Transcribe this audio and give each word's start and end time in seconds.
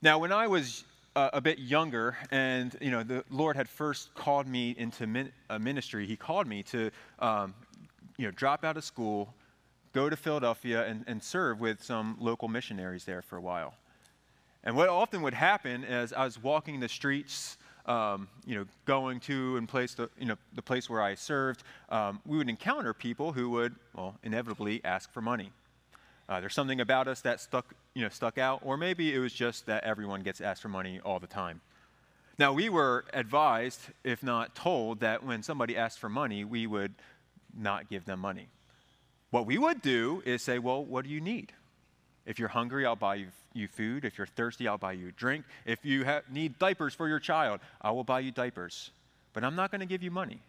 Now, 0.00 0.20
when 0.20 0.30
I 0.30 0.46
was 0.46 0.84
uh, 1.16 1.30
a 1.32 1.40
bit 1.40 1.58
younger, 1.58 2.16
and 2.30 2.76
you 2.80 2.92
know, 2.92 3.02
the 3.02 3.24
Lord 3.30 3.56
had 3.56 3.68
first 3.68 4.14
called 4.14 4.46
me 4.46 4.76
into 4.78 5.08
min- 5.08 5.32
a 5.50 5.58
ministry. 5.58 6.06
He 6.06 6.14
called 6.14 6.46
me 6.46 6.62
to, 6.64 6.92
um, 7.18 7.52
you 8.16 8.26
know, 8.26 8.30
drop 8.30 8.64
out 8.64 8.76
of 8.76 8.84
school, 8.84 9.34
go 9.92 10.08
to 10.08 10.16
Philadelphia, 10.16 10.86
and, 10.86 11.02
and 11.08 11.20
serve 11.20 11.58
with 11.58 11.82
some 11.82 12.16
local 12.20 12.46
missionaries 12.46 13.04
there 13.04 13.22
for 13.22 13.38
a 13.38 13.40
while. 13.40 13.74
And 14.62 14.76
what 14.76 14.88
often 14.88 15.20
would 15.22 15.34
happen 15.34 15.84
as 15.84 16.12
I 16.12 16.24
was 16.24 16.40
walking 16.40 16.78
the 16.78 16.88
streets, 16.88 17.58
um, 17.86 18.28
you 18.46 18.54
know, 18.54 18.66
going 18.84 19.18
to 19.20 19.56
and 19.56 19.68
place 19.68 19.94
the, 19.94 20.08
you 20.16 20.26
know, 20.26 20.36
the 20.54 20.62
place 20.62 20.88
where 20.88 21.02
I 21.02 21.16
served, 21.16 21.64
um, 21.88 22.20
we 22.24 22.36
would 22.38 22.48
encounter 22.48 22.94
people 22.94 23.32
who 23.32 23.50
would, 23.50 23.74
well, 23.96 24.14
inevitably 24.22 24.80
ask 24.84 25.12
for 25.12 25.22
money. 25.22 25.50
Uh, 26.28 26.40
there's 26.40 26.54
something 26.54 26.80
about 26.80 27.08
us 27.08 27.22
that 27.22 27.40
stuck, 27.40 27.74
you 27.94 28.02
know, 28.02 28.08
stuck 28.10 28.36
out, 28.36 28.60
or 28.62 28.76
maybe 28.76 29.14
it 29.14 29.18
was 29.18 29.32
just 29.32 29.66
that 29.66 29.84
everyone 29.84 30.22
gets 30.22 30.40
asked 30.40 30.60
for 30.60 30.68
money 30.68 31.00
all 31.04 31.18
the 31.18 31.26
time. 31.26 31.60
Now, 32.38 32.52
we 32.52 32.68
were 32.68 33.04
advised, 33.14 33.80
if 34.04 34.22
not 34.22 34.54
told, 34.54 35.00
that 35.00 35.24
when 35.24 35.42
somebody 35.42 35.76
asked 35.76 35.98
for 35.98 36.08
money, 36.08 36.44
we 36.44 36.66
would 36.66 36.94
not 37.56 37.88
give 37.88 38.04
them 38.04 38.20
money. 38.20 38.48
What 39.30 39.46
we 39.46 39.58
would 39.58 39.82
do 39.82 40.22
is 40.24 40.42
say, 40.42 40.58
Well, 40.58 40.84
what 40.84 41.04
do 41.04 41.10
you 41.10 41.20
need? 41.20 41.52
If 42.26 42.38
you're 42.38 42.48
hungry, 42.48 42.84
I'll 42.84 42.94
buy 42.94 43.26
you, 43.54 43.68
food. 43.68 44.04
If 44.04 44.18
you're 44.18 44.26
thirsty, 44.26 44.68
I'll 44.68 44.78
buy 44.78 44.92
you 44.92 45.08
a 45.08 45.12
drink. 45.12 45.44
If 45.64 45.84
you 45.84 46.04
need 46.30 46.58
diapers 46.58 46.94
for 46.94 47.08
your 47.08 47.18
child, 47.18 47.58
I 47.80 47.90
will 47.90 48.04
buy 48.04 48.20
you 48.20 48.30
diapers. 48.30 48.90
But 49.32 49.42
I'm 49.42 49.56
not 49.56 49.70
going 49.70 49.80
to 49.80 49.86
give 49.86 50.02
you 50.02 50.10
money. 50.10 50.40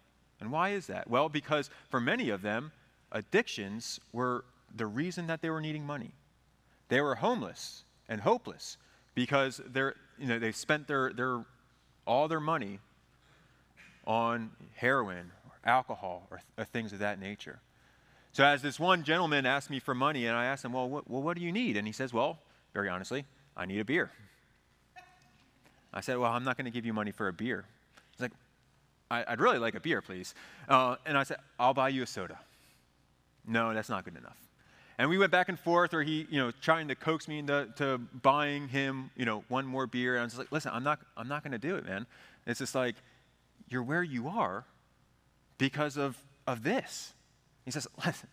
And 0.41 0.51
why 0.51 0.71
is 0.71 0.87
that? 0.87 1.09
Well, 1.09 1.29
because 1.29 1.69
for 1.89 1.99
many 1.99 2.29
of 2.29 2.41
them, 2.41 2.71
addictions 3.11 3.99
were 4.13 4.43
the 4.75 4.85
reason 4.85 5.27
that 5.27 5.41
they 5.41 5.49
were 5.49 5.61
needing 5.61 5.85
money. 5.85 6.11
They 6.89 7.01
were 7.01 7.15
homeless 7.15 7.83
and 8.07 8.21
hopeless 8.21 8.77
because 9.15 9.61
they're, 9.65 9.95
you 10.17 10.27
know, 10.27 10.39
they 10.39 10.51
spent 10.51 10.87
their, 10.87 11.13
their, 11.13 11.45
all 12.05 12.27
their 12.27 12.39
money 12.39 12.79
on 14.05 14.51
heroin 14.75 15.31
or 15.45 15.69
alcohol 15.69 16.27
or, 16.31 16.41
or 16.57 16.65
things 16.65 16.93
of 16.93 16.99
that 16.99 17.19
nature. 17.19 17.59
So, 18.31 18.43
as 18.43 18.61
this 18.61 18.79
one 18.79 19.03
gentleman 19.03 19.45
asked 19.45 19.69
me 19.69 19.79
for 19.79 19.95
money, 19.95 20.25
and 20.25 20.35
I 20.35 20.45
asked 20.45 20.63
him, 20.63 20.73
well 20.73 20.87
what, 20.87 21.09
well, 21.09 21.21
what 21.21 21.37
do 21.37 21.43
you 21.43 21.51
need? 21.51 21.77
And 21.77 21.87
he 21.87 21.93
says, 21.93 22.13
Well, 22.13 22.39
very 22.73 22.89
honestly, 22.89 23.25
I 23.57 23.65
need 23.65 23.79
a 23.79 23.85
beer. 23.85 24.11
I 25.91 26.01
said, 26.01 26.17
Well, 26.17 26.31
I'm 26.31 26.43
not 26.43 26.55
going 26.55 26.65
to 26.65 26.71
give 26.71 26.85
you 26.85 26.93
money 26.93 27.11
for 27.11 27.27
a 27.27 27.33
beer. 27.33 27.65
He's 28.11 28.21
like, 28.21 28.31
I, 29.11 29.25
would 29.31 29.41
really 29.41 29.57
like 29.57 29.73
a 29.73 29.79
beer, 29.79 30.01
please. 30.01 30.35
Uh, 30.67 30.95
and 31.05 31.17
I 31.17 31.23
said, 31.23 31.37
I'll 31.59 31.73
buy 31.73 31.89
you 31.89 32.03
a 32.03 32.07
soda. 32.07 32.37
No, 33.47 33.73
that's 33.73 33.89
not 33.89 34.05
good 34.05 34.15
enough. 34.15 34.37
And 34.99 35.09
we 35.09 35.17
went 35.17 35.31
back 35.31 35.47
and 35.47 35.57
forth, 35.57 35.93
or 35.93 36.03
he, 36.03 36.27
you 36.29 36.39
know, 36.39 36.51
trying 36.61 36.89
to 36.89 36.95
coax 36.95 37.29
me 37.29 37.39
into 37.39 37.69
to 37.77 37.99
buying 38.21 38.67
him, 38.67 39.11
you 39.15 39.23
know, 39.23 39.45
one 39.47 39.65
more 39.65 39.87
beer. 39.87 40.15
And 40.15 40.21
I 40.21 40.25
was 40.25 40.37
like, 40.37 40.51
listen, 40.51 40.71
I'm 40.73 40.83
not, 40.83 40.99
I'm 41.15 41.29
not 41.29 41.41
going 41.41 41.53
to 41.53 41.57
do 41.57 41.77
it, 41.77 41.85
man. 41.85 42.05
It's 42.45 42.59
just 42.59 42.75
like, 42.75 42.95
you're 43.69 43.81
where 43.81 44.03
you 44.03 44.27
are 44.27 44.65
because 45.57 45.95
of, 45.95 46.17
of 46.45 46.63
this. 46.63 47.13
He 47.63 47.71
says, 47.71 47.87
listen, 48.05 48.27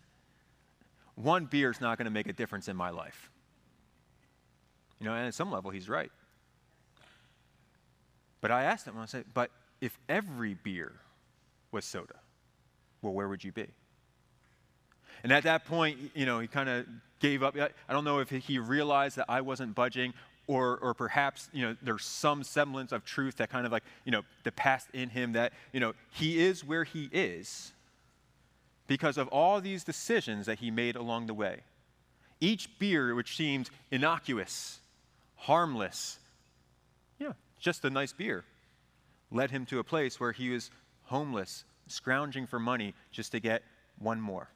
one 1.15 1.45
beer 1.45 1.71
is 1.71 1.81
not 1.81 1.99
going 1.99 2.07
to 2.07 2.11
make 2.11 2.27
a 2.27 2.33
difference 2.33 2.67
in 2.67 2.75
my 2.75 2.91
life. 2.91 3.31
You 4.99 5.07
know, 5.07 5.15
and 5.15 5.29
at 5.29 5.35
some 5.35 5.53
level, 5.53 5.71
he's 5.71 5.89
right. 5.89 6.11
But 8.41 8.51
I 8.51 8.65
asked 8.65 8.89
him, 8.89 8.99
I 8.99 9.07
said, 9.07 9.27
but 9.33 9.53
if 9.81 9.97
every 10.09 10.55
beer 10.55 10.95
was 11.71 11.85
soda, 11.85 12.17
well, 13.03 13.13
where 13.13 13.29
would 13.29 13.45
you 13.45 13.53
be? 13.53 13.69
And 15.27 15.33
at 15.33 15.43
that 15.43 15.65
point, 15.65 15.99
you 16.15 16.25
know, 16.25 16.39
he 16.39 16.47
kind 16.47 16.69
of 16.69 16.87
gave 17.19 17.43
up. 17.43 17.57
I 17.57 17.93
don't 17.93 18.05
know 18.05 18.21
if 18.21 18.31
he 18.31 18.61
realized 18.61 19.17
that 19.17 19.25
I 19.29 19.41
wasn't 19.41 19.75
budging 19.75 20.15
or, 20.47 20.79
or 20.79 20.95
perhaps, 20.95 21.49
you 21.53 21.67
know, 21.67 21.77
there's 21.83 22.05
some 22.05 22.45
semblance 22.45 22.93
of 22.93 23.05
truth 23.05 23.39
that 23.39 23.51
kind 23.51 23.67
of 23.67 23.73
like, 23.73 23.83
you 24.05 24.13
know, 24.13 24.23
the 24.45 24.53
past 24.53 24.87
in 24.93 25.09
him 25.09 25.33
that, 25.33 25.53
you 25.73 25.81
know, 25.81 25.95
he 26.13 26.39
is 26.39 26.63
where 26.63 26.85
he 26.85 27.09
is 27.11 27.73
because 28.87 29.19
of 29.19 29.27
all 29.31 29.61
these 29.61 29.83
decisions 29.83 30.47
that 30.47 30.61
he 30.61 30.71
made 30.71 30.95
along 30.95 31.27
the 31.27 31.35
way. 31.35 31.65
Each 32.41 32.79
beer, 32.79 33.13
which 33.13 33.37
seemed 33.37 33.69
innocuous, 33.91 34.79
harmless, 35.35 36.21
yeah, 37.19 37.33
just 37.59 37.85
a 37.85 37.91
nice 37.91 38.13
beer, 38.13 38.45
led 39.33 39.51
him 39.51 39.67
to 39.67 39.81
a 39.81 39.83
place 39.83 40.21
where 40.21 40.31
he 40.31 40.51
was 40.51 40.71
homeless, 41.07 41.65
scrounging 41.89 42.47
for 42.47 42.61
money 42.61 42.95
just 43.11 43.33
to 43.33 43.41
get 43.41 43.65
one 43.99 44.21
more. 44.21 44.51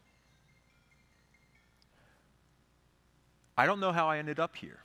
I 3.60 3.66
don't 3.66 3.78
know 3.78 3.92
how 3.92 4.08
I 4.08 4.16
ended 4.16 4.40
up 4.40 4.56
here. 4.56 4.78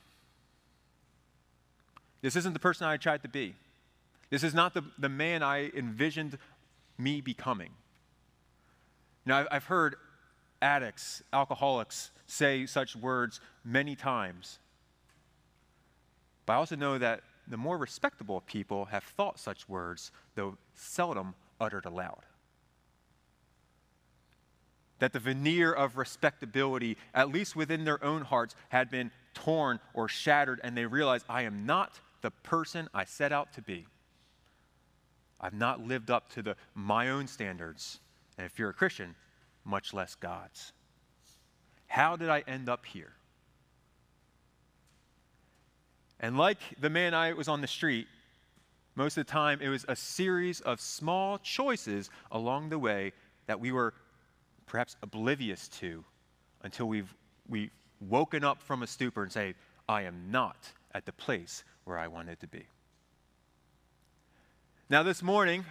This 2.20 2.36
isn't 2.36 2.52
the 2.52 2.58
person 2.58 2.86
I 2.86 2.98
tried 2.98 3.22
to 3.22 3.28
be. 3.28 3.54
This 4.28 4.44
is 4.44 4.52
not 4.52 4.74
the, 4.74 4.82
the 4.98 5.08
man 5.08 5.42
I 5.42 5.70
envisioned 5.70 6.36
me 6.98 7.22
becoming. 7.22 7.70
Now, 9.24 9.46
I've 9.50 9.64
heard 9.64 9.96
addicts, 10.60 11.22
alcoholics 11.32 12.10
say 12.26 12.66
such 12.66 12.94
words 12.94 13.40
many 13.64 13.96
times. 13.96 14.58
But 16.44 16.52
I 16.52 16.56
also 16.56 16.76
know 16.76 16.98
that 16.98 17.22
the 17.48 17.56
more 17.56 17.78
respectable 17.78 18.42
people 18.42 18.84
have 18.84 19.04
thought 19.04 19.38
such 19.38 19.66
words, 19.70 20.10
though 20.34 20.58
seldom 20.74 21.34
uttered 21.58 21.86
aloud 21.86 22.26
that 24.98 25.12
the 25.12 25.20
veneer 25.20 25.72
of 25.72 25.96
respectability, 25.96 26.96
at 27.14 27.30
least 27.30 27.54
within 27.56 27.84
their 27.84 28.02
own 28.02 28.22
hearts, 28.22 28.54
had 28.70 28.90
been 28.90 29.10
torn 29.34 29.78
or 29.94 30.08
shattered, 30.08 30.60
and 30.64 30.76
they 30.76 30.86
realized, 30.86 31.26
I 31.28 31.42
am 31.42 31.66
not 31.66 32.00
the 32.22 32.30
person 32.30 32.88
I 32.94 33.04
set 33.04 33.32
out 33.32 33.52
to 33.54 33.62
be. 33.62 33.86
I've 35.40 35.54
not 35.54 35.86
lived 35.86 36.10
up 36.10 36.30
to 36.32 36.42
the, 36.42 36.56
my 36.74 37.10
own 37.10 37.26
standards, 37.26 38.00
and 38.38 38.46
if 38.46 38.58
you're 38.58 38.70
a 38.70 38.74
Christian, 38.74 39.14
much 39.64 39.92
less 39.92 40.14
God's. 40.14 40.72
How 41.86 42.16
did 42.16 42.30
I 42.30 42.42
end 42.46 42.68
up 42.68 42.86
here? 42.86 43.12
And 46.18 46.38
like 46.38 46.58
the 46.80 46.88
man 46.88 47.12
I 47.12 47.34
was 47.34 47.48
on 47.48 47.60
the 47.60 47.66
street, 47.66 48.06
most 48.94 49.18
of 49.18 49.26
the 49.26 49.30
time 49.30 49.60
it 49.60 49.68
was 49.68 49.84
a 49.88 49.94
series 49.94 50.62
of 50.62 50.80
small 50.80 51.38
choices 51.38 52.10
along 52.32 52.70
the 52.70 52.78
way 52.78 53.12
that 53.46 53.60
we 53.60 53.70
were 53.70 53.92
perhaps 54.66 54.96
oblivious 55.02 55.68
to 55.68 56.04
until 56.62 56.86
we've, 56.86 57.14
we've 57.48 57.70
woken 58.00 58.44
up 58.44 58.62
from 58.62 58.82
a 58.82 58.86
stupor 58.86 59.22
and 59.22 59.32
say, 59.32 59.54
I 59.88 60.02
am 60.02 60.30
not 60.30 60.56
at 60.92 61.06
the 61.06 61.12
place 61.12 61.64
where 61.84 61.98
I 61.98 62.08
wanted 62.08 62.40
to 62.40 62.46
be. 62.46 62.64
Now, 64.88 65.02
this 65.02 65.22
morning, 65.22 65.64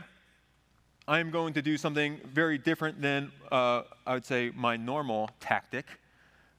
I 1.07 1.19
am 1.19 1.29
going 1.29 1.53
to 1.53 1.61
do 1.61 1.78
something 1.78 2.19
very 2.25 2.57
different 2.57 3.01
than, 3.01 3.31
uh, 3.51 3.83
I 4.07 4.13
would 4.13 4.25
say, 4.25 4.51
my 4.56 4.75
normal 4.75 5.29
tactic. 5.39 5.85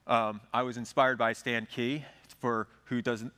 Um, 0.06 0.41
I 0.54 0.62
was 0.62 0.76
inspired 0.76 1.18
by 1.18 1.32
Stan 1.32 1.66
Key, 1.70 2.04
for 2.38 2.68
who 2.84 3.03
doesn't, 3.03 3.32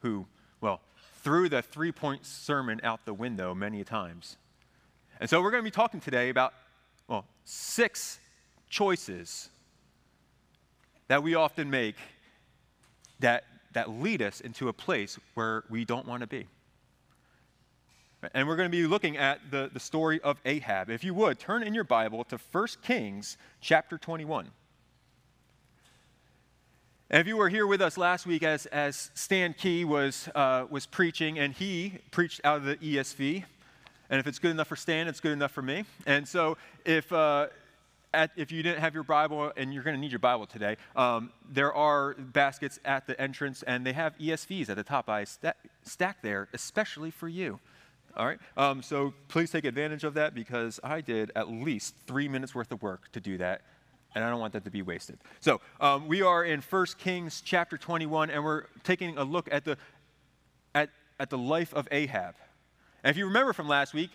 who, 0.00 0.26
well, 0.60 0.80
threw 1.22 1.48
the 1.48 1.62
three 1.62 1.92
point 1.92 2.26
sermon 2.26 2.80
out 2.84 3.04
the 3.04 3.14
window 3.14 3.54
many 3.54 3.82
times. 3.84 4.36
And 5.20 5.30
so 5.30 5.40
we're 5.40 5.50
going 5.50 5.62
to 5.62 5.70
be 5.70 5.74
talking 5.74 6.00
today 6.00 6.28
about, 6.28 6.52
well, 7.08 7.24
six 7.44 8.18
choices 8.72 9.50
that 11.08 11.22
we 11.22 11.34
often 11.34 11.70
make 11.70 11.94
that, 13.20 13.44
that 13.72 13.90
lead 13.90 14.22
us 14.22 14.40
into 14.40 14.68
a 14.68 14.72
place 14.72 15.18
where 15.34 15.62
we 15.68 15.84
don't 15.84 16.08
want 16.08 16.22
to 16.22 16.26
be. 16.26 16.48
And 18.34 18.48
we're 18.48 18.56
going 18.56 18.70
to 18.70 18.76
be 18.76 18.86
looking 18.86 19.16
at 19.16 19.40
the, 19.50 19.68
the 19.72 19.80
story 19.80 20.20
of 20.22 20.40
Ahab. 20.44 20.88
If 20.88 21.04
you 21.04 21.12
would, 21.12 21.38
turn 21.38 21.62
in 21.62 21.74
your 21.74 21.84
Bible 21.84 22.24
to 22.24 22.38
1 22.50 22.66
Kings 22.82 23.36
chapter 23.60 23.98
21. 23.98 24.48
And 27.10 27.20
if 27.20 27.26
you 27.26 27.36
were 27.36 27.50
here 27.50 27.66
with 27.66 27.82
us 27.82 27.98
last 27.98 28.24
week 28.24 28.42
as, 28.42 28.64
as 28.66 29.10
Stan 29.12 29.52
Key 29.52 29.84
was, 29.84 30.30
uh, 30.34 30.64
was 30.70 30.86
preaching, 30.86 31.38
and 31.38 31.52
he 31.52 31.98
preached 32.10 32.40
out 32.42 32.56
of 32.58 32.64
the 32.64 32.76
ESV, 32.76 33.44
and 34.08 34.18
if 34.18 34.26
it's 34.26 34.38
good 34.38 34.52
enough 34.52 34.68
for 34.68 34.76
Stan, 34.76 35.08
it's 35.08 35.20
good 35.20 35.32
enough 35.32 35.52
for 35.52 35.62
me. 35.62 35.84
And 36.06 36.26
so 36.26 36.56
if, 36.86 37.12
uh, 37.12 37.48
at, 38.14 38.30
if 38.36 38.52
you 38.52 38.62
didn't 38.62 38.80
have 38.80 38.94
your 38.94 39.04
Bible, 39.04 39.52
and 39.56 39.72
you're 39.72 39.82
going 39.82 39.96
to 39.96 40.00
need 40.00 40.12
your 40.12 40.18
Bible 40.18 40.46
today, 40.46 40.76
um, 40.96 41.32
there 41.48 41.72
are 41.72 42.14
baskets 42.14 42.78
at 42.84 43.06
the 43.06 43.20
entrance, 43.20 43.62
and 43.62 43.86
they 43.86 43.92
have 43.92 44.16
ESVs 44.18 44.68
at 44.68 44.76
the 44.76 44.82
top. 44.82 45.08
I 45.08 45.24
st- 45.24 45.54
stack 45.82 46.22
there, 46.22 46.48
especially 46.52 47.10
for 47.10 47.28
you. 47.28 47.60
All 48.16 48.26
right? 48.26 48.38
Um, 48.56 48.82
so 48.82 49.14
please 49.28 49.50
take 49.50 49.64
advantage 49.64 50.04
of 50.04 50.14
that 50.14 50.34
because 50.34 50.78
I 50.84 51.00
did 51.00 51.32
at 51.34 51.50
least 51.50 51.94
three 52.06 52.28
minutes 52.28 52.54
worth 52.54 52.70
of 52.70 52.82
work 52.82 53.10
to 53.12 53.20
do 53.20 53.38
that, 53.38 53.62
and 54.14 54.22
I 54.22 54.30
don't 54.30 54.40
want 54.40 54.52
that 54.52 54.64
to 54.64 54.70
be 54.70 54.82
wasted. 54.82 55.18
So 55.40 55.60
um, 55.80 56.08
we 56.08 56.22
are 56.22 56.44
in 56.44 56.60
1 56.60 56.86
Kings 56.98 57.42
chapter 57.44 57.78
21, 57.78 58.30
and 58.30 58.44
we're 58.44 58.64
taking 58.84 59.16
a 59.16 59.24
look 59.24 59.48
at 59.50 59.64
the, 59.64 59.78
at, 60.74 60.90
at 61.18 61.30
the 61.30 61.38
life 61.38 61.72
of 61.72 61.88
Ahab. 61.90 62.34
And 63.02 63.10
if 63.10 63.16
you 63.16 63.26
remember 63.26 63.52
from 63.52 63.68
last 63.68 63.94
week, 63.94 64.10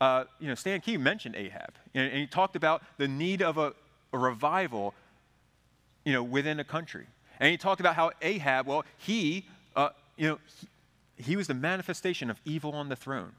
uh, 0.00 0.24
you 0.38 0.48
know, 0.48 0.54
Stan 0.54 0.80
Key 0.80 0.96
mentioned 0.96 1.36
Ahab, 1.36 1.74
and, 1.94 2.06
and 2.06 2.18
he 2.18 2.26
talked 2.26 2.56
about 2.56 2.82
the 2.96 3.06
need 3.06 3.42
of 3.42 3.58
a, 3.58 3.74
a 4.12 4.18
revival, 4.18 4.94
you 6.04 6.12
know, 6.12 6.22
within 6.22 6.58
a 6.58 6.64
country. 6.64 7.06
And 7.38 7.50
he 7.50 7.56
talked 7.56 7.80
about 7.80 7.94
how 7.94 8.12
Ahab, 8.22 8.66
well, 8.66 8.84
he, 8.96 9.46
uh, 9.76 9.90
you 10.16 10.28
know, 10.28 10.38
he 11.16 11.36
was 11.36 11.46
the 11.46 11.54
manifestation 11.54 12.30
of 12.30 12.40
evil 12.44 12.72
on 12.72 12.88
the 12.88 12.96
throne, 12.96 13.32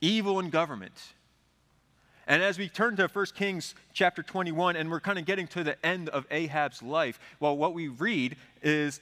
evil 0.00 0.38
in 0.38 0.50
government. 0.50 1.14
And 2.26 2.44
as 2.44 2.58
we 2.58 2.68
turn 2.68 2.94
to 2.96 3.08
1 3.08 3.26
Kings 3.34 3.74
chapter 3.92 4.22
21, 4.22 4.76
and 4.76 4.88
we're 4.88 5.00
kind 5.00 5.18
of 5.18 5.24
getting 5.24 5.48
to 5.48 5.64
the 5.64 5.84
end 5.84 6.08
of 6.10 6.26
Ahab's 6.30 6.80
life, 6.80 7.18
well, 7.40 7.56
what 7.56 7.74
we 7.74 7.88
read 7.88 8.36
is, 8.62 9.00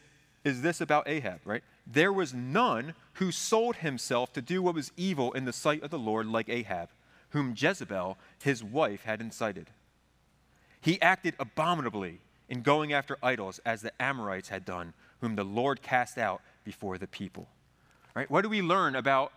is 0.49 0.63
this 0.63 0.81
about 0.81 1.09
Ahab, 1.09 1.41
right? 1.45 1.63
There 1.87 2.13
was 2.13 2.35
none 2.35 2.95
who 3.15 3.31
sold 3.31 3.77
himself 3.77 4.33
to 4.33 4.43
do 4.43 4.63
what 4.63 4.75
was 4.75 4.93
evil 4.97 5.33
in 5.33 5.45
the 5.45 5.53
sight 5.53 5.83
of 5.83 5.91
the 5.91 5.99
Lord 5.99 6.27
like 6.27 6.49
Ahab, 6.49 6.89
whom 7.31 7.55
Jezebel, 7.57 8.19
his 8.43 8.65
wife, 8.65 9.05
had 9.05 9.21
incited. 9.21 9.71
He 10.81 11.01
acted 11.01 11.35
abominably 11.39 12.21
in 12.49 12.63
going 12.63 12.93
after 12.93 13.19
idols 13.23 13.61
as 13.65 13.83
the 13.83 13.93
Amorites 14.03 14.49
had 14.49 14.65
done, 14.65 14.95
whom 15.21 15.37
the 15.37 15.45
Lord 15.45 15.83
cast 15.83 16.19
out 16.19 16.41
before 16.65 16.99
the 16.99 17.07
people. 17.07 17.49
Right? 18.15 18.31
What 18.31 18.43
do 18.43 18.49
we 18.49 18.63
learn 18.63 18.97
about, 18.97 19.33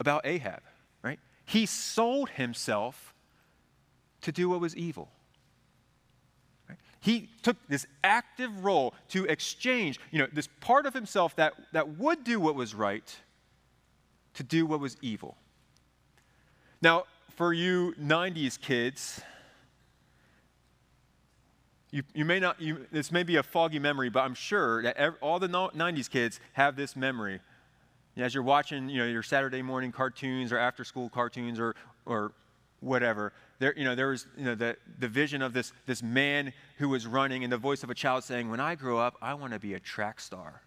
about 0.00 0.26
Ahab? 0.26 0.60
Right? 1.02 1.20
He 1.44 1.66
sold 1.66 2.30
himself 2.30 3.14
to 4.22 4.32
do 4.32 4.48
what 4.48 4.60
was 4.60 4.76
evil. 4.76 5.10
He 7.04 7.28
took 7.42 7.58
this 7.68 7.86
active 8.02 8.64
role 8.64 8.94
to 9.10 9.26
exchange, 9.26 10.00
you 10.10 10.20
know, 10.20 10.26
this 10.32 10.48
part 10.60 10.86
of 10.86 10.94
himself 10.94 11.36
that, 11.36 11.52
that 11.72 11.98
would 11.98 12.24
do 12.24 12.40
what 12.40 12.54
was 12.54 12.74
right 12.74 13.14
to 14.32 14.42
do 14.42 14.64
what 14.64 14.80
was 14.80 14.96
evil. 15.02 15.36
Now, 16.80 17.04
for 17.36 17.52
you 17.52 17.94
90s 18.00 18.58
kids, 18.58 19.20
you, 21.90 22.04
you 22.14 22.24
may 22.24 22.40
not, 22.40 22.58
you, 22.58 22.86
this 22.90 23.12
may 23.12 23.22
be 23.22 23.36
a 23.36 23.42
foggy 23.42 23.78
memory, 23.78 24.08
but 24.08 24.20
I'm 24.20 24.34
sure 24.34 24.82
that 24.84 24.96
all 25.20 25.38
the 25.38 25.48
90s 25.48 26.08
kids 26.08 26.40
have 26.54 26.74
this 26.74 26.96
memory. 26.96 27.40
As 28.16 28.32
you're 28.32 28.42
watching, 28.42 28.88
you 28.88 29.00
know, 29.00 29.06
your 29.06 29.22
Saturday 29.22 29.60
morning 29.60 29.92
cartoons 29.92 30.52
or 30.52 30.58
after 30.58 30.84
school 30.84 31.10
cartoons 31.10 31.60
or, 31.60 31.76
or 32.06 32.32
whatever, 32.84 33.32
there, 33.58 33.74
you 33.76 33.84
know, 33.84 33.94
there 33.94 34.08
was, 34.08 34.26
you 34.36 34.44
know, 34.44 34.54
the, 34.54 34.76
the 34.98 35.08
vision 35.08 35.42
of 35.42 35.52
this, 35.52 35.72
this 35.86 36.02
man 36.02 36.52
who 36.78 36.88
was 36.88 37.06
running 37.06 37.44
and 37.44 37.52
the 37.52 37.58
voice 37.58 37.82
of 37.82 37.90
a 37.90 37.94
child 37.94 38.24
saying, 38.24 38.50
when 38.50 38.60
I 38.60 38.74
grow 38.74 38.98
up, 38.98 39.16
I 39.22 39.34
want 39.34 39.52
to 39.52 39.58
be 39.58 39.74
a 39.74 39.80
track 39.80 40.20
star. 40.20 40.62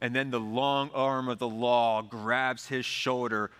And 0.00 0.14
then 0.14 0.30
the 0.30 0.40
long 0.40 0.90
arm 0.94 1.28
of 1.28 1.38
the 1.38 1.48
law 1.48 2.02
grabs 2.02 2.66
his 2.66 2.84
shoulder, 2.84 3.50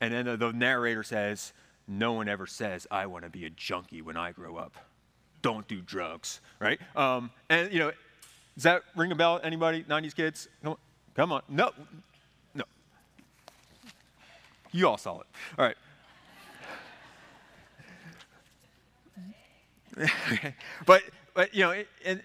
and 0.00 0.12
then 0.12 0.24
the, 0.24 0.36
the 0.36 0.52
narrator 0.52 1.02
says, 1.02 1.52
no 1.86 2.14
one 2.14 2.28
ever 2.28 2.46
says, 2.46 2.86
I 2.90 3.06
want 3.06 3.24
to 3.24 3.30
be 3.30 3.44
a 3.44 3.50
junkie 3.50 4.00
when 4.00 4.16
I 4.16 4.32
grow 4.32 4.56
up 4.56 4.76
don't 5.44 5.68
do 5.68 5.82
drugs, 5.82 6.40
right? 6.58 6.80
Um, 6.96 7.30
and, 7.50 7.70
you 7.70 7.78
know, 7.78 7.92
does 8.54 8.62
that 8.62 8.82
ring 8.96 9.12
a 9.12 9.14
bell? 9.14 9.40
Anybody? 9.44 9.84
90s 9.84 10.16
kids? 10.16 10.48
Come 10.62 10.72
on. 10.72 10.78
Come 11.14 11.32
on. 11.32 11.42
No. 11.50 11.70
No. 12.54 12.64
You 14.72 14.88
all 14.88 14.96
saw 14.96 15.20
it. 15.20 15.26
All 15.58 15.66
right. 15.66 15.76
but, 20.86 21.02
but, 21.34 21.54
you 21.54 21.60
know, 21.62 21.70
it, 21.70 21.88
and 22.04 22.22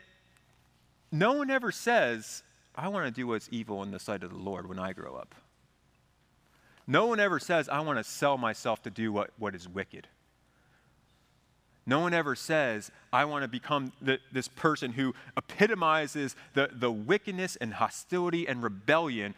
no 1.11 1.33
one 1.33 1.49
ever 1.49 1.71
says, 1.71 2.43
I 2.75 2.87
want 2.87 3.05
to 3.05 3.11
do 3.11 3.27
what's 3.27 3.49
evil 3.51 3.83
in 3.83 3.91
the 3.91 3.99
sight 3.99 4.23
of 4.23 4.31
the 4.31 4.37
Lord 4.37 4.67
when 4.67 4.79
I 4.79 4.93
grow 4.93 5.15
up. 5.15 5.35
No 6.87 7.05
one 7.05 7.19
ever 7.19 7.39
says, 7.39 7.69
I 7.69 7.81
want 7.81 7.99
to 7.99 8.03
sell 8.03 8.37
myself 8.37 8.81
to 8.83 8.89
do 8.89 9.11
what, 9.11 9.31
what 9.37 9.53
is 9.53 9.67
wicked. 9.67 10.07
No 11.85 11.99
one 11.99 12.13
ever 12.13 12.35
says, 12.35 12.91
I 13.11 13.25
want 13.25 13.43
to 13.43 13.47
become 13.47 13.91
the, 14.01 14.19
this 14.31 14.47
person 14.47 14.91
who 14.93 15.13
epitomizes 15.35 16.35
the, 16.53 16.69
the 16.71 16.91
wickedness 16.91 17.55
and 17.55 17.73
hostility 17.73 18.47
and 18.47 18.61
rebellion 18.61 19.33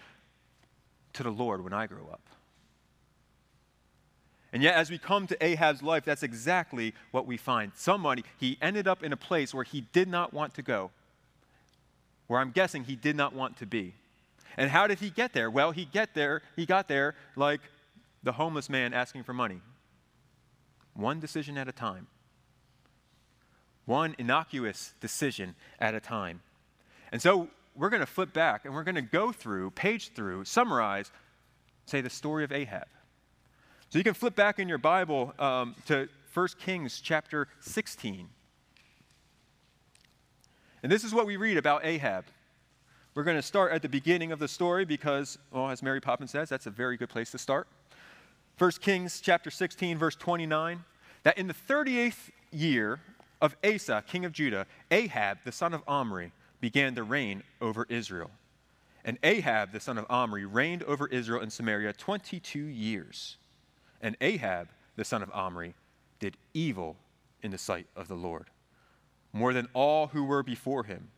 to 1.14 1.24
the 1.24 1.30
Lord 1.30 1.64
when 1.64 1.74
I 1.74 1.88
grow 1.88 2.10
up. 2.12 2.22
And 4.54 4.62
yet, 4.62 4.76
as 4.76 4.92
we 4.92 4.98
come 4.98 5.28
to 5.28 5.44
Ahab's 5.44 5.82
life, 5.82 6.04
that's 6.04 6.24
exactly 6.24 6.94
what 7.12 7.26
we 7.26 7.38
find. 7.38 7.72
Somebody, 7.76 8.24
he 8.38 8.58
ended 8.62 8.88
up 8.88 9.02
in 9.04 9.14
a 9.14 9.18
place 9.18 9.54
where 9.54 9.64
he 9.64 9.82
did 9.94 10.10
not 10.10 10.34
want 10.34 10.54
to 10.56 10.62
go, 10.62 10.92
where 12.28 12.40
I'm 12.40 12.52
guessing 12.52 12.84
he 12.84 12.96
did 12.96 13.16
not 13.16 13.34
want 13.34 13.58
to 13.58 13.66
be. 13.66 13.94
And 14.58 14.70
how 14.70 14.88
did 14.88 15.00
he 15.00 15.10
get 15.10 15.32
there? 15.32 15.50
Well, 15.50 15.72
he 15.72 15.86
get 15.86 16.14
there, 16.14 16.42
he 16.58 16.66
got 16.66 16.90
there 16.90 17.16
like 17.38 17.62
the 18.24 18.34
homeless 18.34 18.70
man 18.70 18.94
asking 18.94 19.24
for 19.24 19.34
money. 19.34 19.62
One 20.94 21.22
decision 21.22 21.58
at 21.58 21.70
a 21.70 21.72
time 21.72 22.08
one 23.86 24.16
innocuous 24.18 24.94
decision 25.02 25.56
at 25.80 25.94
a 25.94 26.00
time. 26.00 26.42
And 27.12 27.22
so 27.22 27.50
we're 27.76 27.90
going 27.90 28.02
to 28.02 28.06
flip 28.06 28.34
back 28.34 28.66
and 28.66 28.74
we're 28.74 28.84
going 28.84 28.96
to 28.96 29.02
go 29.02 29.32
through, 29.32 29.72
page 29.72 30.14
through, 30.14 30.46
summarize, 30.46 31.12
say, 31.86 32.02
the 32.02 32.10
story 32.10 32.44
of 32.44 32.52
Ahab. 32.52 32.86
So 33.92 33.98
you 33.98 34.06
can 34.06 34.14
flip 34.14 34.38
back 34.38 34.58
in 34.58 34.70
your 34.70 34.78
Bible 34.78 35.34
um, 35.38 35.76
to 35.88 36.08
1 36.34 36.48
Kings 36.62 37.02
chapter 37.02 37.50
16. 37.60 38.30
And 40.82 40.90
this 40.90 41.04
is 41.04 41.14
what 41.14 41.26
we 41.26 41.36
read 41.36 41.58
about 41.58 41.84
Ahab. 41.84 42.24
We're 43.16 43.26
going 43.26 43.36
to 43.36 43.42
start 43.42 43.74
at 43.74 43.82
the 43.82 43.90
beginning 43.90 44.32
of 44.32 44.40
the 44.40 44.48
story 44.48 44.86
because, 44.86 45.38
well, 45.52 45.70
as 45.70 45.84
Mary 45.84 46.00
Poppins 46.00 46.32
says, 46.32 46.48
that's 46.48 46.68
a 46.68 46.70
very 46.70 46.96
good 46.96 47.10
place 47.10 47.32
to 47.32 47.38
start. 47.38 47.68
1 48.58 48.72
Kings 48.80 49.20
chapter 49.20 49.52
16, 49.52 49.98
verse 49.98 50.16
29, 50.16 50.86
that 51.24 51.38
in 51.38 51.48
the 51.48 51.54
38th 51.54 52.30
year 52.54 53.02
of 53.42 53.58
Asa, 53.62 54.06
king 54.08 54.24
of 54.24 54.32
Judah, 54.32 54.68
Ahab, 54.90 55.40
the 55.44 55.52
son 55.52 55.74
of 55.74 55.84
Omri, 55.86 56.32
began 56.62 56.96
to 56.96 57.04
reign 57.04 57.44
over 57.60 57.86
Israel. 57.90 58.32
And 59.04 59.18
Ahab, 59.22 59.74
the 59.74 59.82
son 59.82 59.98
of 59.98 60.06
Omri, 60.10 60.46
reigned 60.46 60.84
over 60.84 61.08
Israel 61.08 61.42
and 61.42 61.52
Samaria 61.52 61.92
22 61.92 62.58
years. 62.58 63.36
And 64.02 64.18
Ahab, 64.20 64.70
the 64.96 65.06
son 65.06 65.22
of 65.22 65.32
Omri, 65.32 65.76
did 66.20 66.36
evil 66.54 66.98
in 67.42 67.52
the 67.52 67.58
sight 67.58 67.88
of 67.96 68.08
the 68.08 68.16
Lord, 68.16 68.48
more 69.32 69.54
than 69.54 69.68
all 69.74 70.08
who 70.08 70.24
were 70.24 70.44
before 70.44 70.84
him. 70.84 71.10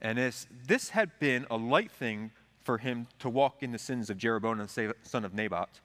And 0.00 0.18
as 0.18 0.46
this 0.66 0.90
had 0.90 1.18
been 1.18 1.46
a 1.50 1.56
light 1.56 1.92
thing 1.92 2.32
for 2.64 2.78
him 2.78 3.06
to 3.18 3.28
walk 3.28 3.62
in 3.62 3.72
the 3.72 3.78
sins 3.78 4.10
of 4.10 4.18
Jeroboam, 4.18 4.66
son 5.02 5.24
of 5.24 5.34
Nebat, 5.34 5.80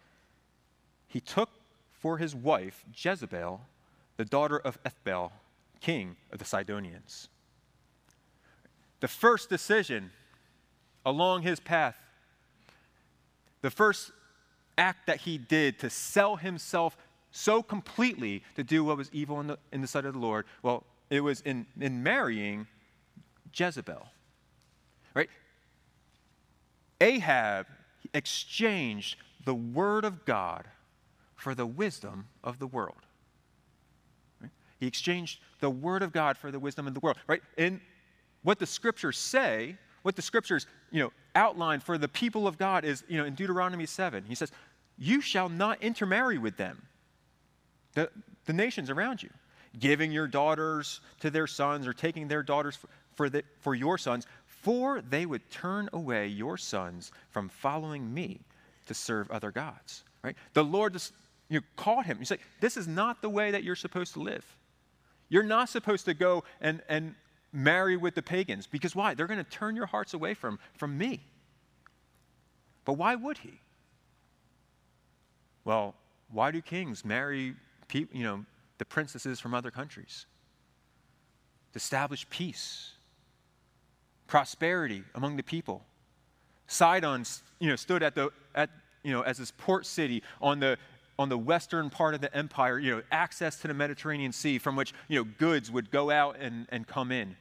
he 1.07 1.19
took 1.19 1.49
for 1.91 2.17
his 2.17 2.35
wife 2.35 2.85
Jezebel, 2.93 3.61
the 4.17 4.25
daughter 4.25 4.57
of 4.57 4.81
Ethbaal, 4.83 5.31
king 5.81 6.15
of 6.31 6.39
the 6.39 6.45
Sidonians. 6.45 7.29
The 9.01 9.07
first 9.07 9.49
decision 9.49 10.11
along 11.05 11.43
his 11.43 11.59
path, 11.59 11.97
the 13.61 13.69
first 13.69 14.11
act 14.77 15.07
that 15.07 15.21
he 15.21 15.37
did 15.37 15.79
to 15.79 15.89
sell 15.89 16.35
himself 16.35 16.97
so 17.31 17.61
completely 17.61 18.43
to 18.55 18.63
do 18.63 18.83
what 18.83 18.97
was 18.97 19.09
evil 19.11 19.39
in 19.39 19.47
the, 19.47 19.57
in 19.71 19.81
the 19.81 19.87
sight 19.87 20.05
of 20.05 20.13
the 20.13 20.19
Lord, 20.19 20.45
well, 20.63 20.83
it 21.09 21.19
was 21.19 21.41
in, 21.41 21.65
in 21.79 22.01
marrying 22.01 22.67
Jezebel. 23.53 24.07
Right? 25.13 25.29
Ahab 27.01 27.67
exchanged 28.13 29.17
the 29.43 29.53
word 29.53 30.05
of 30.05 30.25
God 30.25 30.65
for 31.35 31.53
the 31.53 31.65
wisdom 31.65 32.27
of 32.43 32.59
the 32.59 32.67
world. 32.67 33.05
He 34.79 34.87
exchanged 34.87 35.39
the 35.59 35.69
word 35.69 36.03
of 36.03 36.11
God 36.11 36.37
for 36.37 36.51
the 36.51 36.59
wisdom 36.59 36.87
of 36.87 36.93
the 36.93 36.99
world, 36.99 37.17
right? 37.27 37.41
And 37.57 37.79
what 38.43 38.59
the 38.59 38.65
scriptures 38.65 39.17
say, 39.17 39.77
what 40.03 40.15
the 40.15 40.21
scriptures, 40.21 40.67
you 40.91 41.01
know, 41.01 41.11
outline 41.35 41.79
for 41.79 41.97
the 41.97 42.07
people 42.07 42.47
of 42.47 42.57
God 42.57 42.85
is, 42.85 43.03
you 43.07 43.17
know, 43.17 43.25
in 43.25 43.35
Deuteronomy 43.35 43.85
7, 43.85 44.23
he 44.27 44.35
says, 44.35 44.51
You 44.97 45.21
shall 45.21 45.49
not 45.49 45.83
intermarry 45.83 46.37
with 46.37 46.57
them, 46.57 46.81
the, 47.93 48.09
the 48.45 48.53
nations 48.53 48.89
around 48.89 49.21
you, 49.21 49.29
giving 49.77 50.11
your 50.11 50.27
daughters 50.27 51.01
to 51.19 51.29
their 51.29 51.47
sons 51.47 51.85
or 51.87 51.93
taking 51.93 52.27
their 52.27 52.43
daughters 52.43 52.75
for, 52.75 52.87
for, 53.13 53.29
the, 53.29 53.43
for 53.59 53.75
your 53.75 53.97
sons, 53.97 54.25
for 54.45 55.01
they 55.01 55.25
would 55.25 55.49
turn 55.51 55.89
away 55.93 56.27
your 56.27 56.57
sons 56.57 57.11
from 57.29 57.49
following 57.49 58.13
me 58.13 58.39
to 58.87 58.93
serve 58.93 59.29
other 59.29 59.51
gods. 59.51 60.03
Right? 60.23 60.35
The 60.53 60.63
Lord 60.63 60.93
just 60.93 61.13
you 61.49 61.59
know, 61.59 61.65
called 61.75 62.05
him. 62.05 62.17
He's 62.17 62.31
like, 62.31 62.41
This 62.61 62.77
is 62.77 62.87
not 62.87 63.21
the 63.21 63.29
way 63.29 63.51
that 63.51 63.63
you're 63.63 63.75
supposed 63.75 64.13
to 64.13 64.19
live. 64.19 64.45
You're 65.29 65.43
not 65.43 65.69
supposed 65.69 66.05
to 66.05 66.13
go 66.13 66.43
and, 66.61 66.81
and 66.87 67.15
marry 67.55 67.97
with 67.97 68.15
the 68.15 68.21
pagans 68.21 68.67
because 68.67 68.95
why? 68.95 69.13
They're 69.13 69.27
going 69.27 69.43
to 69.43 69.49
turn 69.49 69.75
your 69.75 69.85
hearts 69.85 70.13
away 70.13 70.33
from, 70.33 70.59
from 70.73 70.97
me. 70.97 71.21
But 72.83 72.93
why 72.93 73.15
would 73.15 73.39
he? 73.39 73.61
Well, 75.63 75.95
why 76.31 76.51
do 76.51 76.61
kings 76.61 77.03
marry 77.03 77.55
you 77.91 78.07
know, 78.13 78.45
the 78.77 78.85
princesses 78.85 79.39
from 79.39 79.53
other 79.53 79.71
countries? 79.71 80.25
To 81.73 81.77
establish 81.77 82.29
peace, 82.29 82.91
prosperity 84.27 85.03
among 85.15 85.37
the 85.37 85.43
people. 85.43 85.83
Sidon 86.67 87.25
you 87.59 87.69
know, 87.69 87.75
stood 87.75 88.03
at 88.03 88.15
the, 88.15 88.29
at, 88.53 88.69
you 89.03 89.11
know, 89.11 89.21
as 89.21 89.37
this 89.37 89.51
port 89.57 89.85
city 89.85 90.23
on 90.41 90.59
the 90.59 90.77
on 91.17 91.29
the 91.29 91.37
western 91.37 91.89
part 91.89 92.13
of 92.13 92.21
the 92.21 92.35
empire, 92.35 92.77
you 92.77 92.91
know, 92.91 93.01
access 93.11 93.57
to 93.61 93.67
the 93.67 93.73
Mediterranean 93.73 94.31
Sea 94.31 94.57
from 94.57 94.75
which, 94.75 94.93
you 95.07 95.17
know, 95.17 95.29
goods 95.37 95.71
would 95.71 95.89
go 95.89 96.11
out 96.11 96.37
and, 96.39 96.67
and 96.69 96.85
come 96.85 97.11
in. 97.11 97.37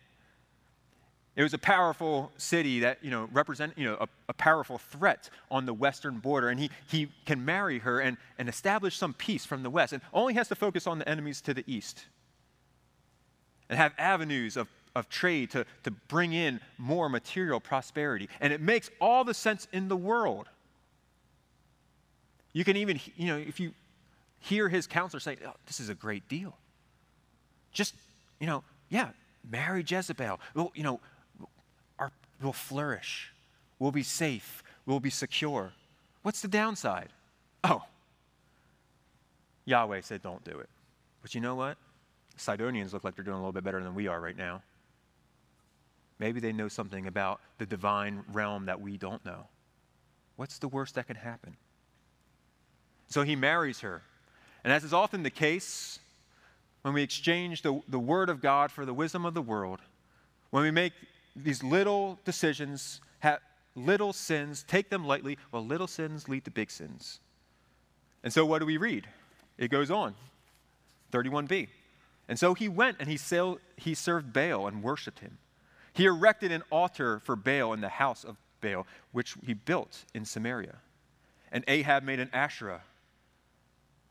It 1.37 1.43
was 1.43 1.53
a 1.53 1.59
powerful 1.59 2.31
city 2.37 2.81
that, 2.81 2.99
you 3.03 3.11
know, 3.11 3.29
represent, 3.33 3.77
you 3.77 3.87
know, 3.87 3.97
a, 4.01 4.09
a, 4.29 4.33
powerful 4.33 4.79
threat 4.79 5.31
on 5.51 5.67
the 5.67 5.75
western 5.75 6.19
border. 6.19 6.49
And 6.49 6.61
he, 6.61 6.71
he 6.87 7.09
can 7.27 7.45
marry 7.45 7.81
her 7.81 7.99
and, 7.99 8.17
and 8.39 8.49
establish 8.49 8.97
some 8.97 9.15
peace 9.15 9.45
from 9.45 9.65
the 9.65 9.71
west 9.71 9.93
and 9.93 10.01
only 10.13 10.35
has 10.35 10.47
to 10.49 10.55
focus 10.55 10.87
on 10.87 11.01
the 11.01 11.09
enemies 11.09 11.41
to 11.43 11.55
the 11.55 11.65
east 11.67 12.07
and 13.69 13.77
have 13.77 13.93
avenues 13.99 14.57
of, 14.57 14.69
of 14.95 15.09
trade 15.09 15.51
to, 15.51 15.67
to 15.83 15.91
bring 15.91 16.33
in 16.33 16.61
more 16.79 17.09
material 17.09 17.59
prosperity. 17.59 18.29
And 18.41 18.53
it 18.53 18.61
makes 18.61 18.89
all 19.01 19.25
the 19.25 19.35
sense 19.35 19.67
in 19.73 19.89
the 19.89 19.97
world. 19.97 20.49
You 22.53 22.65
can 22.65 22.77
even, 22.77 23.01
you 23.17 23.27
know, 23.27 23.37
if 23.37 23.59
you 23.59 23.73
hear 24.39 24.69
his 24.69 24.87
counselor 24.87 25.19
say, 25.19 25.37
oh, 25.45 25.55
this 25.67 25.81
is 25.81 25.89
a 25.89 25.95
great 25.95 26.29
deal. 26.29 26.57
Just, 27.73 27.95
you 28.39 28.47
know, 28.47 28.63
yeah, 28.89 29.09
marry 29.51 29.85
Jezebel. 29.87 30.39
Well, 30.55 30.71
you 30.75 30.85
know, 30.85 31.01
we'll 32.43 32.53
flourish. 32.53 33.33
We'll 33.79 33.93
be 33.93 34.03
safe. 34.03 34.63
We'll 34.87 35.01
be 35.01 35.11
secure. 35.11 35.73
What's 36.23 36.41
the 36.41 36.49
downside? 36.49 37.09
Oh, 37.63 37.83
Yahweh 39.65 40.01
said, 40.03 40.23
don't 40.23 40.45
do 40.45 40.59
it. 40.59 40.69
But 41.23 41.35
you 41.35 41.41
know 41.41 41.55
what? 41.55 41.79
Sidonians 42.37 42.93
look 42.93 43.05
like 43.05 43.15
they're 43.15 43.25
doing 43.25 43.37
a 43.37 43.41
little 43.41 43.53
bit 43.53 43.65
better 43.65 43.83
than 43.83 43.95
we 43.95 44.09
are 44.09 44.21
right 44.21 44.37
now. 44.37 44.63
Maybe 46.19 46.41
they 46.41 46.53
know 46.53 46.69
something 46.69 47.07
about 47.07 47.41
the 47.59 47.67
divine 47.67 48.25
realm 48.33 48.67
that 48.67 48.81
we 48.81 48.97
don't 48.97 49.25
know. 49.25 49.47
What's 50.37 50.59
the 50.59 50.69
worst 50.69 50.95
that 50.97 51.07
can 51.07 51.17
happen? 51.17 51.57
So 53.09 53.23
he 53.23 53.37
marries 53.37 53.81
her. 53.81 54.03
And 54.65 54.73
as 54.73 54.85
is 54.85 54.93
often 54.93 55.23
the 55.23 55.31
case, 55.31 55.99
when 56.83 56.95
we 56.95 57.03
exchange 57.03 57.63
the, 57.63 57.81
the 57.89 57.99
word 57.99 58.29
of 58.29 58.41
God 58.41 58.71
for 58.71 58.85
the 58.85 58.95
wisdom 58.95 59.25
of 59.25 59.35
the 59.35 59.43
world, 59.43 59.81
when 60.51 60.63
we 60.63 60.71
make 60.71 60.93
these 61.37 61.63
little 61.63 62.19
decisions, 62.25 63.01
little 63.75 64.13
sins, 64.13 64.65
take 64.67 64.91
them 64.91 65.07
lightly, 65.07 65.39
well, 65.51 65.65
little 65.65 65.87
sins 65.87 66.29
lead 66.29 66.45
to 66.45 66.51
big 66.51 66.71
sins. 66.71 67.21
And 68.23 68.33
so 68.33 68.47
what 68.47 68.61
do 68.61 68.67
we 68.67 68.77
read? 68.77 69.07
It 69.59 69.69
goes 69.69 69.91
on 69.91 70.15
31b. 71.13 71.69
And 72.29 72.39
so 72.39 72.55
he 72.55 72.69
went 72.69 72.97
and 73.01 73.09
he, 73.09 73.17
sailed, 73.17 73.61
he 73.77 73.95
served 73.95 74.33
Baal 74.33 74.67
and 74.67 74.83
worshiped 74.83 75.21
him. 75.21 75.39
He 75.93 76.07
erected 76.07 76.51
an 76.51 76.63
altar 76.71 77.21
for 77.21 77.37
Baal 77.37 77.73
in 77.73 77.81
the 77.81 77.89
house 77.89 78.25
of 78.25 78.37
Baal, 78.61 78.87
which 79.13 79.35
he 79.45 79.55
built 79.55 80.05
in 80.15 80.25
Samaria. 80.25 80.77
And 81.53 81.65
Ahab 81.69 82.03
made 82.03 82.19
an 82.19 82.31
Asherah. 82.33 82.83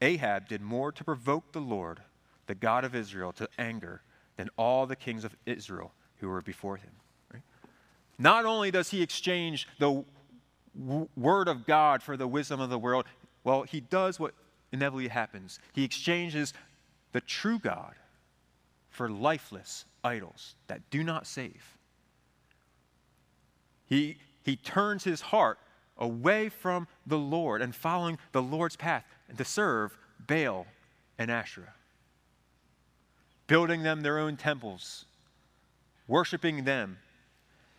Ahab 0.02 0.48
did 0.48 0.62
more 0.62 0.92
to 0.92 1.04
provoke 1.04 1.52
the 1.52 1.60
Lord, 1.60 2.02
the 2.48 2.56
God 2.56 2.84
of 2.84 2.96
Israel, 2.96 3.32
to 3.34 3.50
anger 3.58 4.02
than 4.38 4.50
all 4.58 4.86
the 4.86 4.96
kings 4.96 5.24
of 5.24 5.36
Israel 5.46 5.92
who 6.18 6.30
were 6.30 6.42
before 6.42 6.78
him. 6.78 6.92
Not 8.18 8.46
only 8.46 8.72
does 8.72 8.90
he 8.90 9.02
exchange 9.02 9.68
the 9.80 10.04
w- 10.80 11.08
word 11.16 11.48
of 11.48 11.66
God 11.66 12.04
for 12.04 12.16
the 12.16 12.28
wisdom 12.28 12.60
of 12.60 12.70
the 12.70 12.80
world, 12.80 13.06
well, 13.44 13.64
he 13.64 13.82
does 13.82 14.20
what 14.20 14.34
inevitably 14.72 15.08
happens. 15.08 15.60
He 15.74 15.84
exchanges 15.84 16.54
the 17.12 17.22
true 17.22 17.60
God 17.60 17.96
for 18.90 19.10
lifeless 19.10 19.86
idols 20.04 20.56
that 20.68 20.82
do 20.90 21.04
not 21.04 21.26
save. 21.26 21.78
He, 23.86 24.18
he 24.44 24.56
turns 24.56 25.04
his 25.04 25.22
heart 25.22 25.60
away 25.98 26.50
from 26.50 26.88
the 27.06 27.18
Lord 27.18 27.62
and 27.62 27.76
following 27.76 28.18
the 28.32 28.42
Lord's 28.42 28.76
path 28.76 29.06
to 29.38 29.46
serve 29.46 29.98
Baal 30.28 30.66
and 31.18 31.30
Asherah, 31.30 31.74
building 33.48 33.84
them 33.84 34.02
their 34.02 34.20
own 34.20 34.38
temples, 34.38 35.06
worshiping 36.08 36.64
them. 36.64 36.98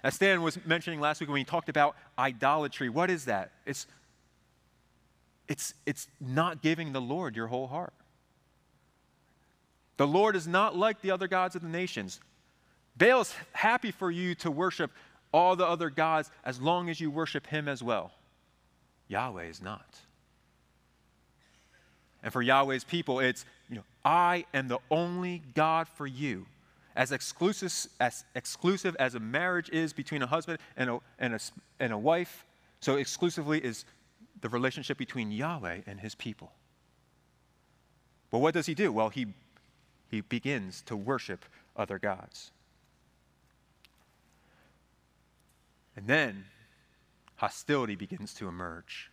As 0.04 0.14
Stan 0.14 0.42
was 0.42 0.58
mentioning 0.66 1.00
last 1.00 1.20
week 1.20 1.30
when 1.30 1.38
he 1.38 1.44
talked 1.44 1.70
about 1.70 1.96
idolatry, 2.18 2.90
what 2.90 3.08
is 3.10 3.24
that? 3.24 3.52
It's, 3.64 3.86
it's, 5.48 5.72
it's 5.86 6.08
not 6.20 6.60
giving 6.60 6.92
the 6.92 7.00
Lord 7.00 7.34
your 7.34 7.46
whole 7.46 7.66
heart. 7.66 7.94
The 9.96 10.06
Lord 10.06 10.36
is 10.36 10.46
not 10.46 10.76
like 10.76 11.00
the 11.00 11.10
other 11.10 11.26
gods 11.26 11.56
of 11.56 11.62
the 11.62 11.68
nations. 11.68 12.20
Baal 12.98 13.22
is 13.22 13.34
happy 13.52 13.90
for 13.92 14.10
you 14.10 14.34
to 14.36 14.50
worship 14.50 14.90
all 15.32 15.56
the 15.56 15.66
other 15.66 15.88
gods 15.88 16.30
as 16.44 16.60
long 16.60 16.90
as 16.90 17.00
you 17.00 17.10
worship 17.10 17.46
him 17.46 17.66
as 17.66 17.82
well. 17.82 18.12
Yahweh 19.08 19.44
is 19.44 19.62
not. 19.62 19.86
And 22.22 22.30
for 22.30 22.42
Yahweh's 22.42 22.84
people, 22.84 23.20
it's, 23.20 23.46
you 23.70 23.76
know, 23.76 23.84
I 24.04 24.44
am 24.52 24.68
the 24.68 24.80
only 24.90 25.42
God 25.54 25.88
for 25.88 26.06
you. 26.06 26.44
As 26.96 27.12
exclusive 27.12 27.72
as, 28.00 28.24
exclusive 28.34 28.96
as 29.00 29.14
a 29.14 29.20
marriage 29.20 29.68
is 29.70 29.92
between 29.92 30.22
a 30.22 30.26
husband 30.26 30.58
and 30.76 30.90
a, 30.90 31.00
and, 31.18 31.34
a, 31.34 31.40
and 31.80 31.92
a 31.92 31.98
wife, 31.98 32.44
so 32.80 32.96
exclusively 32.96 33.58
is 33.58 33.84
the 34.40 34.48
relationship 34.48 34.98
between 34.98 35.32
Yahweh 35.32 35.80
and 35.86 36.00
his 36.00 36.14
people. 36.14 36.52
But 38.30 38.38
what 38.38 38.54
does 38.54 38.66
he 38.66 38.74
do? 38.74 38.92
Well, 38.92 39.08
he 39.08 39.26
he 40.14 40.20
begins 40.20 40.82
to 40.82 40.96
worship 40.96 41.44
other 41.76 41.98
gods. 41.98 42.52
And 45.96 46.06
then 46.06 46.44
hostility 47.36 47.96
begins 47.96 48.32
to 48.34 48.46
emerge. 48.46 49.10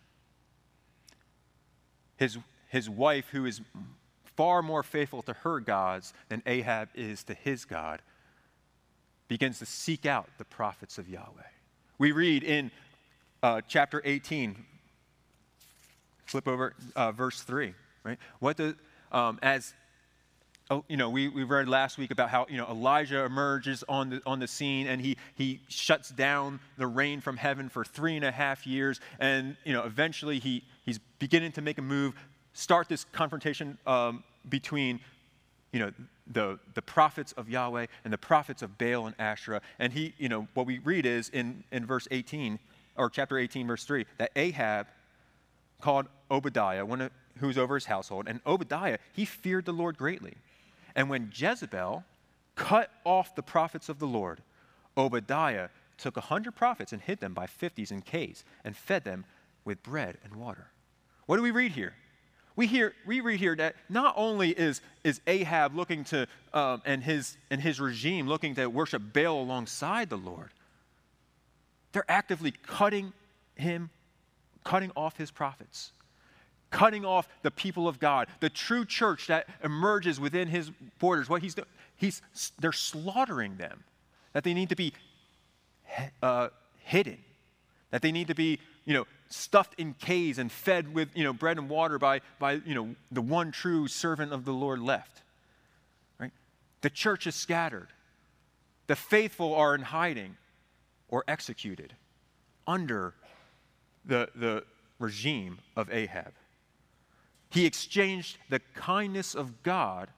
His, 2.16 2.38
his 2.68 2.88
wife, 2.88 3.30
who 3.30 3.46
is 3.46 3.60
far 4.36 4.62
more 4.62 4.82
faithful 4.82 5.22
to 5.22 5.32
her 5.32 5.60
gods 5.60 6.12
than 6.28 6.42
Ahab 6.46 6.88
is 6.94 7.24
to 7.24 7.34
his 7.34 7.64
God, 7.64 8.00
begins 9.28 9.58
to 9.60 9.66
seek 9.66 10.06
out 10.06 10.28
the 10.38 10.44
prophets 10.44 10.98
of 10.98 11.08
Yahweh. 11.08 11.42
We 11.98 12.12
read 12.12 12.42
in 12.42 12.70
uh, 13.42 13.60
chapter 13.66 14.02
18, 14.04 14.56
flip 16.26 16.48
over 16.48 16.74
uh, 16.96 17.12
verse 17.12 17.42
3, 17.42 17.74
right? 18.04 18.18
What 18.40 18.56
the, 18.56 18.76
um, 19.10 19.38
as 19.42 19.74
Oh, 20.72 20.84
you 20.88 20.96
know, 20.96 21.10
we, 21.10 21.28
we 21.28 21.42
read 21.42 21.68
last 21.68 21.98
week 21.98 22.10
about 22.10 22.30
how, 22.30 22.46
you 22.48 22.56
know, 22.56 22.66
Elijah 22.66 23.24
emerges 23.24 23.84
on 23.90 24.08
the, 24.08 24.22
on 24.24 24.38
the 24.38 24.48
scene 24.48 24.86
and 24.86 25.02
he, 25.02 25.18
he 25.34 25.60
shuts 25.68 26.08
down 26.08 26.60
the 26.78 26.86
rain 26.86 27.20
from 27.20 27.36
heaven 27.36 27.68
for 27.68 27.84
three 27.84 28.16
and 28.16 28.24
a 28.24 28.30
half 28.30 28.66
years. 28.66 28.98
And, 29.18 29.56
you 29.64 29.74
know, 29.74 29.82
eventually 29.82 30.38
he, 30.38 30.64
he's 30.86 30.98
beginning 31.18 31.52
to 31.52 31.60
make 31.60 31.76
a 31.76 31.82
move, 31.82 32.14
start 32.52 32.88
this 32.88 33.04
confrontation 33.12 33.78
um, 33.86 34.24
between, 34.48 35.00
you 35.72 35.80
know, 35.80 35.92
the, 36.26 36.58
the 36.74 36.82
prophets 36.82 37.32
of 37.32 37.48
Yahweh 37.48 37.86
and 38.04 38.12
the 38.12 38.18
prophets 38.18 38.62
of 38.62 38.78
Baal 38.78 39.06
and 39.06 39.14
Asherah. 39.18 39.60
And 39.78 39.92
he, 39.92 40.14
you 40.18 40.28
know, 40.28 40.46
what 40.54 40.66
we 40.66 40.78
read 40.78 41.06
is 41.06 41.28
in, 41.28 41.64
in 41.72 41.86
verse 41.86 42.06
18, 42.10 42.58
or 42.96 43.10
chapter 43.10 43.38
18, 43.38 43.66
verse 43.66 43.84
3, 43.84 44.06
that 44.18 44.30
Ahab 44.36 44.86
called 45.80 46.06
Obadiah, 46.30 46.84
one 46.84 47.00
of, 47.00 47.10
who 47.38 47.46
was 47.48 47.58
over 47.58 47.74
his 47.74 47.86
household, 47.86 48.26
and 48.28 48.40
Obadiah, 48.46 48.98
he 49.12 49.24
feared 49.24 49.64
the 49.64 49.72
Lord 49.72 49.98
greatly. 49.98 50.34
And 50.94 51.08
when 51.08 51.32
Jezebel 51.34 52.04
cut 52.54 52.90
off 53.04 53.34
the 53.34 53.42
prophets 53.42 53.88
of 53.88 53.98
the 53.98 54.06
Lord, 54.06 54.42
Obadiah 54.96 55.68
took 55.96 56.16
a 56.16 56.20
hundred 56.20 56.54
prophets 56.54 56.92
and 56.92 57.00
hid 57.00 57.20
them 57.20 57.32
by 57.32 57.46
fifties 57.46 57.90
in 57.90 58.02
caves 58.02 58.44
and 58.64 58.76
fed 58.76 59.04
them 59.04 59.24
with 59.64 59.82
bread 59.82 60.18
and 60.24 60.36
water. 60.36 60.68
What 61.26 61.36
do 61.36 61.42
we 61.42 61.50
read 61.50 61.72
here? 61.72 61.94
We, 62.54 62.66
hear, 62.66 62.92
we 63.06 63.20
read 63.20 63.40
here 63.40 63.56
that 63.56 63.76
not 63.88 64.14
only 64.16 64.50
is, 64.50 64.80
is 65.04 65.20
Ahab 65.26 65.74
looking 65.74 66.04
to, 66.04 66.26
um, 66.52 66.82
and, 66.84 67.02
his, 67.02 67.36
and 67.50 67.60
his 67.60 67.80
regime 67.80 68.28
looking 68.28 68.54
to 68.56 68.66
worship 68.66 69.02
Baal 69.12 69.40
alongside 69.40 70.10
the 70.10 70.18
Lord, 70.18 70.50
they're 71.92 72.10
actively 72.10 72.52
cutting 72.66 73.12
him, 73.54 73.90
cutting 74.64 74.92
off 74.96 75.16
his 75.16 75.30
prophets 75.30 75.92
cutting 76.72 77.04
off 77.04 77.28
the 77.42 77.50
people 77.50 77.86
of 77.86 78.00
God, 78.00 78.26
the 78.40 78.50
true 78.50 78.84
church 78.84 79.28
that 79.28 79.46
emerges 79.62 80.18
within 80.18 80.48
his 80.48 80.70
borders. 80.98 81.28
What 81.28 81.42
he's 81.42 81.54
doing, 81.54 81.68
he's, 81.96 82.22
they're 82.58 82.72
slaughtering 82.72 83.56
them, 83.58 83.84
that 84.32 84.42
they 84.42 84.54
need 84.54 84.70
to 84.70 84.76
be 84.76 84.92
uh, 86.22 86.48
hidden, 86.78 87.18
that 87.90 88.02
they 88.02 88.10
need 88.10 88.28
to 88.28 88.34
be, 88.34 88.58
you 88.84 88.94
know, 88.94 89.06
stuffed 89.32 89.74
in 89.78 89.94
caves 89.94 90.38
and 90.38 90.50
fed 90.50 90.94
with, 90.94 91.08
you 91.14 91.24
know, 91.24 91.32
bread 91.32 91.58
and 91.58 91.68
water 91.68 91.98
by, 91.98 92.20
by, 92.38 92.54
you 92.64 92.74
know, 92.74 92.94
the 93.10 93.22
one 93.22 93.52
true 93.52 93.88
servant 93.88 94.32
of 94.32 94.44
the 94.44 94.52
Lord 94.52 94.80
left. 94.80 95.22
Right? 96.18 96.32
The 96.82 96.90
church 96.90 97.26
is 97.26 97.34
scattered. 97.34 97.88
The 98.86 98.96
faithful 98.96 99.54
are 99.54 99.74
in 99.74 99.82
hiding 99.82 100.36
or 101.08 101.24
executed 101.28 101.94
under 102.66 103.14
the, 104.04 104.28
the 104.34 104.64
regime 104.98 105.58
of 105.76 105.92
Ahab. 105.92 106.32
He 107.50 107.66
exchanged 107.66 108.38
the 108.48 108.60
kindness 108.74 109.34
of 109.34 109.62
God, 109.62 110.08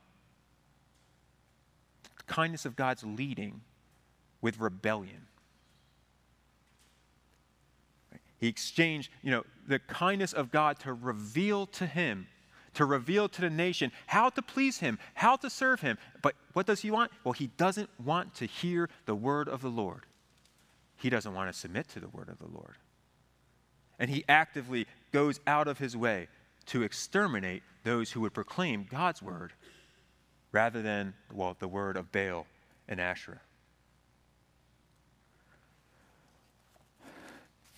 the 2.16 2.33
kindness 2.33 2.64
of 2.64 2.76
God's 2.76 3.02
leading, 3.04 3.62
with 4.40 4.59
rebellion. 4.61 5.26
He 8.44 8.50
exchanged, 8.50 9.08
you 9.22 9.30
know, 9.30 9.42
the 9.66 9.78
kindness 9.78 10.34
of 10.34 10.50
God 10.50 10.78
to 10.80 10.92
reveal 10.92 11.64
to 11.68 11.86
him 11.86 12.26
to 12.74 12.84
reveal 12.84 13.26
to 13.28 13.40
the 13.40 13.48
nation 13.48 13.90
how 14.06 14.28
to 14.28 14.42
please 14.42 14.78
him, 14.78 14.98
how 15.14 15.36
to 15.36 15.48
serve 15.48 15.80
him. 15.80 15.96
But 16.20 16.34
what 16.52 16.66
does 16.66 16.80
he 16.80 16.90
want? 16.90 17.10
Well, 17.22 17.32
he 17.32 17.46
doesn't 17.56 17.88
want 18.04 18.34
to 18.34 18.46
hear 18.46 18.90
the 19.06 19.14
word 19.14 19.48
of 19.48 19.62
the 19.62 19.70
Lord. 19.70 20.04
He 20.96 21.08
doesn't 21.08 21.32
want 21.32 21.50
to 21.50 21.58
submit 21.58 21.88
to 21.90 22.00
the 22.00 22.08
word 22.08 22.28
of 22.28 22.38
the 22.38 22.52
Lord. 22.52 22.74
And 23.98 24.10
he 24.10 24.24
actively 24.28 24.86
goes 25.10 25.40
out 25.46 25.66
of 25.66 25.78
his 25.78 25.96
way 25.96 26.28
to 26.66 26.82
exterminate 26.82 27.62
those 27.82 28.10
who 28.10 28.20
would 28.20 28.34
proclaim 28.34 28.86
God's 28.90 29.22
word 29.22 29.54
rather 30.52 30.82
than, 30.82 31.14
well, 31.32 31.56
the 31.58 31.68
word 31.68 31.96
of 31.96 32.12
Baal 32.12 32.46
and 32.88 33.00
Asherah. 33.00 33.40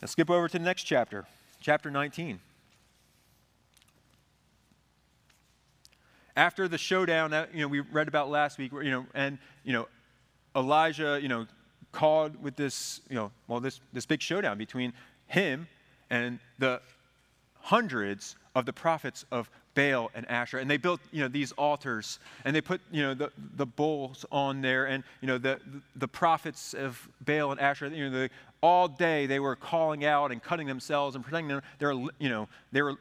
Let's 0.01 0.13
skip 0.13 0.31
over 0.31 0.47
to 0.47 0.59
the 0.59 0.65
next 0.65 0.83
chapter, 0.85 1.25
chapter 1.61 1.91
19. 1.91 2.39
After 6.37 6.69
the 6.69 6.77
showdown 6.77 7.31
that 7.31 7.55
you 7.55 7.63
know 7.63 7.69
we 7.69 7.81
read 7.81 8.09
about 8.09 8.29
last 8.29 8.59
week, 8.59 8.73
you 8.73 8.91
know, 8.91 9.07
and 9.15 9.39
you 9.65 9.73
know, 9.73 9.89
Elijah, 10.55 11.19
you 11.21 11.29
know, 11.29 11.47
called 11.93 12.43
with 12.43 12.57
this, 12.57 13.01
you 13.09 13.15
know, 13.17 13.31
well, 13.49 13.59
this 13.59 13.81
this 13.95 14.05
big 14.05 14.21
showdown 14.21 14.59
between 14.59 14.93
him 15.29 15.67
and 16.11 16.39
the 16.59 16.83
hundreds 17.55 18.37
of 18.57 18.65
the 18.65 18.73
prophets 18.73 19.27
of 19.31 19.51
Baal 19.75 20.11
and 20.15 20.27
Asher. 20.31 20.57
And 20.57 20.69
they 20.69 20.79
built, 20.79 21.03
you 21.13 21.21
know, 21.21 21.29
these 21.29 21.53
altars 21.53 22.19
and 22.43 22.57
they 22.57 22.63
put, 22.63 22.81
you 22.91 23.03
know, 23.03 23.13
the, 23.13 23.31
the 23.57 23.67
bulls 23.67 24.25
on 24.33 24.63
there 24.63 24.87
and, 24.87 25.05
you 25.21 25.29
know, 25.29 25.37
the, 25.37 25.61
the 25.95 26.09
prophets 26.09 26.73
of 26.73 27.07
Baal 27.21 27.51
and 27.51 27.61
Asher, 27.61 27.89
you 27.89 28.09
know, 28.09 28.29
all 28.63 28.89
day 28.89 29.27
they 29.27 29.41
were 29.41 29.57
calling 29.57 30.07
out 30.07 30.33
and 30.33 30.43
cutting 30.43 30.67
themselves 30.67 31.15
and 31.15 31.23
pretending 31.23 31.61
they 31.79 31.87
were, 31.87 32.09
you 32.19 32.31
know, 32.31 32.49
they 32.73 32.81
were 32.81 32.95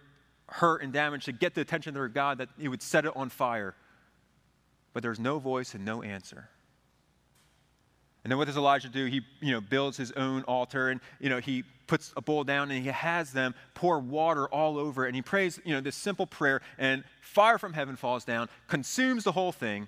hurt 0.48 0.84
and 0.84 0.92
damaged 0.92 1.24
to 1.26 1.32
get 1.32 1.56
the 1.56 1.62
attention 1.62 1.92
of 1.92 1.96
their 1.96 2.10
God 2.10 2.40
that 2.40 2.50
he 2.60 2.68
would 2.68 2.82
set 2.82 3.06
it 3.06 3.16
on 3.16 3.30
fire. 3.30 3.76
But 4.92 5.04
there's 5.04 5.22
no 5.22 5.40
voice 5.40 5.74
and 5.74 5.86
no 5.86 6.04
answer. 6.04 6.50
And 8.26 8.32
then 8.32 8.38
what 8.38 8.48
does 8.48 8.58
Elijah 8.58 8.90
do? 8.90 9.06
He, 9.06 9.22
you 9.40 9.54
know, 9.54 9.62
builds 9.62 9.96
his 9.96 10.12
own 10.12 10.44
altar 10.44 10.90
and, 10.90 11.00
you 11.22 11.30
know, 11.30 11.40
he 11.40 11.64
puts 11.88 12.14
a 12.18 12.22
bowl 12.22 12.44
down 12.44 12.72
and 12.72 12.84
he 12.84 12.90
has 12.90 13.32
them 13.32 13.54
pour 13.74 14.00
water 14.00 14.48
all 14.48 14.78
over. 14.78 15.06
And 15.06 15.16
he 15.16 15.22
prays, 15.22 15.60
you 15.64 15.74
know, 15.74 15.82
this 15.82 15.96
simple 15.96 16.28
prayer 16.28 16.62
and 16.78 17.04
fire 17.22 17.58
from 17.58 17.74
heaven 17.74 17.96
falls 17.96 18.24
down, 18.24 18.50
consumes 18.68 19.24
the 19.24 19.32
whole 19.32 19.52
thing, 19.52 19.88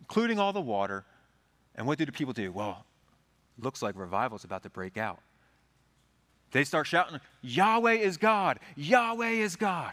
including 0.00 0.38
all 0.38 0.52
the 0.52 0.60
water. 0.60 1.04
And 1.74 1.86
what 1.86 1.98
do 1.98 2.04
the 2.04 2.12
people 2.12 2.32
do? 2.32 2.52
Well, 2.52 2.84
looks 3.58 3.82
like 3.82 3.96
revival 3.96 4.36
is 4.36 4.44
about 4.44 4.62
to 4.64 4.70
break 4.70 4.96
out. 4.96 5.20
They 6.52 6.64
start 6.64 6.86
shouting, 6.86 7.20
Yahweh 7.42 7.94
is 7.94 8.16
God! 8.16 8.58
Yahweh 8.74 9.30
is 9.30 9.56
God! 9.56 9.92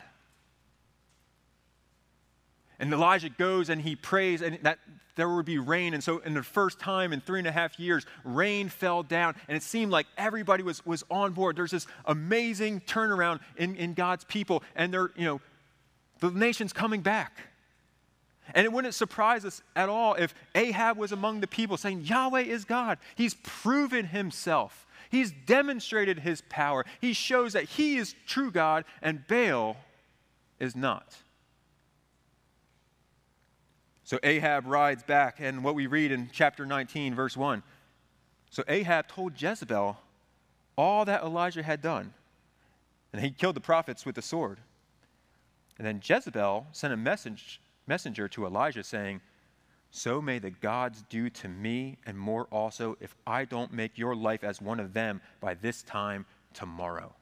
And 2.79 2.93
Elijah 2.93 3.29
goes 3.29 3.69
and 3.69 3.81
he 3.81 3.95
prays, 3.95 4.41
and 4.41 4.59
that 4.61 4.79
there 5.15 5.27
would 5.27 5.45
be 5.45 5.57
rain. 5.57 5.93
And 5.93 6.03
so, 6.03 6.19
in 6.19 6.33
the 6.33 6.43
first 6.43 6.79
time 6.79 7.11
in 7.11 7.21
three 7.21 7.39
and 7.39 7.47
a 7.47 7.51
half 7.51 7.79
years, 7.79 8.05
rain 8.23 8.69
fell 8.69 9.03
down, 9.03 9.35
and 9.47 9.57
it 9.57 9.63
seemed 9.63 9.91
like 9.91 10.05
everybody 10.17 10.63
was, 10.63 10.85
was 10.85 11.03
on 11.09 11.33
board. 11.33 11.55
There's 11.55 11.71
this 11.71 11.87
amazing 12.05 12.81
turnaround 12.81 13.39
in, 13.57 13.75
in 13.75 13.93
God's 13.93 14.23
people, 14.23 14.63
and 14.75 14.93
they're, 14.93 15.11
you 15.15 15.25
know, 15.25 15.41
the 16.19 16.31
nation's 16.31 16.71
coming 16.71 17.01
back. 17.01 17.39
And 18.53 18.63
it 18.63 18.71
wouldn't 18.71 18.93
surprise 18.93 19.43
us 19.43 19.61
at 19.75 19.89
all 19.89 20.13
if 20.13 20.33
Ahab 20.55 20.97
was 20.97 21.11
among 21.11 21.41
the 21.41 21.47
people 21.47 21.75
saying, 21.75 22.01
Yahweh 22.01 22.43
is 22.43 22.63
God. 22.63 22.97
He's 23.15 23.35
proven 23.43 24.05
himself. 24.05 24.87
He's 25.09 25.31
demonstrated 25.31 26.19
his 26.19 26.41
power. 26.49 26.85
He 27.01 27.13
shows 27.13 27.53
that 27.53 27.65
he 27.65 27.97
is 27.97 28.15
true 28.25 28.51
God 28.51 28.85
and 29.01 29.27
Baal 29.27 29.77
is 30.59 30.75
not. 30.75 31.15
So 34.07 34.17
Ahab 34.23 34.67
rides 34.67 35.03
back, 35.03 35.41
and 35.41 35.65
what 35.65 35.75
we 35.75 35.85
read 35.85 36.13
in 36.13 36.29
chapter 36.31 36.65
19, 36.65 37.13
verse 37.13 37.35
1. 37.35 37.61
So 38.49 38.63
Ahab 38.69 39.09
told 39.09 39.33
Jezebel 39.41 39.97
all 40.77 41.03
that 41.03 41.23
Elijah 41.23 41.61
had 41.61 41.81
done, 41.81 42.13
and 43.11 43.21
he 43.21 43.31
killed 43.31 43.57
the 43.57 43.59
prophets 43.59 44.05
with 44.05 44.15
the 44.15 44.21
sword. 44.21 44.59
And 45.77 45.85
then 45.85 45.99
Jezebel 46.01 46.67
sent 46.71 46.93
a 46.93 46.97
message, 46.97 47.59
messenger 47.85 48.29
to 48.29 48.45
Elijah 48.45 48.81
saying, 48.81 49.19
So 49.91 50.21
may 50.21 50.39
the 50.39 50.51
gods 50.51 51.03
do 51.09 51.29
to 51.29 51.49
me 51.49 51.97
and 52.05 52.17
more 52.17 52.45
also 52.45 52.95
if 53.01 53.13
I 53.27 53.43
don't 53.43 53.73
make 53.73 53.97
your 53.97 54.15
life 54.15 54.45
as 54.45 54.61
one 54.61 54.79
of 54.79 54.93
them 54.93 55.19
by 55.41 55.53
this 55.53 55.83
time 55.83 56.25
tomorrow. 56.53 57.13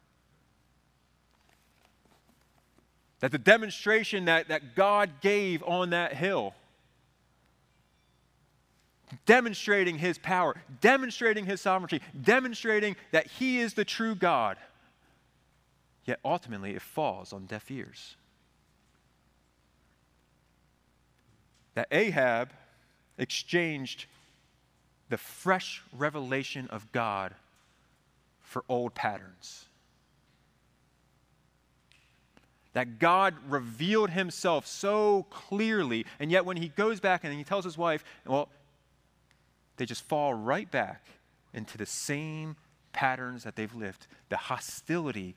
That 3.22 3.32
the 3.32 3.40
demonstration 3.40 4.26
that, 4.26 4.50
that 4.50 4.76
God 4.76 5.10
gave 5.22 5.64
on 5.64 5.90
that 5.90 6.14
hill 6.14 6.54
demonstrating 9.26 9.98
his 9.98 10.18
power, 10.18 10.56
demonstrating 10.82 11.46
his 11.46 11.62
sovereignty, 11.62 12.02
demonstrating 12.22 12.96
that 13.12 13.28
he 13.28 13.60
is 13.60 13.74
the 13.74 13.86
true 13.86 14.16
God. 14.16 14.58
Yet 16.06 16.20
ultimately, 16.24 16.72
it 16.72 16.82
falls 16.82 17.34
on 17.34 17.46
deaf 17.46 17.70
ears. 17.72 18.16
That 21.74 21.88
Ahab 21.92 22.54
exchanged 23.18 24.06
the 25.10 25.18
fresh 25.18 25.84
revelation 25.92 26.68
of 26.70 26.92
God 26.92 27.34
for 28.42 28.64
old 28.70 28.94
patterns. 28.94 29.66
That 32.74 33.00
God 33.00 33.36
revealed 33.48 34.10
himself 34.10 34.68
so 34.68 35.26
clearly, 35.30 36.06
and 36.20 36.32
yet 36.32 36.46
when 36.46 36.58
he 36.58 36.70
goes 36.70 37.00
back 37.00 37.24
and 37.24 37.34
he 37.34 37.44
tells 37.44 37.64
his 37.64 37.78
wife, 37.78 38.04
Well, 38.26 38.50
they 39.78 39.86
just 39.86 40.04
fall 40.04 40.34
right 40.34 40.70
back 40.70 41.06
into 41.54 41.78
the 41.78 41.86
same 41.86 42.56
patterns 42.94 43.44
that 43.44 43.56
they've 43.56 43.76
lived 43.76 44.08
the 44.30 44.38
hostility 44.38 45.36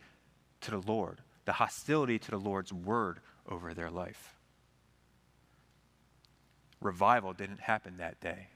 to 0.61 0.71
the 0.71 0.79
Lord, 0.79 1.19
the 1.45 1.53
hostility 1.53 2.19
to 2.19 2.31
the 2.31 2.39
Lord's 2.39 2.73
word 2.73 3.19
over 3.49 3.75
their 3.75 3.91
life. 3.91 4.37
Revival 6.81 7.33
didn't 7.33 7.61
happen 7.61 7.97
that 7.99 8.21
day. 8.21 8.49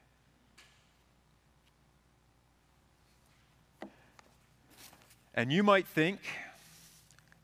And 5.35 5.51
you 5.51 5.63
might 5.63 5.87
think, 5.87 6.19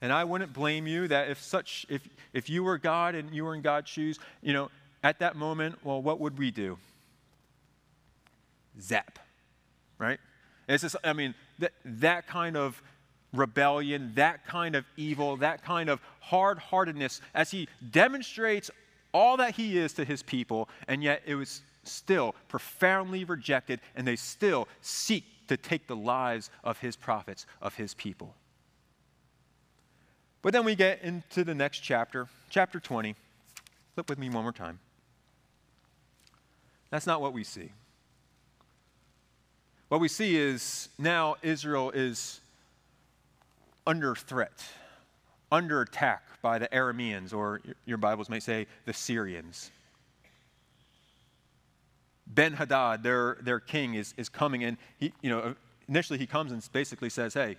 and 0.02 0.14
I 0.14 0.24
wouldn't 0.24 0.54
blame 0.54 0.88
you, 0.88 1.08
that 1.08 1.30
if 1.30 1.42
such 1.42 1.86
if 1.90 2.08
if 2.34 2.50
you 2.50 2.64
were 2.64 2.78
God 2.78 3.16
and 3.16 3.34
you 3.34 3.44
were 3.44 3.56
in 3.56 3.62
God's 3.62 3.90
shoes, 3.90 4.20
you 4.42 4.54
know, 4.54 4.70
at 5.04 5.20
that 5.20 5.36
moment, 5.36 5.84
well, 5.84 6.02
what 6.02 6.20
would 6.20 6.38
we 6.38 6.52
do? 6.52 6.78
Zap, 8.80 9.20
right? 9.98 10.20
It's 10.68 10.84
just, 10.84 10.96
I 11.04 11.14
mean, 11.14 11.34
that, 11.60 11.74
that 11.84 12.28
kind 12.28 12.56
of 12.56 12.82
rebellion, 13.34 14.14
that 14.16 14.46
kind 14.46 14.76
of 14.76 14.86
evil, 14.98 15.38
that 15.38 15.64
kind 15.64 15.90
of 15.90 16.00
hard 16.20 16.58
heartedness, 16.60 17.22
as 17.34 17.52
he 17.52 17.68
demonstrates 17.92 18.72
all 19.14 19.38
that 19.38 19.56
he 19.56 19.78
is 19.78 19.94
to 19.94 20.06
his 20.06 20.24
people, 20.24 20.70
and 20.88 21.04
yet 21.04 21.24
it 21.26 21.36
was 21.36 21.62
still 21.84 22.36
profoundly 22.48 23.24
rejected, 23.24 23.80
and 23.96 24.08
they 24.08 24.16
still 24.16 24.68
seek 24.82 25.24
to 25.48 25.58
take 25.58 25.88
the 25.88 25.96
lives 25.96 26.50
of 26.64 26.80
his 26.80 26.96
prophets, 26.96 27.46
of 27.62 27.76
his 27.76 27.94
people. 27.94 28.36
But 30.42 30.54
then 30.54 30.64
we 30.64 30.76
get 30.76 31.02
into 31.02 31.44
the 31.44 31.56
next 31.56 31.80
chapter, 31.80 32.28
chapter 32.50 32.80
20. 32.80 33.16
Flip 33.96 34.10
with 34.10 34.20
me 34.20 34.30
one 34.30 34.44
more 34.44 34.54
time. 34.54 34.80
That's 36.92 37.06
not 37.06 37.22
what 37.22 37.34
we 37.34 37.44
see. 37.44 37.72
What 39.90 40.00
we 40.00 40.08
see 40.08 40.38
is 40.38 40.90
now 41.00 41.36
Israel 41.42 41.90
is 41.90 42.42
under 43.88 44.14
threat, 44.14 44.64
under 45.52 45.82
attack 45.82 46.22
by 46.44 46.60
the 46.60 46.68
Arameans, 46.68 47.34
or 47.34 47.60
your 47.88 47.98
Bibles 47.98 48.30
may 48.30 48.40
say 48.40 48.68
the 48.86 48.94
Syrians. 48.94 49.72
Ben 52.28 52.54
Hadad, 52.54 53.02
their, 53.02 53.40
their 53.42 53.60
king, 53.60 53.96
is, 53.96 54.14
is 54.16 54.30
coming, 54.30 54.64
and 54.64 54.78
he, 55.00 55.12
you 55.24 55.32
know, 55.32 55.56
initially 55.88 56.20
he 56.20 56.28
comes 56.28 56.52
and 56.52 56.64
basically 56.72 57.10
says, 57.10 57.34
Hey, 57.34 57.58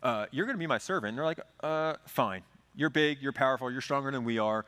uh, 0.00 0.26
you're 0.30 0.46
going 0.46 0.56
to 0.56 0.60
be 0.60 0.68
my 0.68 0.78
servant. 0.78 1.08
And 1.10 1.18
they're 1.18 1.24
like, 1.24 1.40
uh, 1.60 1.94
Fine. 2.06 2.42
You're 2.76 2.90
big, 2.90 3.20
you're 3.20 3.32
powerful, 3.32 3.68
you're 3.70 3.80
stronger 3.80 4.12
than 4.12 4.22
we 4.22 4.38
are. 4.38 4.64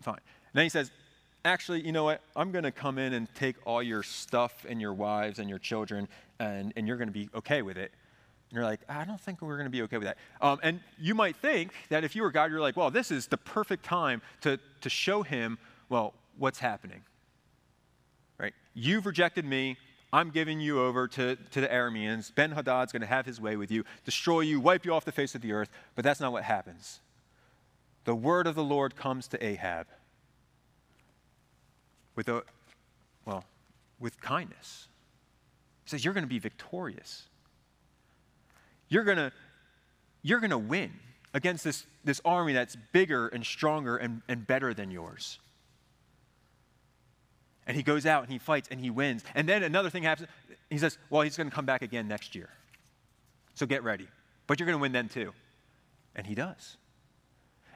Fine. 0.00 0.14
And 0.16 0.54
then 0.54 0.64
he 0.64 0.70
says, 0.70 0.90
actually, 1.44 1.84
you 1.84 1.92
know 1.92 2.04
what? 2.04 2.20
I'm 2.36 2.52
going 2.52 2.64
to 2.64 2.72
come 2.72 2.98
in 2.98 3.12
and 3.12 3.32
take 3.34 3.56
all 3.64 3.82
your 3.82 4.02
stuff 4.02 4.66
and 4.68 4.80
your 4.80 4.92
wives 4.92 5.38
and 5.38 5.48
your 5.48 5.58
children, 5.58 6.08
and, 6.38 6.72
and 6.76 6.86
you're 6.86 6.96
going 6.96 7.08
to 7.08 7.12
be 7.12 7.28
okay 7.34 7.62
with 7.62 7.76
it. 7.76 7.92
And 8.50 8.56
you're 8.56 8.64
like, 8.64 8.80
I 8.88 9.04
don't 9.04 9.20
think 9.20 9.42
we're 9.42 9.56
going 9.56 9.66
to 9.66 9.70
be 9.70 9.82
okay 9.82 9.98
with 9.98 10.06
that. 10.06 10.16
Um, 10.40 10.58
and 10.62 10.80
you 10.98 11.14
might 11.14 11.36
think 11.36 11.72
that 11.90 12.04
if 12.04 12.16
you 12.16 12.22
were 12.22 12.30
God, 12.30 12.50
you're 12.50 12.60
like, 12.60 12.76
well, 12.76 12.90
this 12.90 13.10
is 13.10 13.26
the 13.26 13.36
perfect 13.36 13.84
time 13.84 14.22
to, 14.40 14.58
to 14.80 14.88
show 14.88 15.22
him, 15.22 15.58
well, 15.88 16.14
what's 16.38 16.58
happening. 16.58 17.02
Right? 18.38 18.54
You've 18.74 19.06
rejected 19.06 19.44
me. 19.44 19.76
I'm 20.12 20.30
giving 20.30 20.60
you 20.60 20.80
over 20.80 21.06
to, 21.08 21.36
to 21.36 21.60
the 21.60 21.68
Arameans. 21.68 22.34
Ben 22.34 22.52
Hadad's 22.52 22.92
going 22.92 23.02
to 23.02 23.06
have 23.06 23.26
his 23.26 23.40
way 23.40 23.56
with 23.56 23.70
you, 23.70 23.84
destroy 24.06 24.40
you, 24.40 24.58
wipe 24.60 24.86
you 24.86 24.94
off 24.94 25.04
the 25.04 25.12
face 25.12 25.34
of 25.34 25.42
the 25.42 25.52
earth. 25.52 25.68
But 25.94 26.04
that's 26.04 26.20
not 26.20 26.32
what 26.32 26.44
happens. 26.44 27.00
the 28.04 28.14
word 28.14 28.46
of 28.46 28.54
the 28.54 28.64
Lord 28.64 28.96
comes 28.96 29.28
to 29.28 29.44
Ahab 29.44 29.86
with 32.18 32.28
a, 32.28 32.42
well, 33.26 33.44
with 34.00 34.20
kindness. 34.20 34.88
He 35.84 35.90
says, 35.90 36.04
You're 36.04 36.14
going 36.14 36.24
to 36.24 36.28
be 36.28 36.40
victorious. 36.40 37.28
You're 38.88 39.04
going 39.04 39.18
to, 39.18 39.30
you're 40.22 40.40
going 40.40 40.50
to 40.50 40.58
win 40.58 40.90
against 41.32 41.62
this, 41.62 41.86
this 42.02 42.20
army 42.24 42.54
that's 42.54 42.76
bigger 42.90 43.28
and 43.28 43.46
stronger 43.46 43.96
and, 43.96 44.22
and 44.28 44.44
better 44.44 44.74
than 44.74 44.90
yours. 44.90 45.38
And 47.68 47.76
he 47.76 47.84
goes 47.84 48.04
out 48.04 48.24
and 48.24 48.32
he 48.32 48.38
fights 48.38 48.66
and 48.68 48.80
he 48.80 48.90
wins. 48.90 49.22
And 49.36 49.48
then 49.48 49.62
another 49.62 49.88
thing 49.88 50.02
happens. 50.02 50.28
He 50.70 50.78
says, 50.78 50.98
Well, 51.10 51.22
he's 51.22 51.36
going 51.36 51.48
to 51.48 51.54
come 51.54 51.66
back 51.66 51.82
again 51.82 52.08
next 52.08 52.34
year. 52.34 52.50
So 53.54 53.64
get 53.64 53.84
ready. 53.84 54.08
But 54.48 54.58
you're 54.58 54.66
going 54.66 54.78
to 54.78 54.82
win 54.82 54.90
then 54.90 55.08
too. 55.08 55.32
And 56.16 56.26
he 56.26 56.34
does. 56.34 56.78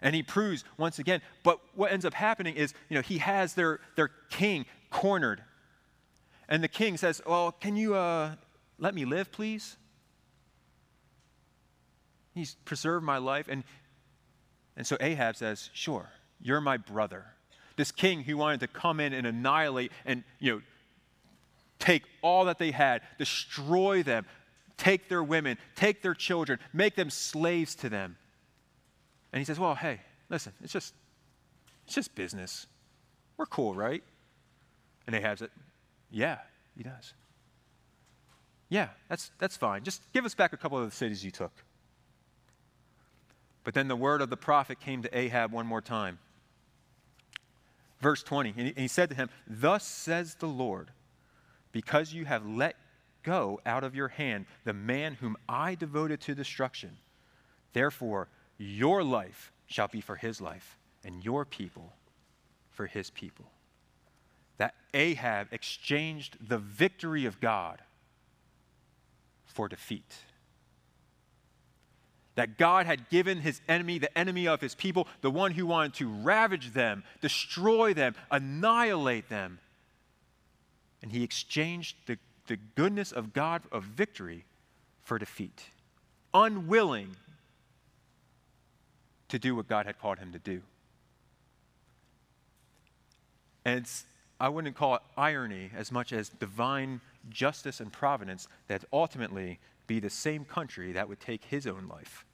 And 0.02 0.14
he 0.14 0.22
proves 0.22 0.64
once 0.76 0.98
again. 0.98 1.22
But 1.42 1.60
what 1.74 1.92
ends 1.92 2.04
up 2.04 2.12
happening 2.12 2.56
is, 2.56 2.74
you 2.88 2.96
know, 2.96 3.02
he 3.02 3.18
has 3.18 3.54
their, 3.54 3.80
their 3.96 4.10
king 4.30 4.66
cornered. 4.90 5.42
And 6.48 6.62
the 6.62 6.68
king 6.68 6.96
says, 6.96 7.22
Well, 7.26 7.52
can 7.52 7.76
you 7.76 7.94
uh, 7.94 8.34
let 8.78 8.94
me 8.94 9.04
live, 9.04 9.32
please? 9.32 9.76
He's 12.34 12.56
preserved 12.64 13.04
my 13.04 13.18
life. 13.18 13.46
And, 13.48 13.64
and 14.76 14.86
so 14.86 14.96
Ahab 15.00 15.36
says, 15.36 15.70
Sure, 15.72 16.10
you're 16.40 16.60
my 16.60 16.76
brother 16.76 17.26
this 17.76 17.92
king 17.92 18.22
who 18.22 18.36
wanted 18.36 18.60
to 18.60 18.68
come 18.68 19.00
in 19.00 19.12
and 19.12 19.26
annihilate 19.26 19.92
and, 20.04 20.24
you 20.38 20.52
know, 20.52 20.62
take 21.78 22.04
all 22.22 22.44
that 22.46 22.58
they 22.58 22.70
had, 22.70 23.02
destroy 23.18 24.02
them, 24.02 24.24
take 24.76 25.08
their 25.08 25.22
women, 25.22 25.58
take 25.74 26.02
their 26.02 26.14
children, 26.14 26.58
make 26.72 26.94
them 26.94 27.10
slaves 27.10 27.74
to 27.76 27.88
them. 27.88 28.16
And 29.32 29.40
he 29.40 29.44
says, 29.44 29.58
Well, 29.58 29.74
hey, 29.74 30.00
listen, 30.28 30.52
it's 30.62 30.72
just 30.72 30.94
it's 31.86 31.94
just 31.94 32.14
business. 32.14 32.66
We're 33.36 33.46
cool, 33.46 33.74
right? 33.74 34.02
And 35.06 35.16
Ahab 35.16 35.38
said, 35.38 35.50
Yeah, 36.10 36.38
he 36.76 36.82
does. 36.82 37.14
Yeah, 38.68 38.88
that's 39.08 39.30
that's 39.38 39.56
fine. 39.56 39.84
Just 39.84 40.00
give 40.12 40.24
us 40.24 40.34
back 40.34 40.52
a 40.52 40.56
couple 40.56 40.78
of 40.78 40.88
the 40.88 40.96
cities 40.96 41.24
you 41.24 41.30
took. 41.30 41.52
But 43.64 43.74
then 43.74 43.88
the 43.88 43.96
word 43.96 44.20
of 44.22 44.30
the 44.30 44.36
prophet 44.36 44.80
came 44.80 45.02
to 45.02 45.16
Ahab 45.16 45.52
one 45.52 45.66
more 45.66 45.80
time. 45.80 46.18
Verse 48.00 48.22
20, 48.24 48.54
and 48.56 48.76
he 48.76 48.88
said 48.88 49.10
to 49.10 49.14
him, 49.14 49.30
Thus 49.46 49.86
says 49.86 50.34
the 50.34 50.48
Lord, 50.48 50.90
because 51.70 52.12
you 52.12 52.24
have 52.24 52.44
let 52.44 52.74
go 53.22 53.60
out 53.64 53.84
of 53.84 53.94
your 53.94 54.08
hand 54.08 54.46
the 54.64 54.72
man 54.72 55.14
whom 55.14 55.36
I 55.48 55.76
devoted 55.76 56.20
to 56.22 56.34
destruction, 56.34 56.96
therefore 57.72 58.28
your 58.58 59.02
life 59.02 59.52
shall 59.66 59.88
be 59.88 60.00
for 60.00 60.16
his 60.16 60.40
life, 60.40 60.76
and 61.04 61.24
your 61.24 61.44
people 61.44 61.92
for 62.70 62.86
his 62.86 63.10
people. 63.10 63.46
That 64.58 64.74
Ahab 64.94 65.48
exchanged 65.50 66.36
the 66.46 66.58
victory 66.58 67.24
of 67.24 67.40
God 67.40 67.80
for 69.46 69.68
defeat 69.68 70.14
that 72.34 72.56
God 72.56 72.86
had 72.86 73.08
given 73.10 73.40
his 73.40 73.60
enemy, 73.68 73.98
the 73.98 74.16
enemy 74.16 74.48
of 74.48 74.60
his 74.60 74.74
people, 74.74 75.06
the 75.20 75.30
one 75.30 75.52
who 75.52 75.66
wanted 75.66 75.94
to 75.94 76.08
ravage 76.08 76.72
them, 76.72 77.04
destroy 77.20 77.92
them, 77.92 78.14
annihilate 78.30 79.28
them. 79.28 79.58
And 81.02 81.12
he 81.12 81.22
exchanged 81.22 81.96
the, 82.06 82.18
the 82.46 82.56
goodness 82.74 83.12
of 83.12 83.32
God 83.32 83.62
of 83.70 83.84
victory 83.84 84.44
for 85.02 85.18
defeat, 85.18 85.64
unwilling 86.32 87.16
to 89.32 89.38
do 89.38 89.56
what 89.56 89.66
God 89.66 89.86
had 89.86 89.98
called 89.98 90.18
him 90.18 90.30
to 90.32 90.38
do. 90.38 90.60
And 93.64 93.88
I 94.38 94.50
wouldn't 94.50 94.76
call 94.76 94.94
it 94.96 95.00
irony 95.16 95.70
as 95.74 95.90
much 95.90 96.12
as 96.12 96.28
divine 96.28 97.00
justice 97.30 97.80
and 97.80 97.90
providence 97.90 98.46
that 98.68 98.84
ultimately 98.92 99.58
be 99.86 100.00
the 100.00 100.10
same 100.10 100.44
country 100.44 100.92
that 100.92 101.08
would 101.08 101.18
take 101.18 101.44
his 101.44 101.66
own 101.66 101.88
life. 101.88 102.26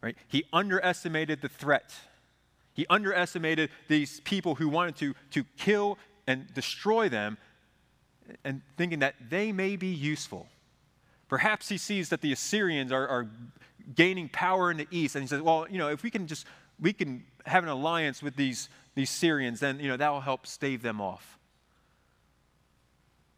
Right? 0.00 0.16
He 0.26 0.42
underestimated 0.52 1.40
the 1.40 1.48
threat. 1.48 1.94
He 2.74 2.84
underestimated 2.90 3.70
these 3.86 4.18
people 4.20 4.56
who 4.56 4.68
wanted 4.68 4.96
to, 4.96 5.14
to 5.30 5.44
kill 5.56 5.98
and 6.26 6.52
destroy 6.52 7.08
them 7.08 7.38
and 8.44 8.62
thinking 8.76 8.98
that 8.98 9.14
they 9.30 9.52
may 9.52 9.76
be 9.76 9.86
useful. 9.86 10.48
Perhaps 11.28 11.68
he 11.68 11.78
sees 11.78 12.08
that 12.08 12.22
the 12.22 12.32
Assyrians 12.32 12.90
are, 12.90 13.06
are 13.06 13.28
gaining 13.94 14.28
power 14.28 14.70
in 14.70 14.76
the 14.76 14.88
east, 14.90 15.14
and 15.14 15.22
he 15.22 15.28
says, 15.28 15.40
well, 15.40 15.66
you 15.70 15.78
know, 15.78 15.88
if 15.88 16.02
we 16.02 16.10
can 16.10 16.26
just, 16.26 16.46
we 16.80 16.92
can 16.92 17.24
have 17.46 17.62
an 17.62 17.70
alliance 17.70 18.22
with 18.22 18.36
these, 18.36 18.68
these 18.94 19.10
Syrians, 19.10 19.60
then, 19.60 19.80
you 19.80 19.88
know, 19.88 19.96
that 19.96 20.10
will 20.10 20.20
help 20.20 20.46
stave 20.46 20.82
them 20.82 21.00
off. 21.00 21.38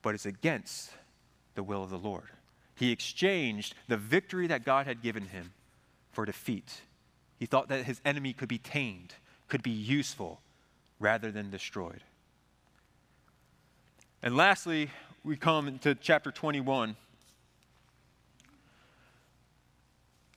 But 0.03 0.15
it's 0.15 0.27
against 0.27 0.91
the 1.55 1.63
will 1.63 1.83
of 1.83 1.91
the 1.91 1.99
Lord. 1.99 2.29
He 2.75 2.91
exchanged 2.91 3.75
the 3.89 3.97
victory 3.97 4.47
that 4.47 4.65
God 4.65 4.87
had 4.87 5.03
given 5.03 5.27
him 5.27 5.53
for 6.13 6.25
defeat. 6.25 6.81
He 7.39 7.47
thought 7.47 7.69
that 7.69 7.85
his 7.85 8.01
enemy 8.05 8.33
could 8.33 8.49
be 8.49 8.59
tamed, 8.59 9.15
could 9.49 9.63
be 9.63 9.71
useful, 9.71 10.41
rather 10.99 11.31
than 11.31 11.51
destroyed. 11.51 12.03
And 14.23 14.37
lastly, 14.37 14.91
we 15.25 15.37
come 15.37 15.79
to 15.81 15.95
chapter 15.95 16.31
21. 16.31 16.97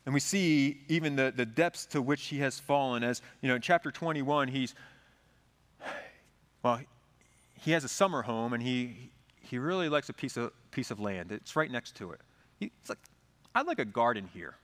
And 0.05 0.13
we 0.13 0.19
see 0.19 0.81
even 0.89 1.15
the, 1.15 1.33
the 1.35 1.45
depths 1.45 1.85
to 1.87 2.01
which 2.01 2.25
he 2.25 2.39
has 2.39 2.59
fallen. 2.59 3.03
As, 3.03 3.21
you 3.41 3.49
know, 3.49 3.55
in 3.55 3.61
chapter 3.61 3.91
21, 3.91 4.49
he's, 4.49 4.75
well, 6.61 6.81
he 7.61 7.71
has 7.71 7.83
a 7.83 7.89
summer 7.89 8.21
home 8.21 8.53
and 8.53 8.61
he, 8.61 9.11
he 9.39 9.57
really 9.57 9.87
likes 9.87 10.09
a 10.09 10.13
piece 10.13 10.35
of, 10.35 10.51
piece 10.71 10.91
of 10.91 10.99
land. 10.99 11.31
It's 11.31 11.55
right 11.55 11.71
next 11.71 11.95
to 11.97 12.11
it. 12.11 12.21
He's 12.59 12.71
like, 12.89 12.99
I'd 13.55 13.67
like 13.67 13.79
a 13.79 13.85
garden 13.85 14.29
here. 14.33 14.55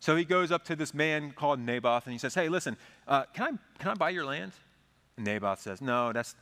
So 0.00 0.16
he 0.16 0.24
goes 0.24 0.52
up 0.52 0.64
to 0.66 0.76
this 0.76 0.92
man 0.92 1.32
called 1.32 1.58
Naboth 1.58 2.04
and 2.04 2.12
he 2.12 2.18
says, 2.18 2.34
Hey, 2.34 2.48
listen, 2.48 2.76
uh, 3.08 3.24
can, 3.32 3.44
I, 3.44 3.82
can 3.82 3.90
I 3.90 3.94
buy 3.94 4.10
your 4.10 4.26
land? 4.26 4.52
And 5.16 5.26
Naboth 5.26 5.60
says, 5.60 5.80
No, 5.80 6.12
that's, 6.12 6.34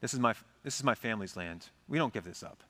this, 0.00 0.14
is 0.14 0.20
my, 0.20 0.34
this 0.62 0.76
is 0.76 0.84
my 0.84 0.94
family's 0.94 1.36
land. 1.36 1.68
We 1.88 1.98
don't 1.98 2.12
give 2.12 2.24
this 2.24 2.42
up. 2.42 2.62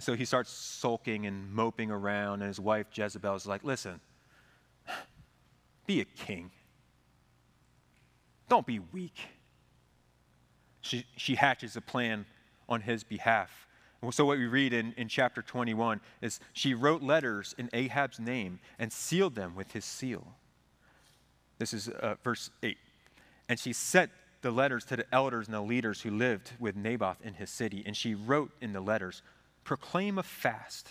So 0.00 0.14
he 0.14 0.24
starts 0.24 0.50
sulking 0.50 1.26
and 1.26 1.52
moping 1.52 1.90
around, 1.90 2.40
and 2.42 2.48
his 2.48 2.60
wife 2.60 2.86
Jezebel 2.92 3.34
is 3.34 3.46
like, 3.46 3.64
Listen, 3.64 4.00
be 5.86 6.00
a 6.00 6.04
king. 6.04 6.50
Don't 8.48 8.66
be 8.66 8.78
weak. 8.78 9.18
She, 10.80 11.04
she 11.16 11.34
hatches 11.34 11.76
a 11.76 11.80
plan 11.80 12.26
on 12.68 12.80
his 12.80 13.04
behalf. 13.04 13.66
So, 14.10 14.24
what 14.24 14.38
we 14.38 14.46
read 14.46 14.72
in, 14.72 14.94
in 14.96 15.08
chapter 15.08 15.42
21 15.42 16.00
is 16.22 16.40
she 16.54 16.72
wrote 16.72 17.02
letters 17.02 17.54
in 17.58 17.68
Ahab's 17.72 18.18
name 18.18 18.58
and 18.78 18.90
sealed 18.90 19.34
them 19.34 19.54
with 19.54 19.72
his 19.72 19.84
seal. 19.84 20.26
This 21.58 21.74
is 21.74 21.88
uh, 21.88 22.14
verse 22.24 22.50
8. 22.62 22.78
And 23.50 23.58
she 23.58 23.74
sent 23.74 24.10
the 24.40 24.50
letters 24.50 24.86
to 24.86 24.96
the 24.96 25.04
elders 25.14 25.46
and 25.48 25.54
the 25.54 25.60
leaders 25.60 26.00
who 26.00 26.10
lived 26.10 26.52
with 26.58 26.76
Naboth 26.76 27.18
in 27.22 27.34
his 27.34 27.50
city. 27.50 27.82
And 27.84 27.94
she 27.94 28.14
wrote 28.14 28.52
in 28.62 28.72
the 28.72 28.80
letters, 28.80 29.22
Proclaim 29.64 30.18
a 30.18 30.22
fast. 30.22 30.88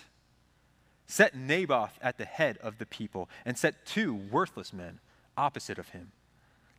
Set 1.07 1.35
Naboth 1.35 1.97
at 2.01 2.17
the 2.17 2.25
head 2.25 2.57
of 2.61 2.77
the 2.77 2.85
people, 2.85 3.29
and 3.45 3.57
set 3.57 3.85
two 3.85 4.13
worthless 4.13 4.71
men 4.71 4.99
opposite 5.35 5.79
of 5.79 5.89
him. 5.89 6.11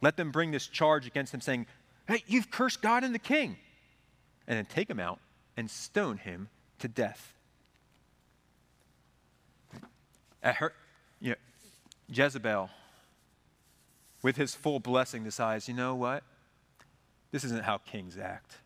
Let 0.01 0.17
them 0.17 0.31
bring 0.31 0.51
this 0.51 0.67
charge 0.67 1.07
against 1.07 1.35
him, 1.35 1.41
saying, 1.41 1.67
Hey, 2.07 2.23
you've 2.27 2.51
cursed 2.51 2.83
God 2.83 3.05
and 3.05 3.15
the 3.15 3.19
king. 3.19 3.57
And 4.47 4.57
then 4.57 4.67
take 4.67 4.91
him 4.91 5.01
out 5.01 5.21
and 5.57 5.71
stone 5.71 6.19
him 6.19 6.49
to 6.79 6.89
death. 6.89 7.35
At 10.43 10.57
her, 10.57 10.73
you 11.21 11.31
know, 11.31 11.37
Jezebel, 12.09 12.71
with 14.23 14.37
his 14.37 14.55
full 14.55 14.81
blessing, 14.81 15.23
decides, 15.23 15.69
you 15.69 15.75
know 15.75 15.95
what? 15.95 16.25
This 17.31 17.45
isn't 17.45 17.65
how 17.65 17.79
kings 17.79 18.17
act. 18.19 18.59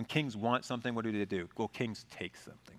When 0.00 0.06
kings 0.06 0.34
want 0.34 0.64
something, 0.64 0.94
what 0.94 1.04
do 1.04 1.12
they 1.12 1.26
do? 1.26 1.46
Well, 1.58 1.68
kings 1.68 2.06
take 2.10 2.34
something. 2.34 2.76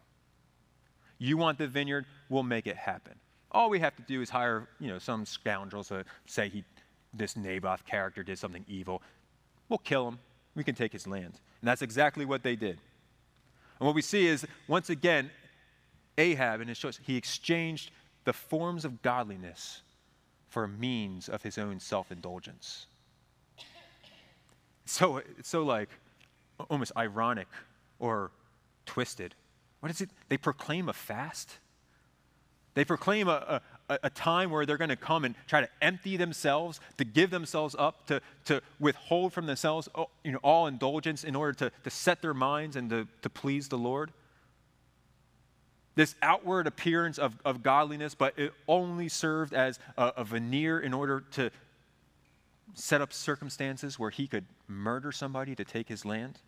You 1.20 1.38
want 1.38 1.60
the 1.60 1.68
vineyard, 1.68 2.08
we'll 2.30 2.42
make 2.42 2.66
it 2.66 2.76
happen. 2.76 3.14
All 3.52 3.70
we 3.70 3.78
have 3.80 3.96
to 3.98 4.02
do 4.02 4.24
is 4.24 4.32
hire, 4.32 4.68
you 4.80 4.88
know, 4.88 4.98
some 4.98 5.28
scoundrels 5.28 5.90
to 5.90 6.04
say 6.26 6.50
he, 6.50 6.64
this 7.14 7.36
Naboth 7.38 7.86
character 7.86 8.24
did 8.24 8.40
something 8.40 8.66
evil. 8.68 9.04
We'll 9.70 9.78
kill 9.78 10.08
him. 10.08 10.18
We 10.56 10.64
can 10.64 10.74
take 10.74 10.92
his 10.92 11.06
land. 11.06 11.40
And 11.62 11.68
that's 11.68 11.84
exactly 11.84 12.26
what 12.26 12.42
they 12.42 12.56
did. 12.56 12.80
And 13.80 13.86
what 13.86 13.94
we 13.94 14.02
see 14.02 14.26
is, 14.26 14.48
once 14.68 14.90
again, 14.90 15.30
Ahab 16.18 16.60
and 16.60 16.70
his 16.70 16.80
choice, 16.80 17.00
he 17.04 17.18
exchanged 17.18 17.92
the 18.24 18.34
forms 18.34 18.84
of 18.84 19.04
godliness 19.04 19.84
for 20.50 20.64
a 20.64 20.68
means 20.68 21.30
of 21.30 21.44
his 21.44 21.60
own 21.60 21.80
self 21.80 22.12
indulgence. 22.12 22.88
So 24.86 25.22
so 25.44 25.62
like 25.62 25.90
almost 26.70 26.92
ironic 26.98 27.48
or 28.00 28.32
twisted. 28.86 29.36
What 29.80 29.92
is 29.92 30.02
it? 30.02 30.10
They 30.30 30.38
proclaim 30.38 30.90
a 30.90 30.94
fast. 30.94 31.58
They 32.74 32.86
proclaim 32.86 33.28
a, 33.28 33.62
a, 33.90 34.00
a 34.04 34.10
time 34.10 34.50
where 34.50 34.66
they're 34.66 34.78
going 34.78 34.90
to 34.90 34.96
come 34.96 35.26
and 35.26 35.36
try 35.48 35.62
to 35.62 35.70
empty 35.82 36.18
themselves, 36.18 36.80
to 36.98 37.04
give 37.04 37.30
themselves 37.30 37.76
up, 37.78 38.08
to, 38.08 38.22
to 38.46 38.62
withhold 38.80 39.34
from 39.34 39.46
themselves 39.46 39.90
oh, 39.96 40.10
you 40.24 40.32
know, 40.32 40.40
all 40.42 40.68
indulgence 40.68 41.24
in 41.24 41.36
order 41.36 41.54
to, 41.54 41.72
to 41.84 41.90
set 41.90 42.22
their 42.22 42.34
minds 42.34 42.76
and 42.76 42.90
to, 42.90 43.08
to 43.24 43.30
please 43.30 43.68
the 43.68 43.78
Lord. 43.78 44.12
This 45.96 46.16
outward 46.22 46.68
appearance 46.68 47.18
of, 47.18 47.38
of 47.44 47.64
godliness, 47.64 48.16
but 48.16 48.40
it 48.40 48.54
only 48.68 49.10
served 49.10 49.54
as 49.54 49.78
a, 49.98 50.14
a 50.18 50.24
veneer 50.24 50.80
in 50.80 50.94
order 50.94 51.26
to 51.32 51.52
set 52.74 53.02
up 53.02 53.12
circumstances 53.12 54.00
where 54.00 54.12
he 54.12 54.28
could 54.28 54.46
murder 54.70 55.12
somebody 55.12 55.56
to 55.56 55.66
take 55.66 55.90
his 55.90 56.06
land. 56.06 56.40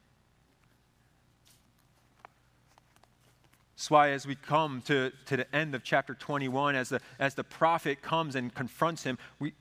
That's 3.76 3.90
why, 3.90 4.12
as 4.12 4.28
we 4.28 4.36
come 4.36 4.82
to, 4.86 5.12
to 5.26 5.38
the 5.38 5.56
end 5.56 5.74
of 5.74 5.84
chapter 5.84 6.14
21, 6.14 6.76
as 6.76 6.90
the, 6.90 7.02
as 7.20 7.34
the 7.34 7.44
prophet 7.44 8.02
comes 8.02 8.36
and 8.36 8.54
confronts 8.54 9.04
him, 9.04 9.18
we, 9.40 9.54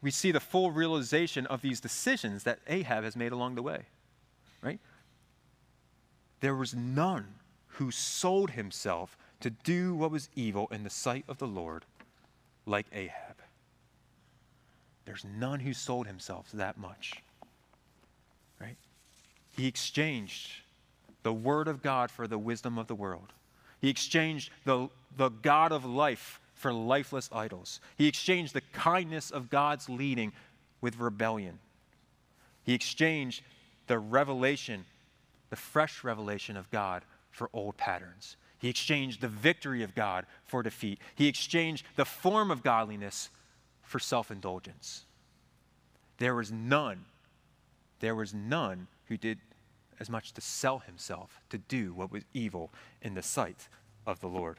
we 0.00 0.10
see 0.10 0.30
the 0.30 0.40
full 0.40 0.70
realization 0.70 1.46
of 1.46 1.60
these 1.60 1.80
decisions 1.80 2.44
that 2.44 2.60
Ahab 2.68 3.02
has 3.02 3.16
made 3.16 3.32
along 3.32 3.56
the 3.56 3.62
way. 3.62 3.82
Right? 4.62 4.78
There 6.40 6.54
was 6.54 6.74
none 6.74 7.34
who 7.66 7.90
sold 7.90 8.52
himself 8.52 9.16
to 9.40 9.50
do 9.50 9.94
what 9.94 10.10
was 10.10 10.28
evil 10.34 10.68
in 10.70 10.84
the 10.84 10.90
sight 10.90 11.24
of 11.28 11.38
the 11.38 11.46
Lord 11.46 11.84
like 12.64 12.86
Ahab. 12.92 13.36
There's 15.04 15.24
none 15.24 15.60
who 15.60 15.72
sold 15.72 16.06
himself 16.06 16.50
that 16.52 16.78
much. 16.78 17.22
Right? 18.60 18.76
He 19.50 19.66
exchanged 19.66 20.50
the 21.26 21.32
word 21.32 21.66
of 21.66 21.82
God 21.82 22.08
for 22.08 22.28
the 22.28 22.38
wisdom 22.38 22.78
of 22.78 22.86
the 22.86 22.94
world. 22.94 23.32
He 23.80 23.88
exchanged 23.88 24.52
the, 24.64 24.88
the 25.16 25.30
God 25.30 25.72
of 25.72 25.84
life 25.84 26.40
for 26.54 26.72
lifeless 26.72 27.28
idols. 27.32 27.80
He 27.98 28.06
exchanged 28.06 28.54
the 28.54 28.60
kindness 28.72 29.32
of 29.32 29.50
God's 29.50 29.88
leading 29.88 30.32
with 30.80 31.00
rebellion. 31.00 31.58
He 32.62 32.74
exchanged 32.74 33.42
the 33.88 33.98
revelation, 33.98 34.84
the 35.50 35.56
fresh 35.56 36.04
revelation 36.04 36.56
of 36.56 36.70
God, 36.70 37.02
for 37.32 37.50
old 37.52 37.76
patterns. 37.76 38.36
He 38.60 38.68
exchanged 38.68 39.20
the 39.20 39.26
victory 39.26 39.82
of 39.82 39.96
God 39.96 40.26
for 40.44 40.62
defeat. 40.62 41.00
He 41.16 41.26
exchanged 41.26 41.84
the 41.96 42.04
form 42.04 42.52
of 42.52 42.62
godliness 42.62 43.30
for 43.82 43.98
self 43.98 44.30
indulgence. 44.30 45.02
There 46.18 46.36
was 46.36 46.52
none, 46.52 47.04
there 47.98 48.14
was 48.14 48.32
none 48.32 48.86
who 49.08 49.16
did 49.16 49.38
as 50.00 50.10
much 50.10 50.32
to 50.32 50.40
sell 50.40 50.80
himself 50.80 51.40
to 51.50 51.58
do 51.58 51.92
what 51.94 52.10
was 52.12 52.24
evil 52.34 52.70
in 53.02 53.14
the 53.14 53.22
sight 53.22 53.68
of 54.06 54.20
the 54.20 54.28
Lord. 54.28 54.58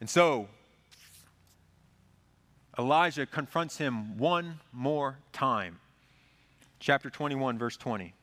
And 0.00 0.10
so, 0.10 0.48
Elijah 2.78 3.26
confronts 3.26 3.76
him 3.76 4.18
one 4.18 4.58
more 4.72 5.18
time. 5.32 5.78
Chapter 6.80 7.10
21, 7.10 7.58
verse 7.58 7.76
20. 7.76 8.14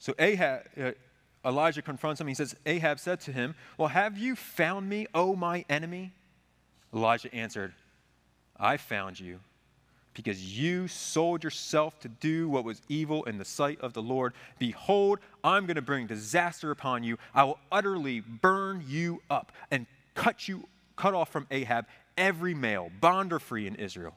So 0.00 0.14
Ahab, 0.18 0.62
uh, 0.80 0.92
Elijah 1.44 1.82
confronts 1.82 2.20
him. 2.20 2.26
He 2.26 2.34
says, 2.34 2.56
Ahab 2.66 2.98
said 2.98 3.20
to 3.20 3.32
him, 3.32 3.54
Well, 3.76 3.88
have 3.88 4.18
you 4.18 4.34
found 4.34 4.88
me, 4.88 5.06
O 5.14 5.36
my 5.36 5.64
enemy? 5.68 6.12
Elijah 6.92 7.32
answered, 7.34 7.74
I 8.56 8.76
found 8.76 9.20
you 9.20 9.40
because 10.18 10.58
you 10.58 10.88
sold 10.88 11.44
yourself 11.44 12.00
to 12.00 12.08
do 12.08 12.48
what 12.48 12.64
was 12.64 12.82
evil 12.88 13.22
in 13.22 13.38
the 13.38 13.44
sight 13.44 13.80
of 13.80 13.92
the 13.92 14.02
Lord. 14.02 14.32
Behold, 14.58 15.20
I'm 15.44 15.64
going 15.64 15.76
to 15.76 15.80
bring 15.80 16.08
disaster 16.08 16.72
upon 16.72 17.04
you. 17.04 17.18
I 17.32 17.44
will 17.44 17.60
utterly 17.70 18.18
burn 18.18 18.82
you 18.88 19.22
up 19.30 19.52
and 19.70 19.86
cut 20.16 20.48
you 20.48 20.64
cut 20.96 21.14
off 21.14 21.30
from 21.30 21.46
Ahab 21.52 21.86
every 22.16 22.52
male, 22.52 22.90
bond 23.00 23.32
or 23.32 23.38
free 23.38 23.68
in 23.68 23.76
Israel. 23.76 24.16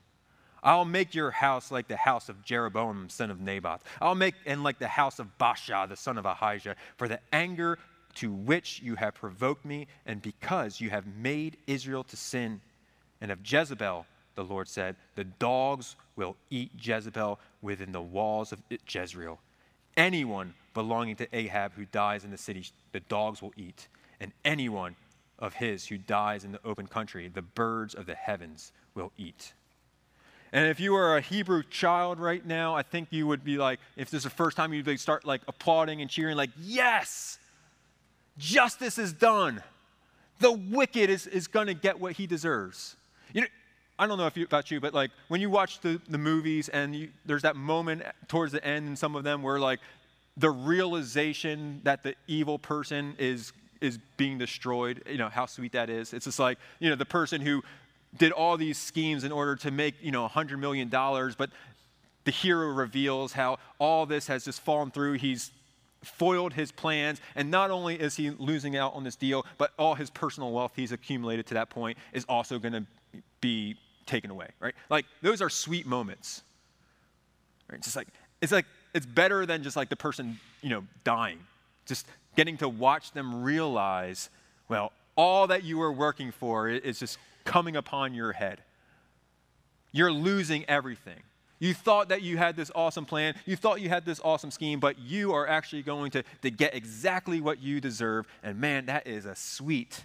I'll 0.64 0.86
make 0.86 1.14
your 1.14 1.30
house 1.30 1.70
like 1.70 1.88
the 1.88 1.98
house 1.98 2.30
of 2.30 2.44
Jeroboam, 2.44 3.08
son 3.08 3.30
of 3.30 3.40
Nebat. 3.40 3.84
I'll 4.02 4.16
make 4.16 4.34
and 4.48 4.64
like 4.64 4.80
the 4.80 4.88
house 4.88 5.20
of 5.20 5.28
Baasha, 5.38 5.88
the 5.88 5.96
son 5.96 6.18
of 6.18 6.26
Ahijah, 6.26 6.78
for 6.98 7.08
the 7.08 7.20
anger 7.32 7.78
to 8.16 8.32
which 8.32 8.82
you 8.82 8.96
have 8.96 9.14
provoked 9.14 9.66
me, 9.66 9.86
and 10.08 10.20
because 10.20 10.82
you 10.82 10.90
have 10.90 11.06
made 11.06 11.58
Israel 11.68 12.04
to 12.06 12.18
sin, 12.18 12.60
and 13.22 13.32
of 13.32 13.40
Jezebel, 13.46 14.08
the 14.36 14.44
Lord 14.44 14.68
said, 14.68 14.96
The 15.16 15.24
dogs 15.24 15.96
will 16.16 16.36
eat 16.50 16.72
Jezebel 16.80 17.40
within 17.62 17.92
the 17.92 18.02
walls 18.02 18.52
of 18.52 18.62
Jezreel. 18.90 19.40
Anyone 19.98 20.54
belonging 20.74 21.16
to 21.18 21.36
Ahab 21.36 21.74
who 21.74 21.86
dies 21.86 22.24
in 22.24 22.32
the 22.32 22.38
city, 22.38 22.66
the 22.92 23.02
dogs 23.02 23.42
will 23.42 23.54
eat. 23.58 23.88
And 24.20 24.32
anyone 24.46 24.96
of 25.40 25.56
his 25.56 25.88
who 25.88 25.98
dies 25.98 26.44
in 26.46 26.52
the 26.52 26.60
open 26.64 26.88
country, 26.88 27.28
the 27.28 27.42
birds 27.42 27.94
of 27.94 28.06
the 28.06 28.16
heavens 28.16 28.72
will 28.96 29.12
eat. 29.18 29.54
And 30.54 30.68
if 30.68 30.80
you 30.80 30.96
are 30.96 31.18
a 31.18 31.22
Hebrew 31.22 31.64
child 31.64 32.20
right 32.20 32.46
now, 32.46 32.76
I 32.76 32.84
think 32.84 33.08
you 33.12 33.26
would 33.28 33.44
be 33.44 33.58
like, 33.58 33.80
if 33.96 34.10
this 34.12 34.20
is 34.20 34.24
the 34.26 34.30
first 34.30 34.58
time 34.58 34.74
you'd 34.74 35.00
start 35.00 35.26
like 35.26 35.42
applauding 35.48 36.02
and 36.02 36.10
cheering, 36.10 36.36
like, 36.36 36.50
yes, 36.60 37.40
justice 38.38 38.98
is 38.98 39.14
done. 39.14 39.64
The 40.40 40.52
wicked 40.52 41.10
is, 41.10 41.26
is 41.28 41.48
going 41.48 41.68
to 41.68 41.74
get 41.74 42.00
what 42.00 42.14
he 42.14 42.28
deserves. 42.28 42.96
You 43.34 43.42
know, 43.42 43.48
I 44.02 44.08
don't 44.08 44.18
know 44.18 44.26
if 44.26 44.36
you, 44.36 44.46
about 44.46 44.72
you, 44.72 44.80
but 44.80 44.96
like 44.96 45.12
when 45.28 45.42
you 45.42 45.52
watch 45.52 45.80
the, 45.80 46.02
the 46.10 46.18
movies 46.18 46.70
and 46.70 46.96
you, 46.96 47.10
there's 47.24 47.44
that 47.44 47.56
moment 47.56 48.02
towards 48.28 48.52
the 48.52 48.66
end 48.66 48.88
in 48.88 48.96
some 48.96 49.16
of 49.16 49.24
them 49.24 49.44
where 49.44 49.60
like 49.60 49.80
the 50.36 50.50
realization 50.50 51.82
that 51.84 52.02
the 52.02 52.16
evil 52.26 52.58
person 52.58 53.14
is 53.20 53.54
is 53.80 54.00
being 54.18 54.40
destroyed, 54.40 55.04
you 55.08 55.18
know, 55.18 55.30
how 55.30 55.46
sweet 55.46 55.74
that 55.74 55.92
is. 55.92 56.14
It's 56.14 56.26
just 56.26 56.40
like, 56.40 56.58
you 56.80 56.90
know, 56.90 56.96
the 56.96 57.06
person 57.06 57.42
who 57.42 57.62
did 58.18 58.32
all 58.32 58.58
these 58.58 58.80
schemes 58.80 59.24
in 59.24 59.32
order 59.32 59.56
to 59.58 59.70
make, 59.70 59.96
you 60.02 60.12
know, 60.12 60.28
$100 60.28 60.58
million, 60.58 60.90
but 60.90 61.52
the 62.24 62.32
hero 62.32 62.70
reveals 62.70 63.34
how 63.34 63.58
all 63.78 64.08
this 64.08 64.28
has 64.28 64.46
just 64.46 64.62
fallen 64.62 64.90
through. 64.90 65.14
He's 65.14 65.52
foiled 66.04 66.54
his 66.54 66.72
plans, 66.72 67.22
and 67.36 67.52
not 67.52 67.70
only 67.72 67.96
is 68.00 68.16
he 68.16 68.32
losing 68.32 68.76
out 68.76 68.94
on 68.96 69.04
this 69.04 69.16
deal, 69.16 69.46
but 69.58 69.74
all 69.78 69.96
his 69.96 70.10
personal 70.10 70.52
wealth 70.52 70.74
he's 70.76 70.92
accumulated 70.92 71.46
to 71.48 71.54
that 71.56 71.70
point 71.70 71.98
is 72.14 72.24
also 72.26 72.60
going 72.60 72.74
to 72.74 72.86
be 73.42 73.78
taken 74.12 74.30
away, 74.30 74.50
right? 74.60 74.76
Like 74.90 75.06
those 75.22 75.42
are 75.42 75.50
sweet 75.50 75.88
moments. 75.88 76.44
Right? 77.70 77.78
It's 77.78 77.88
just 77.88 77.96
like 77.96 78.10
it's 78.42 78.52
like 78.52 78.66
it's 78.94 79.06
better 79.06 79.46
than 79.46 79.64
just 79.64 79.76
like 79.76 79.90
the 79.90 79.96
person, 79.96 80.40
you 80.62 80.70
know, 80.70 80.84
dying. 81.04 81.40
Just 81.86 82.06
getting 82.36 82.58
to 82.58 82.70
watch 82.70 83.14
them 83.14 83.42
realize, 83.42 84.30
well, 84.70 84.92
all 85.16 85.48
that 85.48 85.64
you 85.64 85.78
were 85.78 85.92
working 85.92 86.32
for 86.32 86.70
is 86.70 87.00
just 87.00 87.18
coming 87.46 87.76
upon 87.76 88.14
your 88.14 88.34
head. 88.34 88.62
You're 89.92 90.12
losing 90.12 90.66
everything. 90.66 91.22
You 91.60 91.74
thought 91.74 92.10
that 92.10 92.24
you 92.24 92.38
had 92.38 92.56
this 92.56 92.72
awesome 92.74 93.06
plan, 93.06 93.36
you 93.46 93.56
thought 93.56 93.82
you 93.82 93.90
had 93.90 94.04
this 94.04 94.20
awesome 94.24 94.50
scheme, 94.50 94.80
but 94.80 94.98
you 94.98 95.34
are 95.34 95.48
actually 95.48 95.84
going 95.84 96.10
to, 96.12 96.24
to 96.42 96.50
get 96.50 96.74
exactly 96.74 97.40
what 97.40 97.62
you 97.62 97.80
deserve. 97.80 98.26
And 98.42 98.60
man, 98.60 98.88
that 98.88 99.06
is 99.06 99.26
a 99.26 99.36
sweet, 99.36 100.04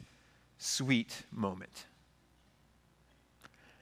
sweet 0.58 1.22
moment. 1.32 1.86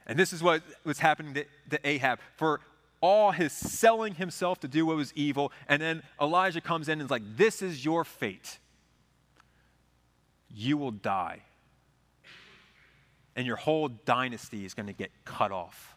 And 0.07 0.19
this 0.19 0.33
is 0.33 0.43
what 0.43 0.63
was 0.85 0.99
happening 0.99 1.35
to, 1.35 1.45
to 1.71 1.87
Ahab. 1.89 2.19
For 2.37 2.61
all 3.01 3.33
his 3.33 3.53
selling 3.53 4.15
himself 4.15 4.61
to 4.61 4.69
do 4.69 4.87
what 4.87 4.97
was 4.97 5.13
evil, 5.15 5.53
and 5.69 5.81
then 5.81 6.03
Elijah 6.21 6.61
comes 6.61 6.89
in 6.89 7.01
and 7.01 7.03
is 7.03 7.11
like, 7.11 7.37
This 7.37 7.63
is 7.63 7.85
your 7.85 8.05
fate. 8.05 8.59
You 10.55 10.77
will 10.79 10.93
die. 10.93 11.41
And 13.37 13.47
your 13.47 13.57
whole 13.57 13.89
dynasty 13.89 14.65
is 14.65 14.75
going 14.75 14.87
to 14.87 14.93
get 14.93 15.11
cut 15.25 15.51
off. 15.51 15.97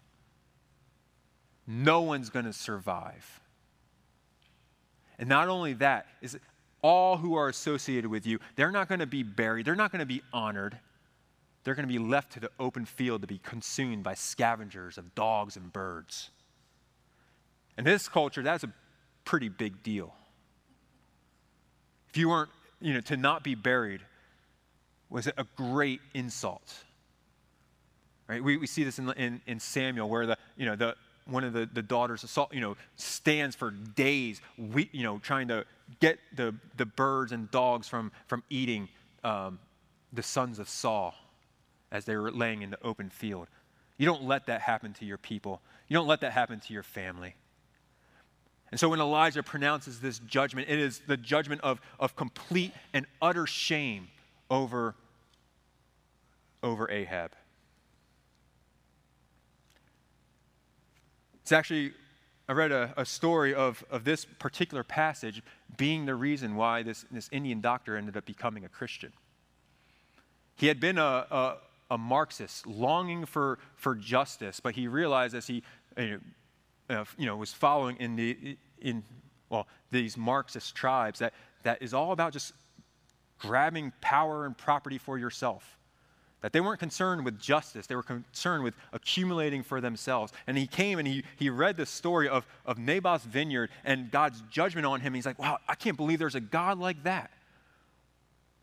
No 1.67 2.01
one's 2.01 2.29
going 2.29 2.45
to 2.45 2.53
survive. 2.53 3.41
And 5.19 5.29
not 5.29 5.47
only 5.47 5.73
that, 5.73 6.07
is 6.21 6.37
all 6.81 7.17
who 7.17 7.35
are 7.35 7.47
associated 7.49 8.09
with 8.09 8.25
you, 8.25 8.39
they're 8.55 8.71
not 8.71 8.87
going 8.87 8.99
to 8.99 9.05
be 9.05 9.23
buried, 9.23 9.65
they're 9.65 9.75
not 9.75 9.91
going 9.91 9.99
to 9.99 10.05
be 10.05 10.21
honored 10.31 10.79
they're 11.67 11.75
going 11.75 11.85
to 11.85 11.93
be 11.93 11.99
left 11.99 12.31
to 12.31 12.39
the 12.39 12.49
open 12.61 12.85
field 12.85 13.19
to 13.19 13.27
be 13.27 13.39
consumed 13.39 14.01
by 14.01 14.13
scavengers 14.13 14.97
of 14.97 15.13
dogs 15.15 15.57
and 15.57 15.73
birds. 15.73 16.29
In 17.77 17.83
this 17.83 18.07
culture, 18.07 18.41
that's 18.41 18.63
a 18.63 18.71
pretty 19.25 19.49
big 19.49 19.83
deal. 19.83 20.15
If 22.09 22.15
you 22.15 22.29
weren't, 22.29 22.51
you 22.79 22.93
know, 22.93 23.01
to 23.01 23.17
not 23.17 23.43
be 23.43 23.53
buried 23.53 23.99
was 25.09 25.27
a 25.27 25.45
great 25.57 25.99
insult. 26.13 26.73
Right? 28.29 28.41
We, 28.41 28.55
we 28.55 28.65
see 28.65 28.85
this 28.85 28.97
in, 28.97 29.11
in, 29.17 29.41
in 29.45 29.59
Samuel 29.59 30.07
where 30.07 30.25
the, 30.25 30.37
you 30.55 30.65
know, 30.65 30.77
the, 30.77 30.95
one 31.25 31.43
of 31.43 31.51
the, 31.51 31.67
the 31.73 31.81
daughters 31.81 32.23
assault, 32.23 32.53
you 32.53 32.61
know, 32.61 32.77
stands 32.95 33.57
for 33.57 33.71
days, 33.71 34.39
we, 34.57 34.89
you 34.93 35.03
know, 35.03 35.19
trying 35.19 35.49
to 35.49 35.65
get 35.99 36.17
the, 36.33 36.55
the 36.77 36.85
birds 36.85 37.33
and 37.33 37.51
dogs 37.51 37.89
from, 37.89 38.13
from 38.27 38.41
eating 38.49 38.87
um, 39.25 39.59
the 40.13 40.23
sons 40.23 40.59
of 40.59 40.69
Saul 40.69 41.13
as 41.91 42.05
they 42.05 42.15
were 42.15 42.31
laying 42.31 42.61
in 42.61 42.69
the 42.69 42.81
open 42.83 43.09
field. 43.09 43.47
You 43.97 44.05
don't 44.05 44.23
let 44.23 44.45
that 44.47 44.61
happen 44.61 44.93
to 44.93 45.05
your 45.05 45.17
people. 45.17 45.61
You 45.87 45.95
don't 45.95 46.07
let 46.07 46.21
that 46.21 46.33
happen 46.33 46.59
to 46.59 46.73
your 46.73 46.83
family. 46.83 47.35
And 48.69 48.79
so 48.79 48.89
when 48.89 48.99
Elijah 48.99 49.43
pronounces 49.43 50.01
this 50.01 50.19
judgment, 50.19 50.67
it 50.69 50.77
is 50.77 51.01
the 51.07 51.17
judgment 51.17 51.61
of, 51.61 51.79
of 51.99 52.15
complete 52.15 52.73
and 52.93 53.05
utter 53.21 53.47
shame 53.47 54.09
over, 54.49 54.95
over 56.61 56.89
Ahab. 56.91 57.31
It's 61.41 61.53
actually, 61.53 61.93
I 62.49 62.51
read 62.51 62.73
a, 62.73 62.93
a 62.97 63.05
story 63.05 63.55
of, 63.55 63.85
of 63.89 64.03
this 64.03 64.25
particular 64.25 64.83
passage 64.83 65.41
being 65.77 66.05
the 66.05 66.15
reason 66.15 66.57
why 66.57 66.83
this, 66.83 67.05
this 67.09 67.29
Indian 67.31 67.61
doctor 67.61 67.95
ended 67.95 68.17
up 68.17 68.25
becoming 68.25 68.65
a 68.65 68.69
Christian. 68.69 69.13
He 70.57 70.67
had 70.67 70.81
been 70.81 70.97
a, 70.97 71.25
a, 71.31 71.57
a 71.89 71.97
Marxist, 71.97 72.67
longing 72.67 73.25
for, 73.25 73.59
for 73.75 73.95
justice, 73.95 74.59
but 74.59 74.75
he 74.75 74.87
realized 74.87 75.35
as 75.35 75.47
he 75.47 75.63
you 75.97 76.09
know, 76.09 76.19
uh, 76.89 77.05
you 77.17 77.25
know, 77.25 77.35
was 77.35 77.53
following 77.53 77.97
in, 77.97 78.15
the, 78.15 78.57
in 78.81 79.03
well, 79.49 79.67
these 79.91 80.17
Marxist 80.17 80.75
tribes 80.75 81.19
that, 81.19 81.33
that 81.63 81.81
is 81.81 81.93
all 81.93 82.11
about 82.11 82.33
just 82.33 82.53
grabbing 83.39 83.91
power 84.01 84.45
and 84.45 84.57
property 84.57 84.97
for 84.97 85.17
yourself. 85.17 85.77
That 86.41 86.53
they 86.53 86.61
weren't 86.61 86.79
concerned 86.79 87.25
with 87.25 87.39
justice, 87.39 87.87
they 87.87 87.95
were 87.95 88.03
concerned 88.03 88.63
with 88.63 88.75
accumulating 88.93 89.63
for 89.63 89.81
themselves. 89.81 90.31
And 90.45 90.57
he 90.57 90.67
came 90.67 90.99
and 90.99 91.07
he, 91.07 91.23
he 91.35 91.49
read 91.49 91.77
the 91.77 91.85
story 91.85 92.29
of, 92.29 92.45
of 92.65 92.77
Naboth's 92.77 93.25
vineyard 93.25 93.71
and 93.83 94.11
God's 94.11 94.41
judgment 94.51 94.85
on 94.85 95.01
him. 95.01 95.13
He's 95.13 95.25
like, 95.25 95.39
wow, 95.39 95.57
I 95.67 95.75
can't 95.75 95.97
believe 95.97 96.19
there's 96.19 96.35
a 96.35 96.39
God 96.39 96.77
like 96.77 97.03
that. 97.03 97.31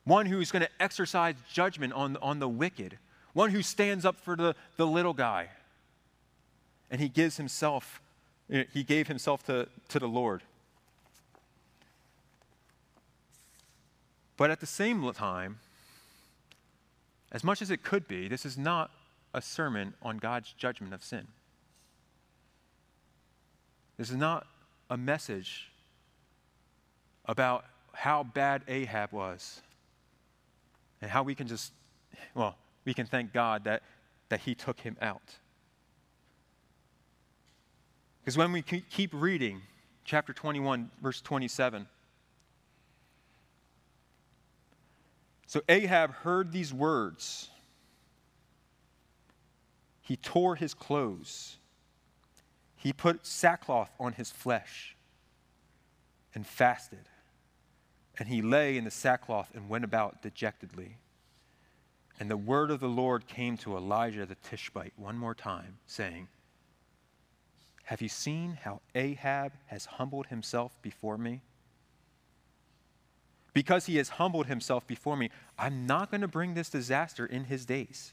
One 0.05 0.27
who's 0.27 0.53
going 0.53 0.63
to 0.63 0.71
exercise 0.81 1.35
judgment 1.53 1.95
on, 1.95 2.17
on 2.19 2.39
the 2.39 2.49
wicked, 2.49 2.99
one 3.35 3.51
who 3.51 3.61
stands 3.61 4.05
up 4.05 4.19
for 4.19 4.37
the, 4.37 4.57
the 4.77 4.87
little 4.87 5.13
guy. 5.13 5.49
And 6.91 7.01
he 7.01 7.09
gives 7.09 7.37
himself, 7.37 8.01
eh, 8.51 8.65
he 8.73 8.83
gave 8.83 9.09
himself 9.09 9.45
to, 9.47 9.69
to 9.89 9.99
the 9.99 10.09
Lord. 10.09 10.43
But 14.37 14.51
at 14.51 14.61
the 14.61 14.67
same 14.67 15.13
time, 15.13 15.59
as 17.31 17.45
much 17.45 17.61
as 17.61 17.71
it 17.71 17.83
could 17.83 18.09
be, 18.09 18.29
this 18.29 18.47
is 18.47 18.57
not 18.57 18.91
a 19.33 19.43
sermon 19.43 19.95
on 20.03 20.19
God's 20.19 20.53
judgment 20.53 20.95
of 20.95 21.03
sin. 21.03 21.27
This 23.97 24.11
is 24.11 24.17
not 24.17 24.47
a 24.91 24.97
message 24.97 25.71
about 27.27 27.65
how 27.93 28.23
bad 28.23 28.63
Ahab 28.69 29.13
was 29.13 29.63
and 31.01 31.11
how 31.11 31.23
we 31.23 31.35
can 31.35 31.47
just, 31.47 31.73
well, 32.35 32.57
we 32.85 32.95
can 32.95 33.07
thank 33.07 33.33
God 33.33 33.65
that, 33.65 33.83
that 34.29 34.41
he 34.41 34.55
took 34.55 34.81
him 34.81 34.97
out. 35.01 35.37
Because 38.21 38.39
when 38.39 38.53
we 38.53 38.63
keep 38.63 39.11
reading 39.13 39.63
chapter 40.05 40.33
21, 40.33 40.91
verse 41.03 41.21
27, 41.21 41.87
So 45.55 45.63
Ahab 45.69 46.11
heard 46.11 46.51
these 46.51 46.75
words. 46.75 47.49
He 50.01 50.17
tore 50.17 50.57
his 50.57 50.75
clothes. 50.75 51.59
He 52.75 52.93
put 52.93 53.25
sackcloth 53.25 53.93
on 54.01 54.15
his 54.15 54.33
flesh 54.33 54.97
and 56.35 56.45
fasted. 56.45 57.09
And 58.19 58.27
he 58.27 58.43
lay 58.43 58.77
in 58.77 58.83
the 58.83 58.91
sackcloth 58.91 59.53
and 59.55 59.69
went 59.69 59.85
about 59.85 60.23
dejectedly. 60.23 60.97
And 62.21 62.31
the 62.31 62.37
word 62.37 62.71
of 62.71 62.81
the 62.81 62.89
Lord 62.89 63.27
came 63.27 63.57
to 63.59 63.77
Elijah 63.77 64.25
the 64.25 64.37
Tishbite 64.37 64.93
one 64.97 65.19
more 65.19 65.35
time, 65.35 65.79
saying, 65.87 66.29
Have 67.85 68.01
you 68.01 68.09
seen 68.09 68.59
how 68.63 68.81
Ahab 68.95 69.53
has 69.67 69.87
humbled 69.87 70.29
himself 70.29 70.81
before 70.81 71.19
me? 71.19 71.43
Because 73.53 73.87
he 73.87 73.97
has 73.97 74.11
humbled 74.11 74.47
himself 74.47 74.87
before 74.87 75.17
me, 75.17 75.31
I'm 75.59 75.87
not 75.87 76.11
going 76.11 76.21
to 76.21 76.29
bring 76.29 76.55
this 76.55 76.69
disaster 76.69 77.25
in 77.25 77.45
his 77.45 77.65
days. 77.65 78.13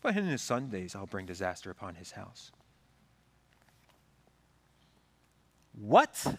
But 0.00 0.16
in 0.16 0.26
his 0.26 0.42
son 0.42 0.68
days, 0.68 0.94
I'll 0.94 1.06
bring 1.06 1.26
disaster 1.26 1.70
upon 1.70 1.96
his 1.96 2.12
house. 2.12 2.52
What? 5.72 6.38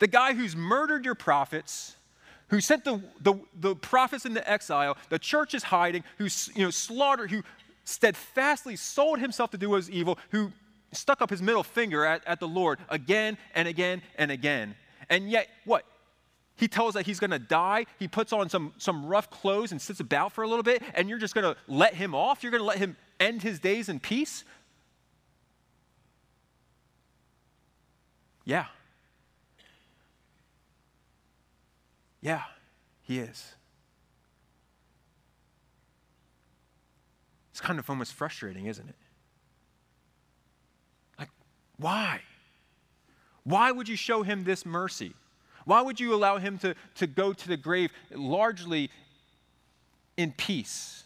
The 0.00 0.08
guy 0.08 0.34
who's 0.34 0.56
murdered 0.56 1.04
your 1.04 1.14
prophets, 1.14 1.96
who 2.52 2.60
sent 2.60 2.84
the, 2.84 3.02
the, 3.22 3.34
the 3.58 3.74
prophets 3.74 4.26
into 4.26 4.48
exile, 4.48 4.98
the 5.08 5.18
church 5.18 5.54
is 5.54 5.62
hiding, 5.62 6.04
who 6.18 6.28
you 6.54 6.64
know, 6.64 6.70
slaughtered, 6.70 7.30
who 7.30 7.42
steadfastly 7.84 8.76
sold 8.76 9.18
himself 9.18 9.50
to 9.50 9.58
do 9.58 9.70
what 9.70 9.76
was 9.76 9.90
evil, 9.90 10.18
who 10.30 10.52
stuck 10.92 11.22
up 11.22 11.30
his 11.30 11.40
middle 11.40 11.62
finger 11.62 12.04
at, 12.04 12.22
at 12.26 12.40
the 12.40 12.46
Lord 12.46 12.78
again 12.90 13.38
and 13.54 13.66
again 13.66 14.02
and 14.16 14.30
again. 14.30 14.74
And 15.08 15.30
yet, 15.30 15.48
what? 15.64 15.86
He 16.56 16.68
tells 16.68 16.92
that 16.92 17.06
he's 17.06 17.18
going 17.18 17.30
to 17.30 17.38
die. 17.38 17.86
He 17.98 18.06
puts 18.06 18.34
on 18.34 18.50
some, 18.50 18.74
some 18.76 19.06
rough 19.06 19.30
clothes 19.30 19.72
and 19.72 19.80
sits 19.80 20.00
about 20.00 20.32
for 20.32 20.44
a 20.44 20.46
little 20.46 20.62
bit, 20.62 20.82
and 20.94 21.08
you're 21.08 21.18
just 21.18 21.34
going 21.34 21.54
to 21.54 21.58
let 21.68 21.94
him 21.94 22.14
off? 22.14 22.42
You're 22.42 22.52
going 22.52 22.60
to 22.60 22.66
let 22.66 22.76
him 22.76 22.98
end 23.18 23.42
his 23.42 23.60
days 23.60 23.88
in 23.88 23.98
peace? 23.98 24.44
Yeah. 28.44 28.66
Yeah, 32.22 32.42
he 33.02 33.18
is. 33.18 33.54
It's 37.50 37.60
kind 37.60 37.78
of 37.78 37.90
almost 37.90 38.14
frustrating, 38.14 38.66
isn't 38.66 38.88
it? 38.88 38.94
Like, 41.18 41.28
why? 41.76 42.22
Why 43.44 43.72
would 43.72 43.88
you 43.88 43.96
show 43.96 44.22
him 44.22 44.44
this 44.44 44.64
mercy? 44.64 45.12
Why 45.64 45.82
would 45.82 46.00
you 46.00 46.14
allow 46.14 46.38
him 46.38 46.58
to, 46.58 46.74
to 46.96 47.06
go 47.06 47.32
to 47.32 47.48
the 47.48 47.56
grave 47.56 47.90
largely 48.10 48.90
in 50.16 50.32
peace? 50.32 51.04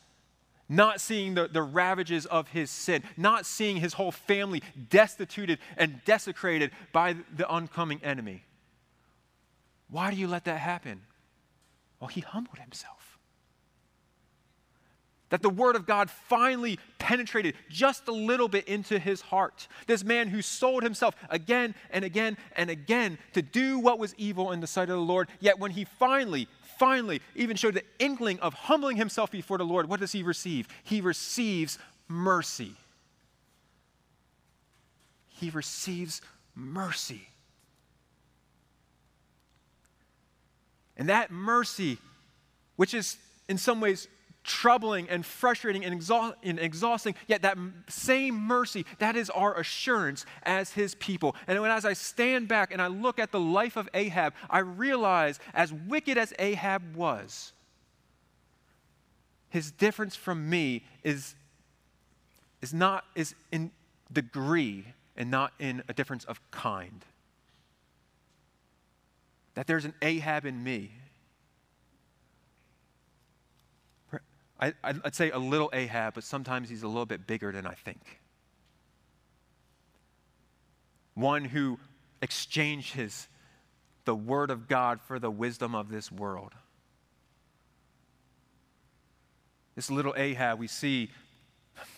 Not 0.68 1.00
seeing 1.00 1.34
the, 1.34 1.48
the 1.48 1.62
ravages 1.62 2.26
of 2.26 2.48
his 2.48 2.70
sin, 2.70 3.02
not 3.16 3.46
seeing 3.46 3.76
his 3.78 3.94
whole 3.94 4.12
family 4.12 4.62
destituted 4.90 5.60
and 5.76 6.00
desecrated 6.04 6.72
by 6.92 7.16
the 7.34 7.46
oncoming 7.48 8.00
enemy. 8.02 8.42
Why 9.88 10.10
do 10.10 10.16
you 10.16 10.28
let 10.28 10.44
that 10.44 10.58
happen? 10.58 11.02
Well, 12.00 12.08
he 12.08 12.20
humbled 12.20 12.58
himself 12.58 12.96
that 15.30 15.42
the 15.42 15.50
Word 15.50 15.76
of 15.76 15.86
God 15.86 16.10
finally 16.10 16.78
penetrated 16.98 17.54
just 17.68 18.06
a 18.08 18.12
little 18.12 18.48
bit 18.48 18.66
into 18.68 18.98
his 18.98 19.20
heart. 19.20 19.68
This 19.86 20.04
man 20.04 20.28
who 20.28 20.40
sold 20.42 20.82
himself 20.82 21.14
again 21.28 21.74
and 21.90 22.04
again 22.04 22.36
and 22.54 22.70
again 22.70 23.18
to 23.32 23.42
do 23.42 23.78
what 23.78 23.98
was 23.98 24.14
evil 24.16 24.52
in 24.52 24.60
the 24.60 24.66
sight 24.66 24.88
of 24.88 24.96
the 24.96 25.02
Lord, 25.02 25.28
yet 25.40 25.58
when 25.58 25.72
he 25.72 25.84
finally, 25.84 26.48
finally 26.78 27.20
even 27.34 27.56
showed 27.56 27.74
the 27.74 27.84
inkling 27.98 28.38
of 28.40 28.54
humbling 28.54 28.96
himself 28.96 29.30
before 29.30 29.58
the 29.58 29.64
Lord, 29.64 29.88
what 29.88 30.00
does 30.00 30.12
he 30.12 30.22
receive? 30.22 30.68
He 30.84 31.00
receives 31.00 31.78
mercy. 32.08 32.74
He 35.26 35.50
receives 35.50 36.22
mercy. 36.54 37.28
And 40.96 41.08
that 41.08 41.30
mercy, 41.30 41.98
which 42.76 42.94
is 42.94 43.16
in 43.48 43.58
some 43.58 43.80
ways 43.80 44.08
troubling 44.46 45.08
and 45.10 45.26
frustrating 45.26 45.84
and, 45.84 45.92
and, 46.42 46.58
exhausting, 46.60 47.14
yet 47.26 47.42
that 47.42 47.58
same 47.88 48.34
mercy, 48.34 48.86
that 48.98 49.16
is 49.16 49.28
our 49.30 49.58
assurance 49.58 50.24
as 50.44 50.72
his 50.72 50.94
people. 50.94 51.34
And 51.48 51.60
when, 51.60 51.70
as 51.70 51.84
I 51.84 51.94
stand 51.94 52.46
back 52.46 52.72
and 52.72 52.80
I 52.80 52.86
look 52.86 53.18
at 53.18 53.32
the 53.32 53.40
life 53.40 53.76
of 53.76 53.88
Ahab, 53.92 54.34
I 54.48 54.60
realize, 54.60 55.40
as 55.52 55.72
wicked 55.72 56.16
as 56.16 56.32
Ahab 56.38 56.94
was, 56.94 57.52
his 59.50 59.72
difference 59.72 60.14
from 60.14 60.48
me 60.48 60.84
is, 61.02 61.34
is 62.62 62.72
not 62.72 63.04
is 63.14 63.34
in 63.50 63.72
degree 64.12 64.84
and 65.16 65.30
not 65.30 65.52
in 65.58 65.82
a 65.88 65.92
difference 65.92 66.24
of 66.24 66.40
kind. 66.50 67.04
That 69.56 69.66
there's 69.66 69.84
an 69.84 69.94
Ahab 70.00 70.46
in 70.46 70.62
me 70.62 70.92
I, 74.58 74.72
would 75.04 75.14
say 75.14 75.30
a 75.30 75.38
little 75.38 75.70
Ahab, 75.72 76.14
but 76.14 76.24
sometimes 76.24 76.68
he's 76.70 76.82
a 76.82 76.88
little 76.88 77.06
bit 77.06 77.26
bigger 77.26 77.52
than 77.52 77.66
I 77.66 77.74
think. 77.74 78.20
One 81.14 81.44
who 81.44 81.78
exchanged 82.22 82.94
his, 82.94 83.28
the 84.04 84.14
word 84.14 84.50
of 84.50 84.66
God 84.66 85.00
for 85.00 85.18
the 85.18 85.30
wisdom 85.30 85.74
of 85.74 85.90
this 85.90 86.10
world. 86.10 86.52
This 89.74 89.90
little 89.90 90.14
Ahab 90.16 90.58
we 90.58 90.68
see, 90.68 91.10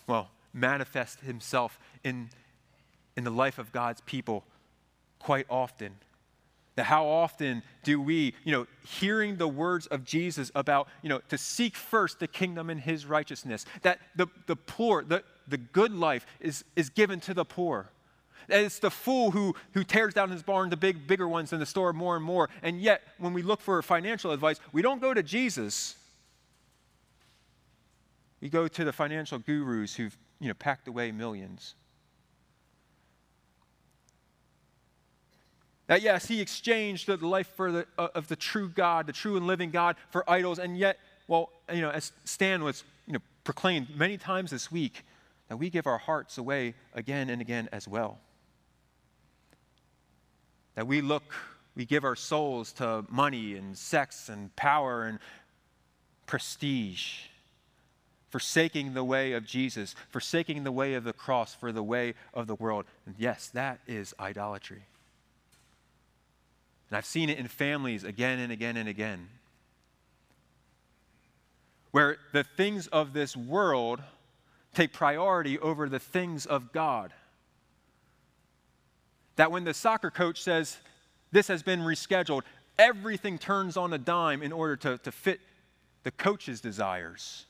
well, 0.09 0.31
manifest 0.53 1.21
himself 1.21 1.79
in, 2.03 2.31
in 3.17 3.23
the 3.23 3.31
life 3.31 3.59
of 3.59 3.71
God's 3.71 4.01
people 4.01 4.45
quite 5.21 5.47
often. 5.49 5.95
That 6.79 6.85
how 6.85 7.07
often 7.07 7.65
do 7.83 8.01
we, 8.01 8.35
you 8.45 8.53
know, 8.53 8.69
hearing 8.87 9.37
the 9.37 9.49
words 9.49 9.89
of 9.89 10.05
Jesus 10.05 10.53
about, 10.55 10.87
you 11.03 11.09
know, 11.09 11.19
to 11.29 11.37
seek 11.37 11.75
first 11.75 12.21
the 12.21 12.29
kingdom 12.29 12.71
and 12.71 12.81
his 12.81 13.05
righteousness, 13.05 13.67
that 13.83 13.99
the, 14.15 14.29
the 14.47 14.55
poor, 14.55 15.03
the, 15.03 15.25
the 15.49 15.57
good 15.57 15.93
life 15.93 16.25
is, 16.39 16.65
is 16.77 16.89
given 16.89 17.19
to 17.19 17.35
the 17.35 17.45
poor. 17.45 17.91
It's 18.49 18.79
the 18.79 18.93
fool 18.93 19.33
who, 19.33 19.57
who 19.73 19.83
tears 19.83 20.15
down 20.15 20.31
his 20.31 20.45
barn, 20.45 20.71
the 20.71 20.77
big, 20.77 21.09
bigger 21.09 21.27
ones 21.27 21.53
in 21.53 21.59
the 21.59 21.67
store 21.67 21.93
more 21.93 22.15
and 22.15 22.25
more. 22.25 22.49
And 22.63 22.81
yet, 22.81 23.03
when 23.19 23.33
we 23.33 23.43
look 23.43 23.61
for 23.61 23.83
financial 23.83 24.31
advice, 24.31 24.61
we 24.71 24.81
don't 24.81 25.01
go 25.01 25.13
to 25.13 25.23
Jesus. 25.25 25.97
We 28.41 28.51
go 28.51 28.69
to 28.69 28.85
the 28.85 28.93
financial 28.93 29.41
gurus 29.41 29.97
who've 29.97 30.17
you 30.39 30.47
know, 30.47 30.55
packed 30.55 30.87
away 30.87 31.11
millions. 31.11 31.75
That 35.89 36.03
yes, 36.03 36.27
he 36.27 36.41
exchanged 36.41 37.07
the 37.07 37.17
life 37.17 37.49
for 37.57 37.73
the, 37.73 37.87
uh, 37.97 38.09
of 38.15 38.29
the 38.29 38.37
true 38.37 38.69
God, 38.69 39.07
the 39.07 39.13
true 39.13 39.37
and 39.37 39.47
living 39.47 39.71
God, 39.71 39.97
for 40.11 40.29
idols, 40.31 40.59
and 40.59 40.79
yet, 40.79 40.99
well, 41.27 41.51
you 41.73 41.81
know, 41.81 41.91
as 41.91 42.13
Stan 42.25 42.63
was 42.63 42.85
you 43.07 43.15
know, 43.15 43.21
proclaimed 43.43 43.89
many 43.97 44.19
times 44.19 44.51
this 44.51 44.71
week, 44.71 45.03
that 45.49 45.57
we 45.57 45.71
give 45.71 45.87
our 45.87 45.97
hearts 45.97 46.37
away 46.37 46.75
again 46.95 47.31
and 47.31 47.41
again 47.41 47.71
as 47.73 47.89
well. 47.89 48.19
That 50.75 50.87
we 50.87 51.01
look, 51.01 51.35
we 51.75 51.87
give 51.87 52.05
our 52.05 52.17
souls 52.17 52.73
to 52.75 53.07
money 53.09 53.57
and 53.57 53.77
sex 53.77 54.29
and 54.29 54.55
power 54.57 55.05
and 55.05 55.19
prestige, 56.27 57.21
forsaking 58.29 58.93
the 58.93 59.05
way 59.05 59.33
of 59.33 59.47
Jesus, 59.47 59.95
forsaking 60.11 60.65
the 60.65 60.73
way 60.73 60.93
of 60.93 61.05
the 61.05 61.15
cross 61.15 61.55
for 61.55 61.73
the 61.73 61.83
way 61.83 62.13
of 62.35 62.47
the 62.47 62.57
world. 62.57 62.85
And 63.07 63.15
yes, 63.19 63.49
that 63.55 63.81
is 63.87 64.15
idolatry. 64.21 64.83
And 66.91 66.97
I've 66.97 67.07
seen 67.07 67.29
it 67.29 67.39
in 67.39 67.49
families 67.49 68.05
again 68.05 68.39
and 68.39 68.53
again 68.53 68.77
and 68.77 68.89
again. 68.89 69.29
Where 71.91 72.19
the 72.33 72.45
things 72.45 72.87
of 72.89 73.13
this 73.13 73.37
world 73.37 74.01
take 74.75 74.93
priority 74.93 75.59
over 75.59 75.89
the 75.89 75.99
things 75.99 76.47
of 76.47 76.73
God. 76.73 77.13
That 79.37 79.51
when 79.51 79.65
the 79.65 79.75
soccer 79.75 80.11
coach 80.11 80.43
says, 80.43 80.79
This 81.31 81.49
has 81.49 81.63
been 81.63 81.81
rescheduled, 81.81 82.43
everything 82.79 83.39
turns 83.39 83.77
on 83.77 83.93
a 83.93 83.99
dime 83.99 84.43
in 84.43 84.53
order 84.53 84.77
to, 84.77 84.99
to 84.99 85.13
fit 85.13 85.41
the 86.05 86.11
coach's 86.11 86.61
desires, 86.61 87.47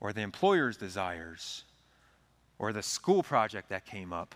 or 0.00 0.12
the 0.12 0.22
employer's 0.22 0.76
desires, 0.76 1.64
or 2.58 2.72
the 2.72 2.82
school 2.82 3.22
project 3.22 3.68
that 3.68 3.84
came 3.84 4.12
up. 4.12 4.34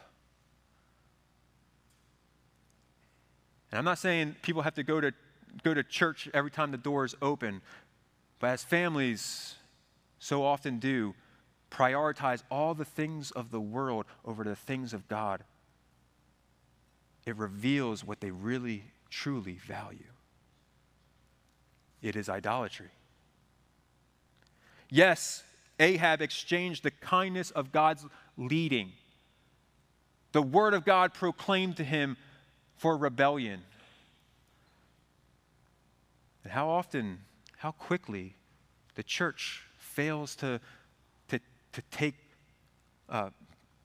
And 3.70 3.78
I'm 3.78 3.84
not 3.84 3.98
saying 3.98 4.36
people 4.42 4.62
have 4.62 4.74
to 4.74 4.82
go 4.82 5.00
to, 5.00 5.12
go 5.62 5.74
to 5.74 5.82
church 5.82 6.28
every 6.32 6.50
time 6.50 6.70
the 6.70 6.78
door 6.78 7.04
is 7.04 7.14
open, 7.20 7.60
but 8.38 8.50
as 8.50 8.62
families 8.64 9.56
so 10.18 10.44
often 10.44 10.78
do, 10.78 11.14
prioritize 11.70 12.42
all 12.50 12.74
the 12.74 12.84
things 12.84 13.30
of 13.30 13.50
the 13.50 13.60
world 13.60 14.06
over 14.24 14.42
the 14.44 14.56
things 14.56 14.94
of 14.94 15.06
God. 15.08 15.44
It 17.26 17.36
reveals 17.36 18.04
what 18.04 18.20
they 18.20 18.30
really, 18.30 18.84
truly 19.10 19.58
value. 19.66 20.12
It 22.00 22.16
is 22.16 22.28
idolatry. 22.28 22.88
Yes, 24.88 25.42
Ahab 25.78 26.22
exchanged 26.22 26.82
the 26.82 26.90
kindness 26.90 27.50
of 27.50 27.72
God's 27.72 28.06
leading, 28.36 28.92
the 30.32 30.42
word 30.42 30.74
of 30.74 30.84
God 30.84 31.14
proclaimed 31.14 31.76
to 31.78 31.84
him 31.84 32.16
for 32.78 32.96
rebellion. 32.96 33.60
And 36.44 36.52
how 36.52 36.68
often, 36.68 37.18
how 37.58 37.72
quickly 37.72 38.36
the 38.94 39.02
church 39.02 39.64
fails 39.76 40.36
to, 40.36 40.60
to, 41.28 41.40
to, 41.72 41.82
take, 41.90 42.14
uh, 43.08 43.30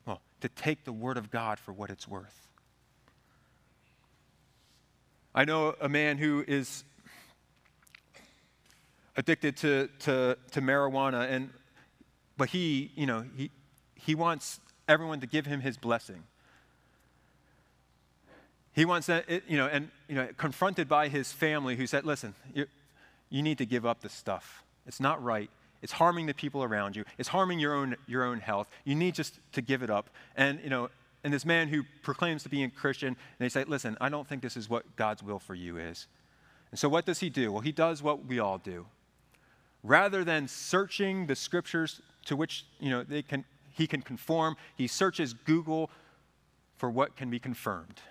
well, 0.05 0.21
to 0.41 0.49
take 0.49 0.85
the 0.85 0.93
Word 0.93 1.17
of 1.17 1.31
God 1.31 1.59
for 1.59 1.73
what 1.73 1.89
it's 1.89 2.07
worth. 2.07 2.47
I 5.35 5.45
know 5.45 5.75
a 5.81 5.89
man 5.89 6.19
who 6.19 6.45
is 6.47 6.83
addicted 9.17 9.57
to, 9.57 9.89
to, 9.99 10.37
to 10.51 10.61
marijuana, 10.61 11.29
and, 11.29 11.49
but 12.37 12.49
he, 12.49 12.91
you 12.95 13.07
know, 13.07 13.25
he, 13.35 13.49
he 13.95 14.13
wants 14.13 14.59
everyone 14.87 15.19
to 15.21 15.27
give 15.27 15.47
him 15.47 15.61
his 15.61 15.77
blessing. 15.77 16.23
He 18.73 18.85
wants 18.85 19.07
that, 19.07 19.29
you 19.47 19.57
know, 19.57 19.67
and, 19.67 19.89
you 20.07 20.15
know, 20.15 20.27
confronted 20.37 20.89
by 20.89 21.07
his 21.07 21.31
family 21.31 21.75
who 21.75 21.85
said, 21.85 22.05
listen, 22.05 22.33
you, 22.53 22.65
you 23.29 23.41
need 23.41 23.59
to 23.59 23.65
give 23.65 23.85
up 23.85 24.01
this 24.01 24.13
stuff. 24.13 24.63
It's 24.87 24.99
not 24.99 25.23
right. 25.23 25.49
It's 25.81 25.93
harming 25.93 26.25
the 26.25 26.33
people 26.33 26.63
around 26.63 26.95
you. 26.95 27.03
It's 27.17 27.29
harming 27.29 27.59
your 27.59 27.75
own, 27.75 27.95
your 28.07 28.23
own 28.23 28.39
health. 28.39 28.67
You 28.83 28.95
need 28.95 29.15
just 29.15 29.39
to 29.51 29.61
give 29.61 29.83
it 29.83 29.89
up. 29.89 30.09
And, 30.35 30.59
you 30.63 30.69
know, 30.69 30.89
and 31.23 31.33
this 31.33 31.45
man 31.45 31.67
who 31.67 31.83
proclaims 32.01 32.43
to 32.43 32.49
be 32.49 32.63
a 32.63 32.69
Christian, 32.69 33.09
and 33.09 33.17
they 33.39 33.49
say, 33.49 33.63
listen, 33.63 33.95
I 34.01 34.09
don't 34.09 34.27
think 34.27 34.41
this 34.41 34.57
is 34.57 34.69
what 34.69 34.95
God's 34.95 35.21
will 35.21 35.39
for 35.39 35.55
you 35.55 35.77
is. 35.77 36.07
And 36.71 36.79
so 36.79 36.89
what 36.89 37.05
does 37.05 37.19
he 37.19 37.29
do? 37.29 37.51
Well, 37.51 37.61
he 37.61 37.71
does 37.71 38.01
what 38.01 38.25
we 38.25 38.39
all 38.39 38.57
do. 38.57 38.87
Rather 39.83 40.23
than 40.23 40.47
searching 40.47 41.27
the 41.27 41.35
scriptures 41.35 42.01
to 42.25 42.35
which, 42.35 42.65
you 42.79 42.89
know, 42.89 43.03
they 43.03 43.21
can, 43.21 43.45
he 43.71 43.85
can 43.85 44.01
conform, 44.01 44.55
he 44.75 44.87
searches 44.87 45.33
Google 45.33 45.91
for 46.77 46.89
what 46.89 47.15
can 47.15 47.29
be 47.29 47.39
confirmed. 47.39 48.01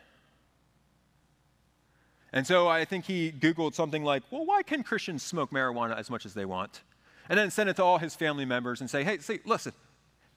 And 2.32 2.46
so 2.46 2.66
I 2.66 2.84
think 2.84 3.04
he 3.04 3.30
Googled 3.30 3.74
something 3.74 4.04
like, 4.04 4.22
well, 4.30 4.46
why 4.46 4.62
can 4.62 4.82
Christians 4.82 5.22
smoke 5.22 5.50
marijuana 5.50 5.98
as 5.98 6.08
much 6.10 6.24
as 6.24 6.32
they 6.32 6.46
want? 6.46 6.82
And 7.28 7.38
then 7.38 7.50
send 7.50 7.68
it 7.68 7.76
to 7.76 7.84
all 7.84 7.98
his 7.98 8.14
family 8.14 8.44
members 8.44 8.80
and 8.80 8.88
say, 8.88 9.04
hey, 9.04 9.18
see, 9.18 9.40
listen, 9.44 9.72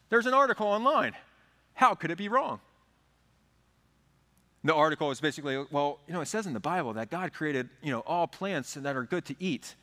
there's 0.09 0.25
an 0.25 0.33
article 0.33 0.67
online. 0.67 1.13
How 1.73 1.95
could 1.95 2.11
it 2.11 2.17
be 2.17 2.27
wrong? 2.27 2.59
The 4.63 4.73
article 4.73 5.11
is 5.11 5.21
basically, 5.21 5.63
well, 5.71 5.99
you 6.07 6.13
know, 6.13 6.21
it 6.21 6.27
says 6.27 6.47
in 6.47 6.53
the 6.53 6.59
Bible 6.59 6.93
that 6.93 7.09
God 7.09 7.33
created, 7.33 7.69
you 7.81 7.91
know, 7.91 7.99
all 8.01 8.27
plants 8.27 8.73
that 8.73 8.95
are 8.95 9.03
good 9.03 9.25
to 9.25 9.35
eat. 9.39 9.75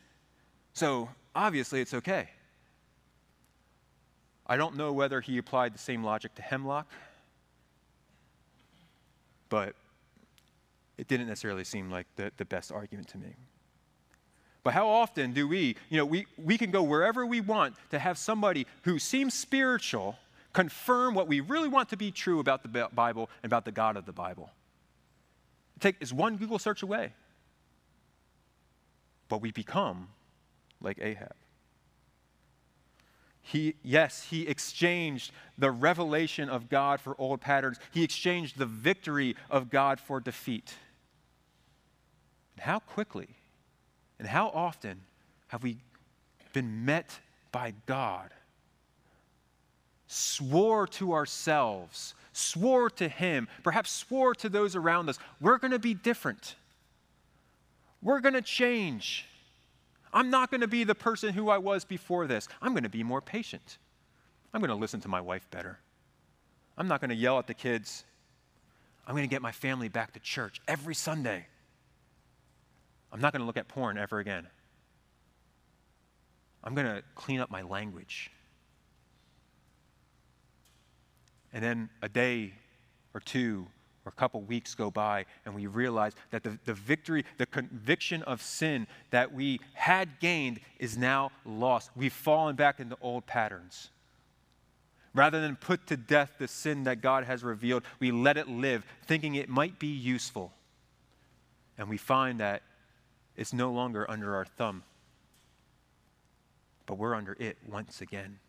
So 0.73 1.09
obviously 1.33 1.81
it's 1.81 1.93
okay. 1.93 2.29
I 4.45 4.57
don't 4.57 4.75
know 4.75 4.91
whether 4.91 5.21
he 5.21 5.37
applied 5.37 5.73
the 5.73 5.79
same 5.79 6.03
logic 6.03 6.35
to 6.35 6.41
hemlock, 6.41 6.91
but 9.49 9.75
it 10.97 11.07
didn't 11.07 11.27
necessarily 11.27 11.63
seem 11.63 11.89
like 11.89 12.07
the, 12.15 12.31
the 12.37 12.45
best 12.45 12.71
argument 12.71 13.07
to 13.09 13.17
me. 13.17 13.35
But 14.63 14.73
how 14.73 14.87
often 14.87 15.33
do 15.33 15.47
we, 15.47 15.75
you 15.89 15.97
know, 15.97 16.05
we, 16.05 16.25
we 16.37 16.57
can 16.57 16.71
go 16.71 16.83
wherever 16.83 17.25
we 17.25 17.41
want 17.41 17.75
to 17.89 17.99
have 17.99 18.17
somebody 18.17 18.65
who 18.83 18.97
seems 18.97 19.33
spiritual 19.33 20.17
confirm 20.53 21.15
what 21.15 21.27
we 21.27 21.39
really 21.41 21.67
want 21.67 21.89
to 21.89 21.97
be 21.97 22.11
true 22.11 22.39
about 22.39 22.63
the 22.63 22.87
Bible 22.93 23.29
and 23.41 23.49
about 23.49 23.65
the 23.65 23.71
God 23.71 23.97
of 23.97 24.05
the 24.05 24.13
Bible. 24.13 24.51
Take 25.79 25.95
is 25.99 26.13
one 26.13 26.37
Google 26.37 26.59
search 26.59 26.83
away. 26.83 27.11
But 29.27 29.41
we 29.41 29.51
become 29.51 30.09
like 30.79 30.99
Ahab. 31.01 31.33
He, 33.41 33.75
yes, 33.83 34.27
he 34.29 34.47
exchanged 34.47 35.33
the 35.57 35.69
revelation 35.69 36.47
of 36.47 36.69
God 36.69 37.01
for 37.01 37.19
old 37.19 37.41
patterns. 37.41 37.77
He 37.91 38.03
exchanged 38.03 38.57
the 38.57 38.65
victory 38.65 39.35
of 39.49 39.69
God 39.69 39.99
for 39.99 40.21
defeat. 40.21 40.75
And 42.55 42.63
how 42.63 42.79
quickly 42.79 43.29
and 44.19 44.27
how 44.27 44.49
often 44.49 45.01
have 45.47 45.63
we 45.63 45.77
been 46.53 46.85
met 46.85 47.19
by 47.51 47.73
God? 47.85 48.29
Swore 50.07 50.85
to 50.87 51.13
ourselves, 51.13 52.13
swore 52.33 52.89
to 52.91 53.07
Him, 53.07 53.47
perhaps 53.63 53.91
swore 53.91 54.35
to 54.35 54.49
those 54.49 54.75
around 54.75 55.09
us, 55.09 55.17
we're 55.41 55.57
going 55.57 55.71
to 55.71 55.79
be 55.79 55.93
different. 55.93 56.55
We're 58.01 58.19
going 58.19 58.33
to 58.33 58.41
change. 58.41 59.25
I'm 60.13 60.29
not 60.29 60.51
going 60.51 60.61
to 60.61 60.67
be 60.67 60.83
the 60.83 60.95
person 60.95 61.33
who 61.33 61.49
I 61.49 61.57
was 61.57 61.85
before 61.85 62.27
this. 62.27 62.47
I'm 62.61 62.73
going 62.73 62.83
to 62.83 62.89
be 62.89 63.03
more 63.03 63.21
patient. 63.21 63.77
I'm 64.53 64.61
going 64.61 64.69
to 64.69 64.75
listen 64.75 65.01
to 65.01 65.07
my 65.07 65.21
wife 65.21 65.49
better. 65.49 65.79
I'm 66.77 66.87
not 66.87 67.01
going 67.01 67.09
to 67.09 67.15
yell 67.15 67.39
at 67.39 67.47
the 67.47 67.53
kids. 67.53 68.03
I'm 69.07 69.15
going 69.15 69.27
to 69.27 69.33
get 69.33 69.41
my 69.41 69.51
family 69.51 69.89
back 69.89 70.13
to 70.13 70.19
church 70.19 70.61
every 70.67 70.95
Sunday. 70.95 71.47
I'm 73.13 73.21
not 73.21 73.31
going 73.31 73.41
to 73.41 73.45
look 73.45 73.57
at 73.57 73.67
porn 73.67 73.99
ever 73.99 74.19
again. 74.19 74.47
I'm 76.63 76.73
going 76.73 76.87
to 76.87 77.03
clean 77.13 77.39
up 77.39 77.51
my 77.51 77.61
language. 77.61 78.31
And 81.53 81.63
then 81.63 81.89
a 82.01 82.09
day 82.09 82.53
or 83.13 83.19
two 83.19 83.67
or 84.05 84.09
a 84.09 84.19
couple 84.19 84.41
weeks 84.41 84.73
go 84.73 84.89
by 84.89 85.25
and 85.45 85.53
we 85.53 85.67
realize 85.67 86.13
that 86.31 86.43
the, 86.43 86.57
the 86.65 86.73
victory, 86.73 87.23
the 87.37 87.45
conviction 87.45 88.23
of 88.23 88.41
sin 88.41 88.87
that 89.11 89.31
we 89.31 89.59
had 89.73 90.19
gained 90.19 90.59
is 90.79 90.97
now 90.97 91.31
lost. 91.45 91.91
We've 91.95 92.11
fallen 92.11 92.55
back 92.55 92.79
into 92.79 92.97
old 92.99 93.27
patterns. 93.27 93.91
Rather 95.13 95.39
than 95.39 95.55
put 95.55 95.85
to 95.87 95.97
death 95.97 96.31
the 96.39 96.47
sin 96.47 96.85
that 96.85 97.01
God 97.01 97.25
has 97.25 97.43
revealed, 97.43 97.83
we 97.99 98.11
let 98.11 98.37
it 98.37 98.47
live, 98.47 98.83
thinking 99.05 99.35
it 99.35 99.47
might 99.47 99.77
be 99.77 99.87
useful. 99.87 100.51
And 101.77 101.87
we 101.87 101.97
find 101.97 102.39
that 102.39 102.63
it's 103.35 103.53
no 103.53 103.71
longer 103.71 104.09
under 104.09 104.35
our 104.35 104.45
thumb, 104.45 104.83
but 106.85 106.97
we're 106.97 107.15
under 107.15 107.35
it 107.39 107.57
once 107.67 108.01
again. 108.01 108.39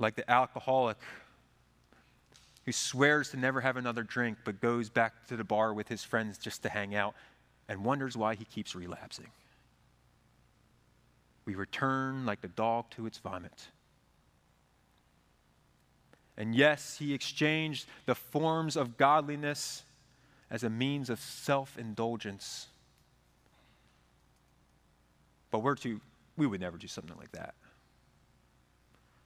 like 0.00 0.16
the 0.16 0.28
alcoholic 0.28 0.96
who 2.64 2.72
swears 2.72 3.30
to 3.30 3.36
never 3.36 3.60
have 3.60 3.76
another 3.76 4.02
drink 4.02 4.38
but 4.44 4.60
goes 4.60 4.88
back 4.88 5.26
to 5.28 5.36
the 5.36 5.44
bar 5.44 5.72
with 5.74 5.88
his 5.88 6.02
friends 6.02 6.38
just 6.38 6.62
to 6.62 6.68
hang 6.68 6.94
out 6.94 7.14
and 7.68 7.84
wonders 7.84 8.16
why 8.16 8.34
he 8.34 8.44
keeps 8.44 8.74
relapsing. 8.74 9.28
We 11.44 11.54
return 11.54 12.26
like 12.26 12.40
the 12.40 12.48
dog 12.48 12.86
to 12.92 13.06
its 13.06 13.18
vomit. 13.18 13.68
And 16.36 16.54
yes, 16.54 16.96
he 16.98 17.12
exchanged 17.12 17.86
the 18.06 18.14
forms 18.14 18.76
of 18.76 18.96
godliness 18.96 19.82
as 20.50 20.64
a 20.64 20.70
means 20.70 21.10
of 21.10 21.20
self 21.20 21.78
indulgence. 21.78 22.66
But 25.50 25.60
we're 25.60 25.76
too, 25.76 26.00
we 26.36 26.46
would 26.46 26.60
never 26.60 26.76
do 26.76 26.86
something 26.86 27.16
like 27.16 27.32
that. 27.32 27.54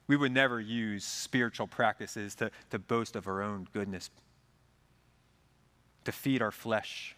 We 0.07 0.15
would 0.15 0.31
never 0.31 0.59
use 0.59 1.03
spiritual 1.03 1.67
practices 1.67 2.35
to, 2.35 2.51
to 2.69 2.79
boast 2.79 3.15
of 3.15 3.27
our 3.27 3.41
own 3.41 3.67
goodness, 3.73 4.09
to 6.03 6.11
feed 6.11 6.41
our 6.41 6.51
flesh, 6.51 7.15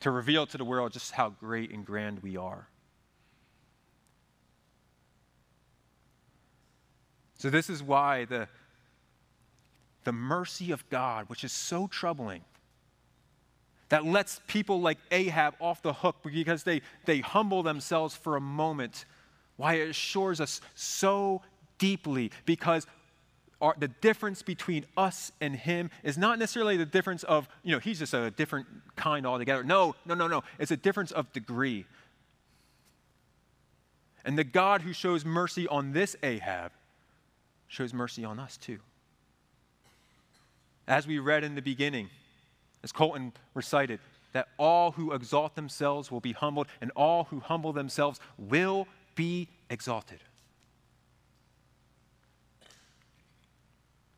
to 0.00 0.10
reveal 0.10 0.46
to 0.46 0.58
the 0.58 0.64
world 0.64 0.92
just 0.92 1.12
how 1.12 1.30
great 1.30 1.70
and 1.70 1.84
grand 1.84 2.20
we 2.20 2.36
are. 2.36 2.68
So, 7.38 7.48
this 7.48 7.70
is 7.70 7.82
why 7.82 8.26
the, 8.26 8.48
the 10.04 10.12
mercy 10.12 10.72
of 10.72 10.86
God, 10.90 11.30
which 11.30 11.42
is 11.42 11.52
so 11.52 11.86
troubling, 11.86 12.44
that 13.90 14.06
lets 14.06 14.40
people 14.46 14.80
like 14.80 14.98
Ahab 15.10 15.54
off 15.60 15.82
the 15.82 15.92
hook 15.92 16.16
because 16.24 16.62
they, 16.62 16.80
they 17.04 17.20
humble 17.20 17.62
themselves 17.62 18.16
for 18.16 18.36
a 18.36 18.40
moment, 18.40 19.04
why 19.56 19.74
it 19.74 19.90
assures 19.90 20.40
us 20.40 20.60
so 20.74 21.42
deeply 21.78 22.30
because 22.46 22.86
our, 23.60 23.74
the 23.78 23.88
difference 23.88 24.42
between 24.42 24.86
us 24.96 25.32
and 25.40 25.54
him 25.54 25.90
is 26.02 26.16
not 26.16 26.38
necessarily 26.38 26.76
the 26.76 26.86
difference 26.86 27.24
of, 27.24 27.48
you 27.62 27.72
know, 27.72 27.78
he's 27.78 27.98
just 27.98 28.14
a 28.14 28.30
different 28.30 28.66
kind 28.96 29.26
altogether. 29.26 29.62
No, 29.62 29.94
no, 30.06 30.14
no, 30.14 30.28
no. 30.28 30.42
It's 30.58 30.70
a 30.70 30.76
difference 30.76 31.10
of 31.10 31.30
degree. 31.32 31.84
And 34.24 34.38
the 34.38 34.44
God 34.44 34.82
who 34.82 34.92
shows 34.92 35.24
mercy 35.24 35.66
on 35.68 35.92
this 35.92 36.16
Ahab 36.22 36.72
shows 37.68 37.92
mercy 37.92 38.24
on 38.24 38.38
us 38.38 38.56
too. 38.56 38.78
As 40.86 41.06
we 41.06 41.18
read 41.18 41.44
in 41.44 41.54
the 41.54 41.62
beginning, 41.62 42.08
as 42.82 42.92
Colton 42.92 43.32
recited, 43.54 44.00
that 44.32 44.48
all 44.58 44.92
who 44.92 45.12
exalt 45.12 45.54
themselves 45.54 46.10
will 46.10 46.20
be 46.20 46.32
humbled, 46.32 46.68
and 46.80 46.90
all 46.96 47.24
who 47.24 47.40
humble 47.40 47.72
themselves 47.72 48.20
will 48.38 48.86
be 49.14 49.48
exalted. 49.68 50.20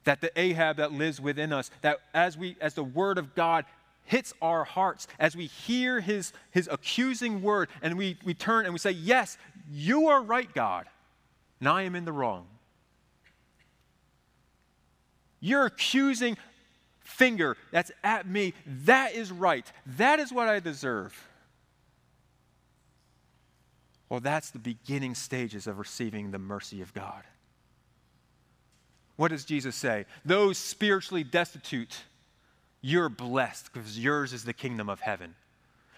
That 0.05 0.21
the 0.21 0.39
Ahab 0.39 0.77
that 0.77 0.93
lives 0.93 1.21
within 1.21 1.53
us, 1.53 1.71
that 1.81 2.01
as 2.13 2.37
we 2.37 2.57
as 2.61 2.75
the 2.75 2.85
word 2.85 3.19
of 3.19 3.35
God 3.35 3.65
hits 4.05 4.35
our 4.43 4.65
hearts, 4.65 5.07
as 5.19 5.37
we 5.37 5.47
hear 5.47 6.01
his, 6.01 6.33
his 6.51 6.69
accusing 6.71 7.43
word, 7.43 7.69
and 7.83 7.97
we, 7.97 8.19
we 8.25 8.35
turn 8.35 8.65
and 8.65 8.75
we 8.75 8.79
say, 8.79 8.91
Yes, 8.91 9.39
you 9.71 10.09
are 10.09 10.23
right, 10.23 10.53
God, 10.53 10.87
and 11.61 11.69
I 11.69 11.83
am 11.83 11.95
in 11.95 12.05
the 12.05 12.13
wrong. 12.13 12.47
You're 15.41 15.67
accusing 15.67 16.37
finger 17.13 17.57
that's 17.71 17.93
at 18.03 18.27
me, 18.27 18.55
that 18.85 19.15
is 19.15 19.31
right. 19.31 19.71
That 19.87 20.21
is 20.21 20.33
what 20.33 20.49
I 20.49 20.61
deserve. 20.61 21.29
Well, 24.09 24.21
that's 24.21 24.51
the 24.51 24.59
beginning 24.59 25.15
stages 25.15 25.67
of 25.67 25.79
receiving 25.79 26.31
the 26.31 26.39
mercy 26.39 26.83
of 26.83 26.93
God. 26.93 27.23
What 29.17 29.29
does 29.29 29.45
Jesus 29.45 29.77
say? 29.77 30.07
Those 30.25 30.59
spiritually 30.59 31.25
destitute, 31.25 31.97
you're 32.81 33.09
blessed 33.09 33.73
because 33.73 33.99
yours 33.99 34.33
is 34.33 34.45
the 34.45 34.53
kingdom 34.53 34.89
of 34.89 35.01
heaven. 35.01 35.35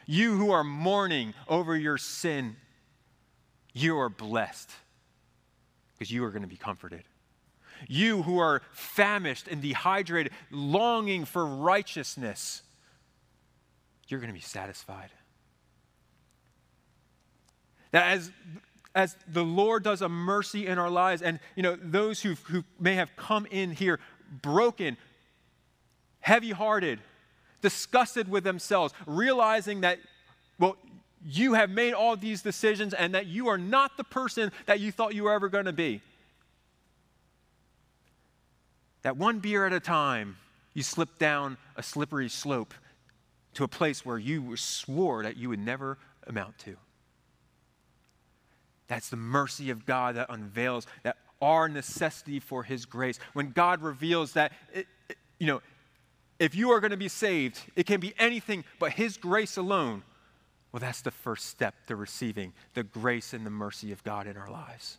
You 0.06 0.36
who 0.36 0.50
are 0.50 0.62
mourning 0.62 1.34
over 1.48 1.76
your 1.76 1.98
sin, 1.98 2.56
you 3.72 3.98
are 3.98 4.08
blessed 4.08 4.70
because 5.94 6.10
you 6.10 6.24
are 6.24 6.30
going 6.30 6.42
to 6.42 6.48
be 6.48 6.56
comforted. 6.56 7.02
You 7.88 8.22
who 8.22 8.38
are 8.38 8.62
famished 8.72 9.48
and 9.48 9.60
dehydrated, 9.60 10.32
longing 10.50 11.24
for 11.24 11.44
righteousness, 11.44 12.62
you're 14.08 14.20
going 14.20 14.32
to 14.32 14.34
be 14.34 14.40
satisfied. 14.40 15.10
That 17.92 18.12
as, 18.12 18.32
as 18.94 19.16
the 19.28 19.44
Lord 19.44 19.84
does 19.84 20.02
a 20.02 20.08
mercy 20.08 20.66
in 20.66 20.78
our 20.78 20.90
lives, 20.90 21.22
and 21.22 21.38
you 21.56 21.62
know, 21.62 21.76
those 21.80 22.20
who, 22.22 22.34
who 22.44 22.64
may 22.80 22.94
have 22.96 23.14
come 23.16 23.46
in 23.50 23.72
here 23.72 24.00
broken, 24.42 24.96
heavy 26.20 26.50
hearted, 26.50 27.00
disgusted 27.62 28.28
with 28.28 28.44
themselves, 28.44 28.92
realizing 29.06 29.82
that, 29.82 29.98
well, 30.58 30.76
you 31.24 31.54
have 31.54 31.70
made 31.70 31.94
all 31.94 32.16
these 32.16 32.42
decisions 32.42 32.92
and 32.92 33.14
that 33.14 33.26
you 33.26 33.48
are 33.48 33.56
not 33.56 33.96
the 33.96 34.04
person 34.04 34.52
that 34.66 34.80
you 34.80 34.92
thought 34.92 35.14
you 35.14 35.24
were 35.24 35.32
ever 35.32 35.48
going 35.48 35.64
to 35.64 35.72
be 35.72 36.02
that 39.04 39.16
one 39.16 39.38
beer 39.38 39.64
at 39.64 39.72
a 39.72 39.80
time, 39.80 40.36
you 40.72 40.82
slip 40.82 41.18
down 41.18 41.56
a 41.76 41.82
slippery 41.82 42.28
slope 42.28 42.74
to 43.52 43.62
a 43.62 43.68
place 43.68 44.04
where 44.04 44.18
you 44.18 44.56
swore 44.56 45.22
that 45.22 45.36
you 45.36 45.48
would 45.50 45.60
never 45.60 45.98
amount 46.26 46.58
to. 46.58 46.76
That's 48.88 49.08
the 49.08 49.16
mercy 49.16 49.70
of 49.70 49.86
God 49.86 50.16
that 50.16 50.26
unveils 50.30 50.86
that 51.04 51.16
our 51.40 51.68
necessity 51.68 52.40
for 52.40 52.62
His 52.62 52.86
grace. 52.86 53.20
When 53.34 53.50
God 53.50 53.82
reveals 53.82 54.32
that, 54.32 54.52
you 55.38 55.46
know, 55.46 55.62
if 56.38 56.54
you 56.54 56.70
are 56.70 56.80
going 56.80 56.90
to 56.90 56.96
be 56.96 57.08
saved, 57.08 57.60
it 57.76 57.86
can 57.86 58.00
be 58.00 58.14
anything 58.18 58.64
but 58.78 58.92
His 58.92 59.16
grace 59.16 59.56
alone. 59.56 60.02
Well, 60.72 60.80
that's 60.80 61.02
the 61.02 61.10
first 61.10 61.46
step 61.46 61.74
to 61.86 61.94
receiving 61.94 62.52
the 62.72 62.82
grace 62.82 63.32
and 63.32 63.46
the 63.46 63.50
mercy 63.50 63.92
of 63.92 64.02
God 64.02 64.26
in 64.26 64.36
our 64.36 64.50
lives. 64.50 64.98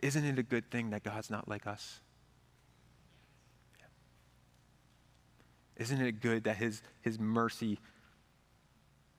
Isn't 0.00 0.24
it 0.24 0.38
a 0.38 0.42
good 0.42 0.70
thing 0.70 0.90
that 0.90 1.02
God's 1.02 1.30
not 1.30 1.48
like 1.48 1.66
us? 1.66 2.00
Isn't 5.76 6.00
it 6.00 6.20
good 6.20 6.44
that 6.44 6.56
his, 6.56 6.82
his 7.00 7.18
mercy 7.18 7.78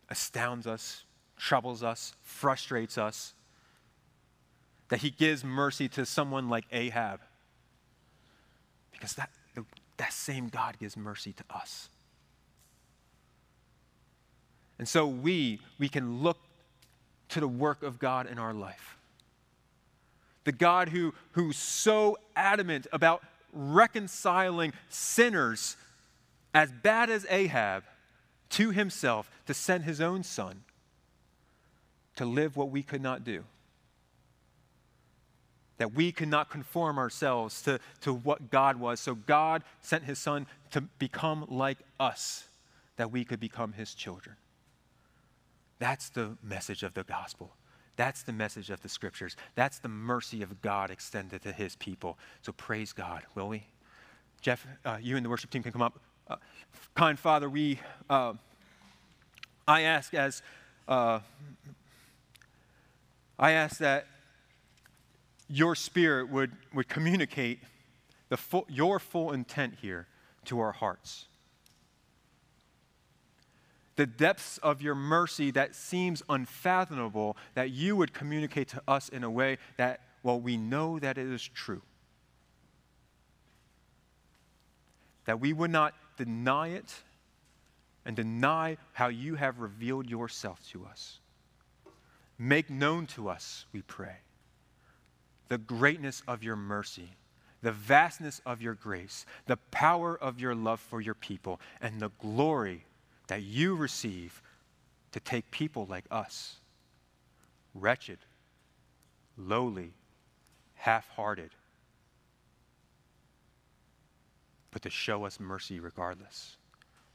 astounds 0.09 0.65
us, 0.65 1.03
troubles 1.38 1.84
us, 1.84 2.13
frustrates 2.21 2.97
us? 2.97 3.34
That 4.89 4.99
he 4.99 5.09
gives 5.09 5.43
mercy 5.43 5.88
to 5.89 6.05
someone 6.05 6.49
like 6.49 6.65
Ahab? 6.71 7.19
Because 8.91 9.13
that, 9.15 9.30
that 9.97 10.13
same 10.13 10.47
God 10.47 10.78
gives 10.80 10.95
mercy 10.95 11.34
to 11.34 11.43
us. 11.55 11.89
And 14.80 14.88
so 14.88 15.05
we, 15.05 15.59
we 15.80 15.88
can 15.89 16.21
look 16.24 16.38
to 17.30 17.39
the 17.39 17.47
work 17.47 17.84
of 17.84 17.99
God 17.99 18.28
in 18.28 18.39
our 18.39 18.53
life 18.53 18.97
the 20.44 20.52
God 20.52 20.89
who, 20.89 21.14
who's 21.32 21.58
so 21.58 22.18
adamant 22.36 22.88
about 22.91 23.24
reconciling 23.54 24.74
sinners 24.89 25.78
as 26.54 26.72
bad 26.72 27.10
as 27.10 27.26
Ahab 27.30 27.84
to 28.50 28.72
himself 28.72 29.30
to 29.48 29.54
send 29.54 29.84
his 29.84 30.00
own 30.02 30.24
son 30.24 30.64
to 32.16 32.26
live 32.26 32.56
what 32.56 32.70
we 32.70 32.84
could 32.84 33.02
not 33.02 33.24
do. 33.24 33.44
That 35.78 35.94
we 35.94 36.12
could 36.12 36.28
not 36.28 36.50
conform 36.50 37.00
ourselves 37.00 37.62
to, 37.64 37.80
to 38.02 38.14
what 38.14 38.52
God 38.52 38.80
was. 38.80 39.00
So 39.00 39.16
God 39.16 39.64
sent 39.82 40.04
his 40.04 40.20
son 40.20 40.46
to 40.72 40.82
become 40.82 41.46
like 41.50 41.80
us, 42.00 42.46
that 42.98 43.12
we 43.12 43.26
could 43.26 43.39
become 43.39 43.74
his 43.74 43.96
children. 43.96 44.36
That's 45.80 46.10
the 46.10 46.38
message 46.44 46.84
of 46.84 46.94
the 46.94 47.04
gospel. 47.04 47.52
That's 47.96 48.24
the 48.24 48.34
message 48.34 48.70
of 48.70 48.82
the 48.82 48.89
scriptures. 48.89 49.36
That's 49.56 49.80
the 49.80 49.89
mercy 49.89 50.41
of 50.41 50.62
God 50.62 50.89
extended 50.89 51.44
to 51.44 51.52
his 51.52 51.76
people. 51.76 52.18
So 52.41 52.52
praise 52.52 52.94
God, 52.94 53.24
will 53.36 53.48
we? 53.48 53.64
Jeff, 54.41 54.66
uh, 54.84 54.98
you 55.02 55.16
and 55.16 55.26
the 55.26 55.30
worship 55.30 55.50
team 55.50 55.64
can 55.64 55.72
come 55.72 55.82
up. 55.82 56.00
Uh, 56.28 56.38
kind 56.96 57.20
Father, 57.20 57.50
we, 57.50 57.80
uh, 58.10 58.34
I 59.68 59.82
ask 59.82 60.14
as, 60.14 60.41
uh, 60.88 61.20
I 63.38 63.52
ask 63.52 63.78
that 63.78 64.08
your 65.48 65.76
spirit 65.76 66.30
would, 66.30 66.52
would 66.74 66.88
communicate 66.88 67.60
the 68.30 68.38
full, 68.38 68.66
your 68.68 69.00
full 69.00 69.32
intent 69.32 69.76
here 69.82 70.08
to 70.46 70.60
our 70.60 70.72
hearts 70.72 71.28
the 73.96 74.06
depths 74.06 74.58
of 74.60 74.82
your 74.82 74.96
mercy 74.96 75.52
that 75.52 75.76
seems 75.76 76.24
unfathomable, 76.30 77.38
that 77.54 77.72
you 77.72 77.96
would 77.96 78.14
communicate 78.14 78.70
to 78.70 78.82
us 78.88 79.10
in 79.10 79.24
a 79.24 79.30
way 79.30 79.58
that, 79.78 80.02
well, 80.24 80.39
we 80.39 80.58
know 80.58 81.00
that 81.00 81.18
it 81.18 81.28
is 81.28 81.48
true. 81.48 81.82
That 85.26 85.39
we 85.39 85.54
would 85.54 85.72
not 85.72 85.94
deny 86.18 86.70
it 86.70 86.94
and 88.06 88.16
deny 88.16 88.78
how 88.94 89.08
you 89.08 89.36
have 89.36 89.60
revealed 89.60 90.10
yourself 90.10 90.60
to 90.72 90.86
us. 90.86 91.20
Make 92.38 92.70
known 92.70 93.06
to 93.08 93.30
us, 93.30 93.66
we 93.72 93.84
pray, 93.84 94.18
the 95.48 95.58
greatness 95.58 96.24
of 96.28 96.44
your 96.44 96.56
mercy, 96.56 97.12
the 97.62 97.72
vastness 97.72 98.41
of 98.46 98.62
your 98.62 98.74
grace, 98.74 99.26
the 99.46 99.58
power 99.72 100.18
of 100.18 100.39
your 100.39 100.56
love 100.56 100.80
for 100.80 101.00
your 101.00 101.14
people, 101.14 101.62
and 101.80 102.02
the 102.02 102.10
glory 102.20 102.86
that 103.34 103.41
you 103.41 103.73
receive 103.73 104.43
to 105.11 105.19
take 105.19 105.49
people 105.49 105.88
like 105.89 106.05
us, 106.11 106.57
wretched, 107.73 108.19
lowly, 109.39 109.91
half 110.75 111.09
hearted, 111.09 111.49
but 114.69 114.84
to 114.84 114.89
show 114.91 115.25
us 115.25 115.39
mercy 115.39 115.79
regardless. 115.79 116.57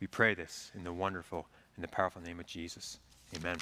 We 0.01 0.09
pray 0.09 0.35
this 0.35 0.73
in 0.75 0.83
the 0.83 0.93
wonderful 0.93 1.47
and 1.77 1.85
the 1.85 1.89
powerful 1.89 2.21
name 2.21 2.41
of 2.41 2.47
Jesus. 2.47 2.99
Amen. 3.37 3.59